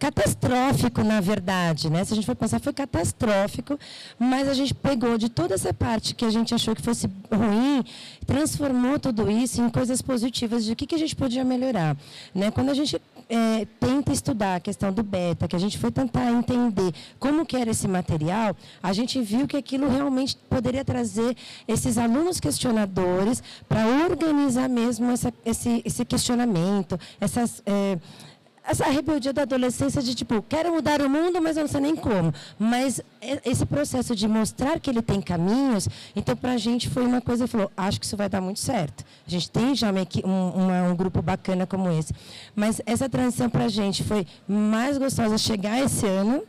catastrófico, 0.00 1.04
na 1.04 1.20
verdade, 1.20 1.90
né? 1.90 2.02
Se 2.04 2.14
a 2.14 2.16
gente 2.16 2.24
for 2.24 2.34
pensar, 2.34 2.58
foi 2.58 2.72
catastrófico, 2.72 3.78
mas 4.18 4.48
a 4.48 4.54
gente 4.54 4.72
pegou 4.72 5.18
de 5.18 5.28
toda 5.28 5.54
essa 5.54 5.74
parte 5.74 6.14
que 6.14 6.24
a 6.24 6.30
gente 6.30 6.54
achou 6.54 6.74
que 6.74 6.80
fosse 6.80 7.06
ruim, 7.30 7.84
transformou 8.26 8.98
tudo 8.98 9.30
isso 9.30 9.60
em 9.60 9.68
coisas 9.68 10.00
positivas 10.00 10.64
de 10.64 10.72
o 10.72 10.76
que, 10.76 10.86
que 10.86 10.94
a 10.94 10.98
gente 10.98 11.14
podia 11.14 11.44
melhorar, 11.44 11.96
né? 12.34 12.50
Quando 12.50 12.70
a 12.70 12.74
gente 12.74 13.00
é, 13.30 13.64
tenta 13.78 14.12
estudar 14.12 14.56
a 14.56 14.60
questão 14.60 14.92
do 14.92 15.04
beta, 15.04 15.46
que 15.46 15.54
a 15.54 15.58
gente 15.58 15.78
foi 15.78 15.92
tentar 15.92 16.30
entender 16.32 16.92
como 17.18 17.46
que 17.46 17.56
era 17.56 17.70
esse 17.70 17.86
material, 17.86 18.56
a 18.82 18.92
gente 18.92 19.22
viu 19.22 19.46
que 19.46 19.56
aquilo 19.56 19.88
realmente 19.88 20.36
poderia 20.48 20.84
trazer 20.84 21.36
esses 21.68 21.96
alunos 21.96 22.40
questionadores 22.40 23.40
para 23.68 23.86
organizar 23.86 24.68
mesmo 24.68 25.10
essa, 25.12 25.32
esse, 25.46 25.80
esse 25.84 26.04
questionamento, 26.04 26.98
essas 27.20 27.62
é, 27.64 27.96
essa 28.64 28.86
rebeldia 28.86 29.32
da 29.32 29.42
adolescência 29.42 30.02
de 30.02 30.14
tipo, 30.14 30.42
quero 30.42 30.72
mudar 30.72 31.00
o 31.00 31.08
mundo, 31.08 31.40
mas 31.40 31.56
eu 31.56 31.62
não 31.62 31.68
sei 31.68 31.80
nem 31.80 31.96
como. 31.96 32.32
Mas 32.58 33.00
esse 33.44 33.66
processo 33.66 34.14
de 34.14 34.28
mostrar 34.28 34.78
que 34.78 34.88
ele 34.88 35.02
tem 35.02 35.20
caminhos, 35.20 35.88
então 36.14 36.36
para 36.36 36.52
a 36.52 36.56
gente 36.56 36.88
foi 36.88 37.04
uma 37.04 37.20
coisa, 37.20 37.46
falou, 37.46 37.70
acho 37.76 37.98
que 37.98 38.06
isso 38.06 38.16
vai 38.16 38.28
dar 38.28 38.40
muito 38.40 38.60
certo. 38.60 39.04
A 39.26 39.30
gente 39.30 39.50
tem 39.50 39.74
já 39.74 39.90
um, 40.24 40.90
um 40.90 40.94
grupo 40.94 41.20
bacana 41.22 41.66
como 41.66 41.90
esse. 41.90 42.14
Mas 42.54 42.80
essa 42.86 43.08
transição 43.08 43.48
para 43.48 43.64
a 43.64 43.68
gente 43.68 44.04
foi 44.04 44.26
mais 44.46 44.98
gostosa 44.98 45.36
chegar 45.38 45.80
esse 45.82 46.06
ano, 46.06 46.42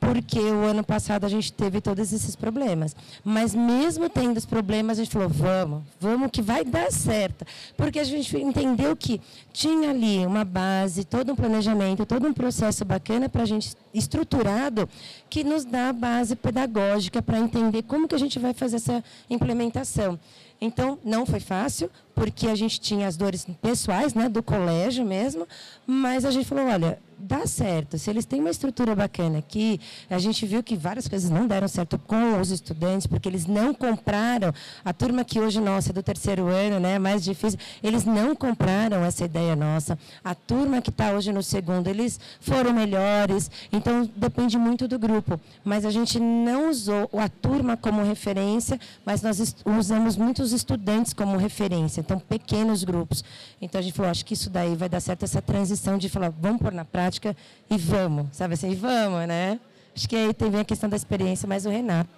porque 0.00 0.38
o 0.38 0.64
ano 0.64 0.84
passado 0.84 1.24
a 1.24 1.28
gente 1.28 1.52
teve 1.52 1.80
todos 1.80 2.12
esses 2.12 2.36
problemas. 2.36 2.94
Mas 3.24 3.54
mesmo 3.54 4.08
tendo 4.08 4.36
os 4.36 4.46
problemas, 4.46 4.98
a 4.98 5.04
gente 5.04 5.12
falou, 5.12 5.28
vamos, 5.28 5.82
vamos 6.00 6.30
que 6.30 6.40
vai 6.40 6.64
dar 6.64 6.90
certo. 6.92 7.44
Porque 7.76 7.98
a 7.98 8.04
gente 8.04 8.36
entendeu 8.36 8.96
que 8.96 9.20
tinha 9.52 9.90
ali 9.90 10.24
uma 10.24 10.44
base, 10.44 11.04
todo 11.04 11.32
um 11.32 11.36
planejamento, 11.36 12.06
todo 12.06 12.26
um 12.26 12.32
processo 12.32 12.84
bacana 12.84 13.28
para 13.28 13.42
a 13.42 13.46
gente 13.46 13.76
estruturado 13.92 14.88
que 15.28 15.42
nos 15.42 15.64
dá 15.64 15.88
a 15.88 15.92
base 15.92 16.36
pedagógica 16.36 17.20
para 17.20 17.38
entender 17.38 17.82
como 17.82 18.06
que 18.06 18.14
a 18.14 18.18
gente 18.18 18.38
vai 18.38 18.54
fazer 18.54 18.76
essa 18.76 19.02
implementação. 19.28 20.18
Então, 20.60 20.98
não 21.04 21.24
foi 21.24 21.38
fácil, 21.38 21.88
porque 22.18 22.48
a 22.48 22.54
gente 22.56 22.80
tinha 22.80 23.06
as 23.06 23.16
dores 23.16 23.46
pessoais, 23.62 24.12
né, 24.12 24.28
do 24.28 24.42
colégio 24.42 25.04
mesmo, 25.06 25.46
mas 25.86 26.24
a 26.24 26.32
gente 26.32 26.48
falou, 26.48 26.66
olha, 26.66 26.98
dá 27.18 27.46
certo. 27.46 27.98
Se 27.98 28.10
eles 28.10 28.24
têm 28.24 28.40
uma 28.40 28.50
estrutura 28.50 28.94
bacana 28.94 29.38
aqui, 29.38 29.80
a 30.08 30.18
gente 30.18 30.46
viu 30.46 30.62
que 30.62 30.76
várias 30.76 31.08
coisas 31.08 31.30
não 31.30 31.46
deram 31.46 31.66
certo 31.66 31.98
com 31.98 32.40
os 32.40 32.50
estudantes, 32.50 33.06
porque 33.06 33.28
eles 33.28 33.46
não 33.46 33.74
compraram. 33.74 34.52
A 34.84 34.92
turma 34.92 35.24
que 35.24 35.40
hoje, 35.40 35.60
nossa, 35.60 35.90
é 35.90 35.92
do 35.92 36.02
terceiro 36.02 36.46
ano, 36.46 36.78
né, 36.78 36.98
mais 36.98 37.24
difícil, 37.24 37.58
eles 37.82 38.04
não 38.04 38.36
compraram 38.36 39.04
essa 39.04 39.24
ideia 39.24 39.56
nossa. 39.56 39.98
A 40.22 40.34
turma 40.34 40.80
que 40.80 40.90
está 40.90 41.12
hoje 41.12 41.32
no 41.32 41.42
segundo, 41.42 41.88
eles 41.88 42.20
foram 42.40 42.72
melhores. 42.72 43.50
Então, 43.72 44.08
depende 44.14 44.56
muito 44.56 44.86
do 44.86 44.98
grupo. 44.98 45.40
Mas 45.64 45.84
a 45.84 45.90
gente 45.90 46.20
não 46.20 46.70
usou 46.70 47.08
a 47.18 47.28
turma 47.28 47.76
como 47.76 48.02
referência, 48.02 48.78
mas 49.04 49.22
nós 49.22 49.56
usamos 49.64 50.16
muitos 50.16 50.52
estudantes 50.52 51.12
como 51.12 51.36
referência. 51.36 52.02
Então, 52.08 52.18
pequenos 52.18 52.84
grupos. 52.84 53.22
Então, 53.60 53.78
a 53.78 53.82
gente 53.82 53.92
falou, 53.92 54.10
acho 54.10 54.24
que 54.24 54.32
isso 54.32 54.48
daí 54.48 54.74
vai 54.74 54.88
dar 54.88 54.98
certo, 54.98 55.24
essa 55.24 55.42
transição 55.42 55.98
de 55.98 56.08
falar, 56.08 56.30
vamos 56.30 56.62
pôr 56.62 56.72
na 56.72 56.86
prática 56.86 57.36
e 57.70 57.76
vamos, 57.76 58.34
sabe 58.34 58.54
assim, 58.54 58.70
e 58.70 58.74
vamos, 58.74 59.28
né? 59.28 59.60
Acho 59.94 60.08
que 60.08 60.16
aí 60.16 60.32
tem 60.32 60.58
a 60.58 60.64
questão 60.64 60.88
da 60.88 60.96
experiência, 60.96 61.46
mas 61.46 61.66
o 61.66 61.68
Renato. 61.68 62.08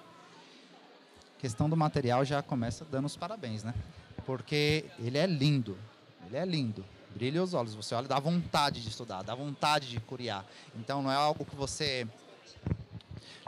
questão 1.40 1.68
do 1.68 1.76
material 1.76 2.24
já 2.24 2.40
começa 2.40 2.84
dando 2.84 3.06
os 3.06 3.16
parabéns, 3.16 3.64
né? 3.64 3.74
Porque 4.24 4.84
ele 5.00 5.18
é 5.18 5.26
lindo, 5.26 5.76
ele 6.28 6.36
é 6.36 6.44
lindo. 6.44 6.84
Brilha 7.12 7.42
os 7.42 7.52
olhos, 7.52 7.74
você 7.74 7.92
olha, 7.92 8.06
dá 8.06 8.20
vontade 8.20 8.80
de 8.80 8.88
estudar, 8.90 9.22
dá 9.22 9.34
vontade 9.34 9.88
de 9.88 9.98
curiar. 9.98 10.44
Então 10.76 11.02
não 11.02 11.10
é 11.10 11.16
algo 11.16 11.44
que 11.44 11.56
você 11.56 12.06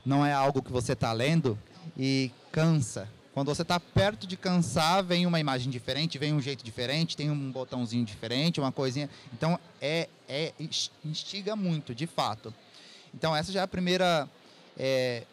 não 0.05 0.27
é 0.27 0.33
algo 0.33 0.61
que 0.61 0.73
você 0.73 0.95
está 0.95 1.13
lendo 1.13 1.57
e 1.97 2.33
cansa. 2.51 3.09
Quando 3.35 3.47
você 3.47 3.63
está 3.63 3.81
perto 3.81 4.27
de 4.27 4.37
cansar, 4.37 5.03
vem 5.03 5.25
uma 5.25 5.41
imagem 5.41 5.71
diferente, 5.71 6.19
vem 6.19 6.35
um 6.35 6.41
jeito 6.41 6.63
diferente, 6.63 7.17
tem 7.17 7.31
um 7.31 7.51
botãozinho 7.51 8.05
diferente, 8.05 8.61
uma 8.61 8.71
coisinha. 8.71 9.09
Então, 9.33 9.59
é, 9.81 10.09
é 10.29 10.53
instiga 11.03 11.57
muito, 11.57 11.95
de 11.95 12.07
fato. 12.07 12.53
Então, 13.15 13.35
essa 13.35 13.51
já 13.51 13.61
é 13.61 13.63
a 13.63 13.69
primeira 13.69 14.29
é, 14.79 15.25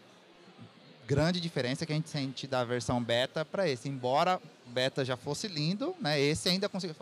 grande 1.05 1.41
diferença 1.41 1.85
que 1.85 1.91
a 1.91 1.95
gente 1.95 2.09
sente 2.09 2.47
da 2.47 2.63
versão 2.63 3.03
beta 3.03 3.43
para 3.43 3.67
esse. 3.67 3.89
Embora 3.89 4.41
beta 4.67 5.03
já 5.03 5.17
fosse 5.17 5.49
lindo, 5.49 5.93
né, 5.99 6.17
esse 6.21 6.47
ainda 6.47 6.69
conseguiu, 6.69 6.95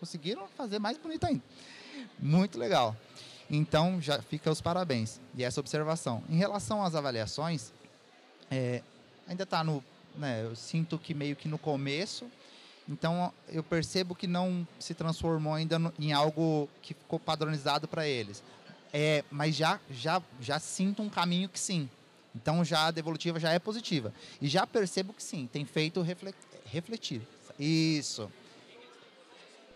conseguiram 0.00 0.48
fazer 0.56 0.78
mais 0.78 0.96
bonito 0.96 1.26
ainda. 1.26 1.42
Muito 2.18 2.58
legal. 2.58 2.96
Então, 3.50 4.00
já 4.00 4.22
fica 4.22 4.50
os 4.50 4.62
parabéns. 4.62 5.20
E 5.34 5.44
essa 5.44 5.60
observação. 5.60 6.22
Em 6.30 6.36
relação 6.36 6.82
às 6.82 6.94
avaliações, 6.94 7.70
é, 8.50 8.82
ainda 9.26 9.42
está 9.42 9.62
no 9.62 9.84
né? 10.18 10.44
Eu 10.44 10.56
sinto 10.56 10.98
que 10.98 11.14
meio 11.14 11.36
que 11.36 11.48
no 11.48 11.58
começo, 11.58 12.26
então 12.88 13.32
eu 13.48 13.62
percebo 13.62 14.14
que 14.14 14.26
não 14.26 14.66
se 14.78 14.94
transformou 14.94 15.54
ainda 15.54 15.80
em 15.98 16.12
algo 16.12 16.68
que 16.82 16.94
ficou 16.94 17.20
padronizado 17.20 17.86
para 17.86 18.06
eles. 18.06 18.42
É, 18.92 19.22
mas 19.30 19.54
já, 19.54 19.78
já, 19.90 20.22
já 20.40 20.58
sinto 20.58 21.02
um 21.02 21.08
caminho 21.08 21.48
que 21.48 21.60
sim. 21.60 21.88
Então 22.34 22.64
já 22.64 22.86
a 22.86 22.90
devolutiva 22.90 23.38
já 23.38 23.52
é 23.52 23.58
positiva. 23.58 24.12
E 24.40 24.48
já 24.48 24.66
percebo 24.66 25.12
que 25.12 25.22
sim, 25.22 25.48
tem 25.52 25.64
feito 25.64 26.04
refletir. 26.64 27.20
Isso. 27.58 28.30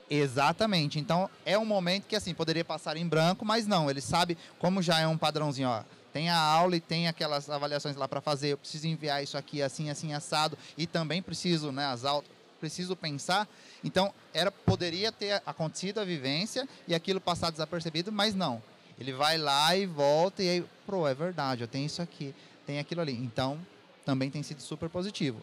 Exatamente. 0.08 0.98
Então 0.98 1.28
é 1.44 1.58
um 1.58 1.64
momento 1.64 2.06
que 2.06 2.16
assim 2.16 2.34
poderia 2.34 2.64
passar 2.64 2.96
em 2.96 3.06
branco, 3.06 3.44
mas 3.44 3.66
não, 3.66 3.90
ele 3.90 4.00
sabe 4.00 4.38
como 4.58 4.82
já 4.82 5.00
é 5.00 5.06
um 5.06 5.18
padrãozinho, 5.18 5.68
ó 5.68 5.82
tem 6.12 6.28
a 6.28 6.38
aula 6.38 6.76
e 6.76 6.80
tem 6.80 7.08
aquelas 7.08 7.48
avaliações 7.48 7.96
lá 7.96 8.06
para 8.06 8.20
fazer. 8.20 8.48
Eu 8.48 8.58
preciso 8.58 8.86
enviar 8.86 9.22
isso 9.22 9.36
aqui 9.38 9.62
assim, 9.62 9.90
assim, 9.90 10.12
assado. 10.12 10.56
E 10.76 10.86
também 10.86 11.22
preciso, 11.22 11.72
né, 11.72 11.86
as 11.86 12.04
aulas, 12.04 12.26
preciso 12.60 12.94
pensar. 12.94 13.48
Então, 13.82 14.12
era 14.32 14.50
poderia 14.50 15.10
ter 15.10 15.42
acontecido 15.44 15.98
a 15.98 16.04
vivência 16.04 16.68
e 16.86 16.94
aquilo 16.94 17.20
passar 17.20 17.50
desapercebido, 17.50 18.12
mas 18.12 18.34
não. 18.34 18.62
Ele 18.98 19.12
vai 19.12 19.38
lá 19.38 19.74
e 19.76 19.86
volta 19.86 20.42
e 20.42 20.48
aí, 20.48 20.64
pro, 20.86 21.06
é 21.06 21.14
verdade, 21.14 21.62
eu 21.62 21.68
tenho 21.68 21.86
isso 21.86 22.02
aqui, 22.02 22.34
tem 22.66 22.78
aquilo 22.78 23.00
ali. 23.00 23.14
Então, 23.14 23.58
também 24.04 24.30
tem 24.30 24.42
sido 24.42 24.60
super 24.60 24.88
positivo. 24.88 25.40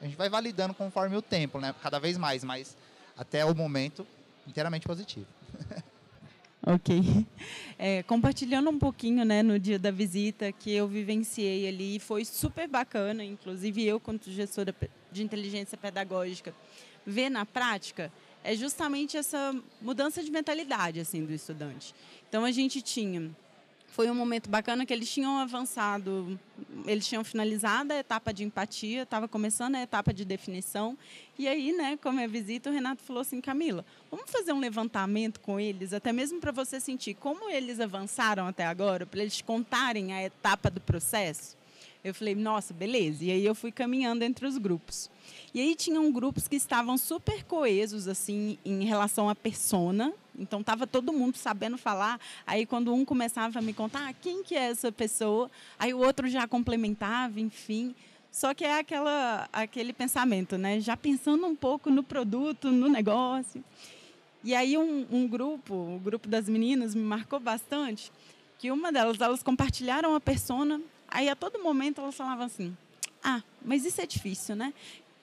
A 0.00 0.04
gente 0.04 0.16
vai 0.16 0.28
validando 0.28 0.74
conforme 0.74 1.16
o 1.16 1.22
tempo, 1.22 1.58
né? 1.60 1.74
Cada 1.82 1.98
vez 1.98 2.16
mais, 2.16 2.44
mas 2.44 2.76
até 3.16 3.44
o 3.44 3.54
momento 3.54 4.06
inteiramente 4.46 4.86
positivo. 4.86 5.26
Ok. 6.66 7.00
É, 7.76 8.04
compartilhando 8.04 8.70
um 8.70 8.78
pouquinho, 8.78 9.24
né, 9.24 9.42
no 9.42 9.58
dia 9.58 9.80
da 9.80 9.90
visita 9.90 10.52
que 10.52 10.72
eu 10.72 10.86
vivenciei 10.86 11.66
ali, 11.66 11.98
foi 11.98 12.24
super 12.24 12.68
bacana, 12.68 13.24
inclusive 13.24 13.84
eu, 13.84 13.98
quanto 13.98 14.30
gestora 14.30 14.72
de 15.10 15.24
inteligência 15.24 15.76
pedagógica, 15.76 16.54
ver 17.04 17.28
na 17.28 17.44
prática 17.44 18.12
é 18.44 18.54
justamente 18.54 19.16
essa 19.16 19.54
mudança 19.82 20.22
de 20.22 20.30
mentalidade 20.30 21.00
assim 21.00 21.24
do 21.24 21.32
estudante. 21.32 21.92
Então 22.28 22.44
a 22.44 22.52
gente 22.52 22.80
tinha 22.80 23.34
foi 23.94 24.10
um 24.10 24.14
momento 24.14 24.50
bacana 24.50 24.84
que 24.84 24.92
eles 24.92 25.08
tinham 25.08 25.38
avançado, 25.38 26.36
eles 26.84 27.06
tinham 27.06 27.22
finalizado 27.22 27.92
a 27.92 27.96
etapa 27.96 28.34
de 28.34 28.42
empatia, 28.42 29.04
estava 29.04 29.28
começando 29.28 29.76
a 29.76 29.82
etapa 29.82 30.12
de 30.12 30.24
definição. 30.24 30.98
E 31.38 31.46
aí, 31.46 31.70
né, 31.70 31.96
como 32.02 32.18
é 32.18 32.26
visita, 32.26 32.70
o 32.70 32.72
Renato 32.72 33.04
falou 33.04 33.20
assim: 33.20 33.40
Camila, 33.40 33.86
vamos 34.10 34.28
fazer 34.28 34.52
um 34.52 34.58
levantamento 34.58 35.38
com 35.38 35.60
eles, 35.60 35.92
até 35.92 36.12
mesmo 36.12 36.40
para 36.40 36.50
você 36.50 36.80
sentir 36.80 37.14
como 37.14 37.48
eles 37.48 37.78
avançaram 37.78 38.48
até 38.48 38.66
agora, 38.66 39.06
para 39.06 39.20
eles 39.20 39.40
contarem 39.40 40.12
a 40.12 40.24
etapa 40.24 40.68
do 40.68 40.80
processo. 40.80 41.56
Eu 42.02 42.12
falei, 42.12 42.34
nossa, 42.34 42.74
beleza. 42.74 43.24
E 43.24 43.30
aí 43.30 43.46
eu 43.46 43.54
fui 43.54 43.70
caminhando 43.70 44.24
entre 44.24 44.44
os 44.44 44.58
grupos. 44.58 45.08
E 45.54 45.60
aí 45.60 45.76
tinham 45.76 46.10
grupos 46.10 46.48
que 46.48 46.56
estavam 46.56 46.98
super 46.98 47.44
coesos 47.44 48.08
assim 48.08 48.58
em 48.64 48.84
relação 48.84 49.30
à 49.30 49.36
persona. 49.36 50.12
Então 50.38 50.60
estava 50.60 50.86
todo 50.86 51.12
mundo 51.12 51.36
sabendo 51.36 51.78
falar. 51.78 52.20
Aí 52.46 52.66
quando 52.66 52.92
um 52.92 53.04
começava 53.04 53.58
a 53.58 53.62
me 53.62 53.72
contar 53.72 54.08
ah, 54.08 54.12
quem 54.12 54.42
que 54.42 54.54
é 54.54 54.70
essa 54.70 54.90
pessoa, 54.90 55.50
aí 55.78 55.94
o 55.94 55.98
outro 55.98 56.28
já 56.28 56.46
complementava, 56.46 57.40
enfim. 57.40 57.94
Só 58.30 58.52
que 58.52 58.64
é 58.64 58.80
aquela, 58.80 59.48
aquele 59.52 59.92
pensamento, 59.92 60.58
né? 60.58 60.80
Já 60.80 60.96
pensando 60.96 61.46
um 61.46 61.54
pouco 61.54 61.88
no 61.88 62.02
produto, 62.02 62.70
no 62.70 62.88
negócio. 62.88 63.62
E 64.42 64.54
aí 64.54 64.76
um, 64.76 65.06
um 65.10 65.26
grupo, 65.26 65.72
o 65.72 65.98
grupo 65.98 66.28
das 66.28 66.48
meninas, 66.48 66.94
me 66.94 67.02
marcou 67.02 67.40
bastante, 67.40 68.12
que 68.58 68.70
uma 68.70 68.92
delas, 68.92 69.18
elas 69.18 69.42
compartilharam 69.42 70.14
a 70.14 70.20
persona, 70.20 70.80
aí 71.08 71.30
a 71.30 71.36
todo 71.36 71.62
momento 71.62 72.00
elas 72.00 72.14
falavam 72.14 72.44
assim, 72.44 72.76
ah, 73.22 73.42
mas 73.64 73.86
isso 73.86 74.02
é 74.02 74.06
difícil, 74.06 74.54
né? 74.54 74.74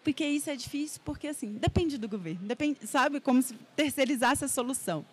Porque 0.04 0.26
isso 0.26 0.50
é 0.50 0.56
difícil, 0.56 1.02
porque 1.06 1.28
assim, 1.28 1.54
depende 1.54 1.98
do 1.98 2.08
governo, 2.08 2.42
depende, 2.44 2.86
sabe, 2.88 3.20
como 3.20 3.42
se 3.42 3.54
terceirizasse 3.76 4.44
a 4.44 4.48
solução. 4.48 5.06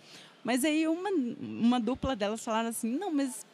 Mas 0.43 0.65
aí 0.65 0.87
uma, 0.89 1.11
uma 1.11 1.81
dupla 1.81 2.17
delas 2.17 2.43
falaram 2.43 2.69
assim, 2.69 2.91
não, 2.91 3.13
mas... 3.13 3.47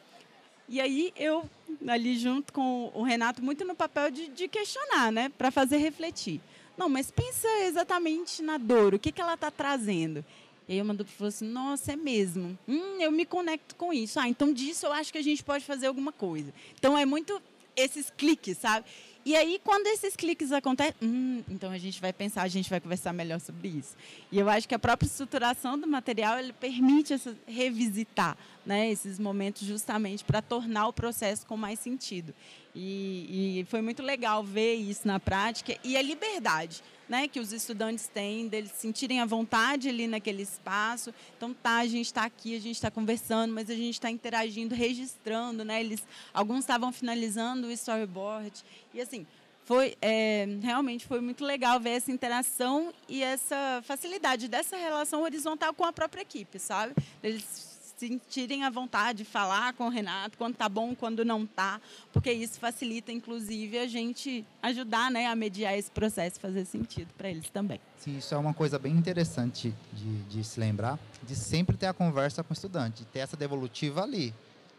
E 0.67 0.81
aí 0.81 1.13
eu, 1.15 1.47
ali 1.87 2.17
junto 2.17 2.51
com 2.51 2.91
o 2.93 3.03
Renato, 3.03 3.43
muito 3.43 3.63
no 3.63 3.75
papel 3.75 4.09
de, 4.09 4.29
de 4.29 4.47
questionar, 4.47 5.11
né, 5.11 5.29
para 5.37 5.51
fazer 5.51 5.77
refletir. 5.77 6.41
Não, 6.77 6.89
mas 6.89 7.11
pensa 7.11 7.47
exatamente 7.63 8.41
na 8.41 8.57
dor, 8.57 8.93
o 8.93 8.99
que, 8.99 9.11
que 9.11 9.21
ela 9.21 9.35
está 9.35 9.51
trazendo. 9.51 10.25
E 10.67 10.73
aí 10.73 10.81
uma 10.81 10.93
dupla 10.93 11.13
falou 11.15 11.29
assim, 11.29 11.47
nossa, 11.47 11.93
é 11.93 11.95
mesmo. 11.95 12.57
Hum, 12.67 12.99
eu 12.99 13.11
me 13.11 13.25
conecto 13.25 13.75
com 13.75 13.93
isso. 13.93 14.19
Ah, 14.19 14.27
então 14.27 14.51
disso 14.51 14.85
eu 14.85 14.93
acho 14.93 15.11
que 15.11 15.17
a 15.17 15.23
gente 15.23 15.43
pode 15.43 15.63
fazer 15.63 15.87
alguma 15.87 16.11
coisa. 16.11 16.51
Então 16.77 16.97
é 16.97 17.05
muito 17.05 17.41
esses 17.75 18.09
cliques, 18.09 18.57
sabe? 18.57 18.85
E 19.25 19.35
aí, 19.35 19.59
quando 19.63 19.87
esses 19.87 20.15
cliques 20.15 20.51
acontecem, 20.51 20.93
hum, 21.01 21.43
então 21.49 21.71
a 21.71 21.79
gente 21.79 21.99
vai 21.99 22.13
pensar, 22.13 22.43
a 22.43 22.47
gente 22.47 22.69
vai 22.69 22.79
conversar 22.79 23.11
melhor 23.11 23.39
sobre 23.39 23.69
isso. 23.69 23.95
E 24.31 24.37
eu 24.37 24.47
acho 24.47 24.67
que 24.67 24.75
a 24.75 24.79
própria 24.79 25.07
estruturação 25.07 25.79
do 25.79 25.87
material 25.87 26.37
ele 26.37 26.53
permite 26.53 27.11
essa, 27.11 27.35
revisitar 27.47 28.37
né, 28.63 28.91
esses 28.91 29.17
momentos 29.17 29.67
justamente 29.67 30.23
para 30.23 30.43
tornar 30.43 30.87
o 30.87 30.93
processo 30.93 31.43
com 31.47 31.57
mais 31.57 31.79
sentido. 31.79 32.35
E, 32.75 33.61
e 33.61 33.65
foi 33.65 33.81
muito 33.81 34.03
legal 34.03 34.43
ver 34.43 34.75
isso 34.75 35.07
na 35.07 35.19
prática 35.19 35.77
e 35.83 35.95
a 35.95 36.01
liberdade 36.01 36.83
né, 37.07 37.27
que 37.27 37.39
os 37.39 37.53
estudantes 37.53 38.07
têm, 38.07 38.47
deles 38.47 38.71
sentirem 38.71 39.21
a 39.21 39.25
vontade 39.25 39.87
ali 39.89 40.07
naquele 40.07 40.41
espaço. 40.41 41.13
Então, 41.37 41.53
tá, 41.53 41.77
a 41.77 41.87
gente 41.87 42.07
está 42.07 42.23
aqui, 42.23 42.55
a 42.55 42.59
gente 42.59 42.75
está 42.75 42.89
conversando, 42.89 43.53
mas 43.53 43.69
a 43.69 43.75
gente 43.75 43.93
está 43.93 44.09
interagindo, 44.09 44.73
registrando, 44.73 45.63
né? 45.63 45.79
Eles, 45.79 46.03
alguns 46.33 46.59
estavam 46.59 46.91
finalizando 46.91 47.67
o 47.67 47.71
storyboard 47.71 48.63
e 48.93 49.01
assim 49.01 49.25
foi 49.65 49.95
é, 49.99 50.47
realmente 50.61 51.07
foi 51.07 51.19
muito 51.19 51.43
legal 51.43 51.79
ver 51.79 51.91
essa 51.91 52.11
interação 52.11 52.93
e 53.09 53.23
essa 53.23 53.81
facilidade 53.83 54.47
dessa 54.47 54.77
relação 54.77 55.23
horizontal 55.23 55.73
com 55.73 55.83
a 55.83 55.91
própria 55.91 56.21
equipe, 56.21 56.59
sabe? 56.59 56.93
Eles 57.23 57.74
sentirem 57.97 58.63
a 58.63 58.69
vontade 58.69 59.19
de 59.19 59.25
falar 59.25 59.73
com 59.73 59.87
o 59.87 59.89
Renato 59.89 60.37
quando 60.37 60.55
tá 60.55 60.67
bom, 60.67 60.95
quando 60.95 61.23
não 61.23 61.45
tá, 61.45 61.79
porque 62.11 62.31
isso 62.31 62.59
facilita, 62.59 63.11
inclusive, 63.11 63.77
a 63.77 63.87
gente 63.87 64.45
ajudar 64.61 65.09
né, 65.09 65.27
a 65.27 65.35
mediar 65.35 65.77
esse 65.77 65.89
processo, 65.89 66.39
fazer 66.39 66.65
sentido 66.65 67.13
para 67.17 67.29
eles 67.29 67.49
também. 67.49 67.79
Sim, 67.97 68.17
isso 68.17 68.33
é 68.33 68.37
uma 68.37 68.53
coisa 68.53 68.77
bem 68.77 68.93
interessante 68.93 69.73
de, 69.93 70.23
de, 70.23 70.43
se 70.43 70.59
lembrar, 70.59 70.99
de 71.23 71.35
sempre 71.35 71.77
ter 71.77 71.87
a 71.87 71.93
conversa 71.93 72.43
com 72.43 72.51
o 72.51 72.53
estudante, 72.53 73.05
ter 73.05 73.19
essa 73.19 73.37
devolutiva 73.37 74.03
ali. 74.03 74.33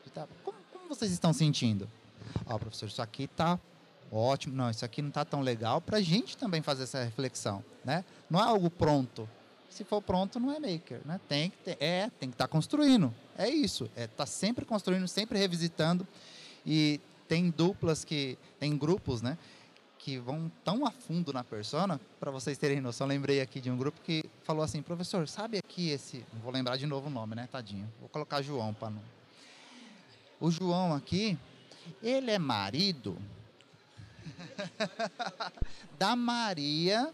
De 0.05 0.11
tá, 0.11 0.27
como, 0.45 0.59
como 0.73 0.89
vocês 0.89 1.11
estão 1.11 1.33
sentindo? 1.33 1.89
Ó, 2.45 2.55
oh, 2.55 2.59
professor, 2.59 2.87
isso 2.87 3.03
aqui 3.03 3.27
tá 3.27 3.59
Ótimo, 4.11 4.55
não, 4.55 4.71
isso 4.71 4.85
aqui 4.85 5.03
não 5.03 5.09
está 5.09 5.25
tão 5.25 5.41
legal 5.41 5.81
para 5.81 5.99
a 5.99 6.01
gente 6.01 6.37
também 6.37 6.62
fazer 6.62 6.85
essa 6.85 7.03
reflexão, 7.03 7.64
né? 7.85 8.05
Não 8.31 8.39
é 8.39 8.45
algo 8.45 8.71
pronto. 8.71 9.29
Se 9.77 9.85
for 9.85 10.01
pronto, 10.01 10.41
não 10.41 10.51
é 10.51 10.59
maker, 10.59 11.03
né? 11.05 11.20
Tem 11.29 11.51
que 11.51 11.59
ter, 11.59 11.77
é, 11.79 12.09
tem 12.18 12.31
que 12.31 12.35
estar 12.35 12.47
tá 12.47 12.49
construindo. 12.49 13.12
É 13.37 13.47
isso, 13.47 13.91
é 13.95 14.07
tá 14.07 14.24
sempre 14.24 14.64
construindo, 14.64 15.07
sempre 15.07 15.39
revisitando 15.39 16.09
e 16.64 16.99
tem 17.29 17.51
duplas 17.51 18.03
que 18.03 18.39
tem 18.59 18.74
grupos, 18.74 19.20
né? 19.20 19.37
Que 19.99 20.16
vão 20.16 20.51
tão 20.64 20.87
a 20.87 20.91
fundo 20.91 21.31
na 21.31 21.45
persona, 21.45 22.01
para 22.18 22.31
vocês 22.31 22.57
terem 22.57 22.81
noção, 22.81 23.07
lembrei 23.07 23.43
aqui 23.43 23.61
de 23.61 23.70
um 23.70 23.77
grupo 23.77 24.01
que 24.01 24.24
falou 24.45 24.62
assim, 24.62 24.81
professor, 24.81 25.29
sabe 25.29 25.59
aqui 25.59 25.91
esse, 25.91 26.24
vou 26.43 26.51
lembrar 26.51 26.79
de 26.79 26.87
novo 26.87 27.09
o 27.09 27.11
nome, 27.11 27.35
né, 27.35 27.47
tadinho. 27.53 27.87
Vou 28.01 28.09
colocar 28.09 28.41
João 28.41 28.72
para 28.72 28.89
não. 28.89 29.03
O 30.41 30.51
João 30.51 30.95
aqui, 30.95 31.39
ele 32.03 32.31
é 32.31 32.39
marido 32.39 33.14
da 35.99 36.16
Maria, 36.16 37.12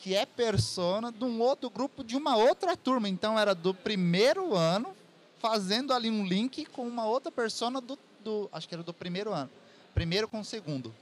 que 0.00 0.14
é 0.14 0.24
persona 0.24 1.12
de 1.12 1.24
um 1.24 1.40
outro 1.40 1.68
grupo 1.68 2.02
de 2.02 2.16
uma 2.16 2.34
outra 2.36 2.76
turma. 2.76 3.08
Então 3.08 3.38
era 3.38 3.54
do 3.54 3.74
primeiro 3.74 4.54
ano, 4.54 4.94
fazendo 5.38 5.92
ali 5.92 6.10
um 6.10 6.26
link 6.26 6.64
com 6.66 6.86
uma 6.86 7.04
outra 7.04 7.30
persona 7.30 7.80
do, 7.80 7.98
do 8.24 8.48
acho 8.50 8.66
que 8.66 8.74
era 8.74 8.82
do 8.82 8.94
primeiro 8.94 9.32
ano. 9.32 9.50
Primeiro 9.94 10.26
com 10.26 10.40
o 10.40 10.44
segundo. 10.44 10.94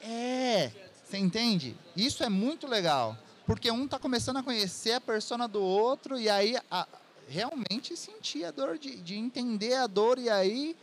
É, 0.00 0.70
você 1.04 1.16
entende? 1.16 1.74
Isso 1.96 2.22
é 2.22 2.28
muito 2.28 2.66
legal. 2.66 3.16
Porque 3.46 3.70
um 3.70 3.86
está 3.86 3.98
começando 3.98 4.36
a 4.36 4.42
conhecer 4.42 4.92
a 4.92 5.00
persona 5.00 5.48
do 5.48 5.62
outro 5.62 6.20
e 6.20 6.28
aí 6.28 6.54
a, 6.70 6.86
realmente 7.26 7.96
sentir 7.96 8.44
a 8.44 8.50
dor, 8.50 8.76
de, 8.76 8.96
de 8.96 9.16
entender 9.16 9.74
a 9.74 9.86
dor 9.86 10.18
e 10.18 10.28
aí 10.28 10.76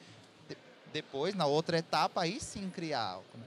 depois, 0.92 1.36
na 1.36 1.46
outra 1.46 1.78
etapa, 1.78 2.22
aí 2.22 2.40
sim 2.40 2.70
criar 2.70 3.04
algo. 3.04 3.26
Né? 3.36 3.46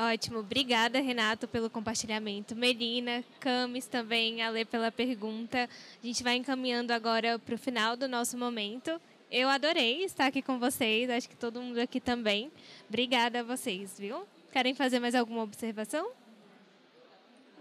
Ótimo, 0.00 0.38
obrigada 0.38 0.98
Renato 0.98 1.46
pelo 1.46 1.68
compartilhamento. 1.68 2.56
Melina, 2.56 3.22
Camis 3.38 3.86
também, 3.86 4.40
Ale 4.40 4.64
pela 4.64 4.90
pergunta. 4.90 5.68
A 6.02 6.06
gente 6.06 6.22
vai 6.22 6.36
encaminhando 6.36 6.90
agora 6.90 7.38
para 7.38 7.54
o 7.54 7.58
final 7.58 7.98
do 7.98 8.08
nosso 8.08 8.38
momento. 8.38 8.98
Eu 9.30 9.46
adorei 9.50 10.02
estar 10.02 10.24
aqui 10.24 10.40
com 10.40 10.58
vocês, 10.58 11.10
acho 11.10 11.28
que 11.28 11.36
todo 11.36 11.60
mundo 11.60 11.78
aqui 11.78 12.00
também. 12.00 12.50
Obrigada 12.88 13.40
a 13.40 13.42
vocês, 13.42 13.96
viu? 13.98 14.26
Querem 14.50 14.74
fazer 14.74 15.00
mais 15.00 15.14
alguma 15.14 15.42
observação? 15.42 16.08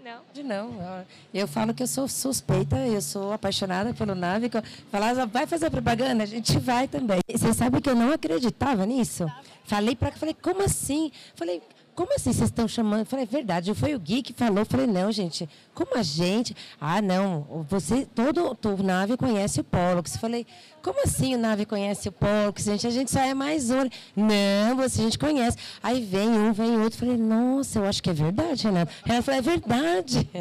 Não? 0.02 0.22
Não. 0.46 1.06
Eu 1.34 1.46
falo 1.46 1.74
que 1.74 1.84
eu 1.84 1.88
sou 1.88 2.08
suspeita, 2.08 2.78
eu 2.88 3.02
sou 3.02 3.34
apaixonada 3.34 3.94
pelo 3.94 4.16
Nave. 4.16 4.50
Falar, 4.90 5.26
vai 5.26 5.46
fazer 5.46 5.70
propaganda? 5.70 6.24
A 6.24 6.26
gente 6.26 6.58
vai 6.58 6.88
também. 6.88 7.20
Você 7.30 7.54
sabe 7.54 7.82
que 7.82 7.90
eu 7.90 7.96
não 7.96 8.14
acreditava 8.14 8.86
nisso? 8.86 9.26
Falei 9.66 9.96
para 9.96 10.14
falei, 10.14 10.34
como 10.34 10.64
assim? 10.64 11.12
Falei, 11.36 11.62
como 12.00 12.14
assim 12.14 12.32
vocês 12.32 12.50
estão 12.50 12.66
chamando? 12.66 13.02
Eu 13.02 13.06
falei, 13.06 13.26
é 13.26 13.28
verdade, 13.28 13.74
foi 13.74 13.93
o 13.93 14.00
Gui 14.00 14.22
que 14.22 14.32
falou. 14.32 14.60
Eu 14.60 14.66
falei, 14.66 14.88
não, 14.88 15.12
gente, 15.12 15.50
como 15.74 15.97
a 15.97 16.02
gente? 16.02 16.56
Ah, 16.80 17.02
não, 17.02 17.66
você, 17.68 18.06
todo, 18.06 18.56
todo 18.56 18.82
nave 18.82 19.18
conhece 19.18 19.60
o 19.60 19.66
Pollux. 19.66 20.14
Eu 20.14 20.20
falei, 20.22 20.47
como 20.82 21.04
assim 21.04 21.36
o 21.36 21.38
nave 21.38 21.66
conhece 21.66 22.10
o 22.10 22.12
Pollux? 22.12 22.64
Gente, 22.64 22.88
a 22.88 22.90
gente 22.90 23.12
só 23.12 23.20
é 23.20 23.34
mais 23.34 23.70
um. 23.70 23.90
Não, 24.16 24.76
você 24.76 25.02
a 25.02 25.04
gente 25.04 25.20
conhece. 25.20 25.58
Aí 25.82 26.04
vem 26.04 26.30
um, 26.30 26.54
vem 26.54 26.80
outro. 26.80 27.00
Falei, 27.00 27.18
nossa, 27.18 27.80
eu 27.80 27.86
acho 27.86 28.02
que 28.02 28.10
é 28.10 28.14
verdade, 28.14 28.64
Renato. 28.64 28.92
Ela 29.08 29.22
falou, 29.22 29.40
é 29.40 29.42
verdade. 29.42 30.30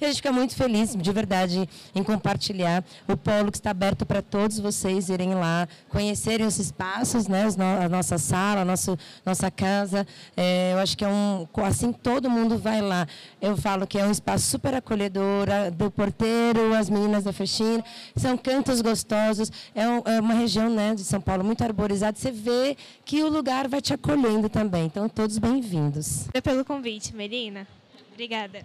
E 0.00 0.04
a 0.04 0.08
gente 0.08 0.16
fica 0.16 0.32
muito 0.32 0.54
feliz, 0.54 0.94
de 0.96 1.12
verdade, 1.12 1.68
em 1.94 2.02
compartilhar. 2.02 2.84
O 3.06 3.16
Pollux 3.16 3.58
está 3.58 3.70
aberto 3.70 4.04
para 4.04 4.20
todos 4.20 4.58
vocês 4.58 5.08
irem 5.08 5.34
lá, 5.34 5.68
conhecerem 5.88 6.46
os 6.46 6.58
espaços, 6.58 7.28
né? 7.28 7.44
a 7.84 7.88
nossa 7.88 8.18
sala, 8.18 8.62
a 8.62 8.64
nossa 8.64 9.50
casa. 9.50 10.06
É, 10.36 10.72
eu 10.72 10.78
acho 10.78 10.96
que 10.96 11.04
é 11.04 11.08
um. 11.08 11.46
Assim, 11.64 11.92
todo 11.92 12.28
mundo 12.28 12.58
vai 12.58 12.80
lá. 12.80 13.06
Eu 13.40 13.56
falo 13.56 13.86
que 13.86 13.98
é 13.98 14.04
um 14.04 14.10
espaço 14.10 14.46
super 14.46 14.74
acolhedor, 14.74 15.46
do 15.76 15.90
porteiro, 15.90 16.74
as 16.74 16.90
meninas 16.90 17.24
da 17.24 17.32
faxina. 17.32 17.84
São 18.16 18.36
cantos 18.36 18.80
gostosos. 18.80 19.50
É, 19.74 19.82
é 19.82 20.20
uma 20.20 20.34
região 20.34 20.70
né, 20.70 20.94
de 20.94 21.02
São 21.02 21.20
Paulo 21.20 21.42
muito 21.42 21.62
arborizada. 21.64 22.16
Você 22.16 22.30
vê 22.30 22.76
que 23.04 23.22
o 23.22 23.28
lugar 23.28 23.66
vai 23.66 23.80
te 23.80 23.92
acolhendo 23.92 24.48
também. 24.48 24.86
Então, 24.86 25.08
todos 25.08 25.36
bem-vindos. 25.38 26.28
Pelo 26.42 26.64
convite, 26.64 27.14
Melina. 27.14 27.66
Obrigada. 28.12 28.64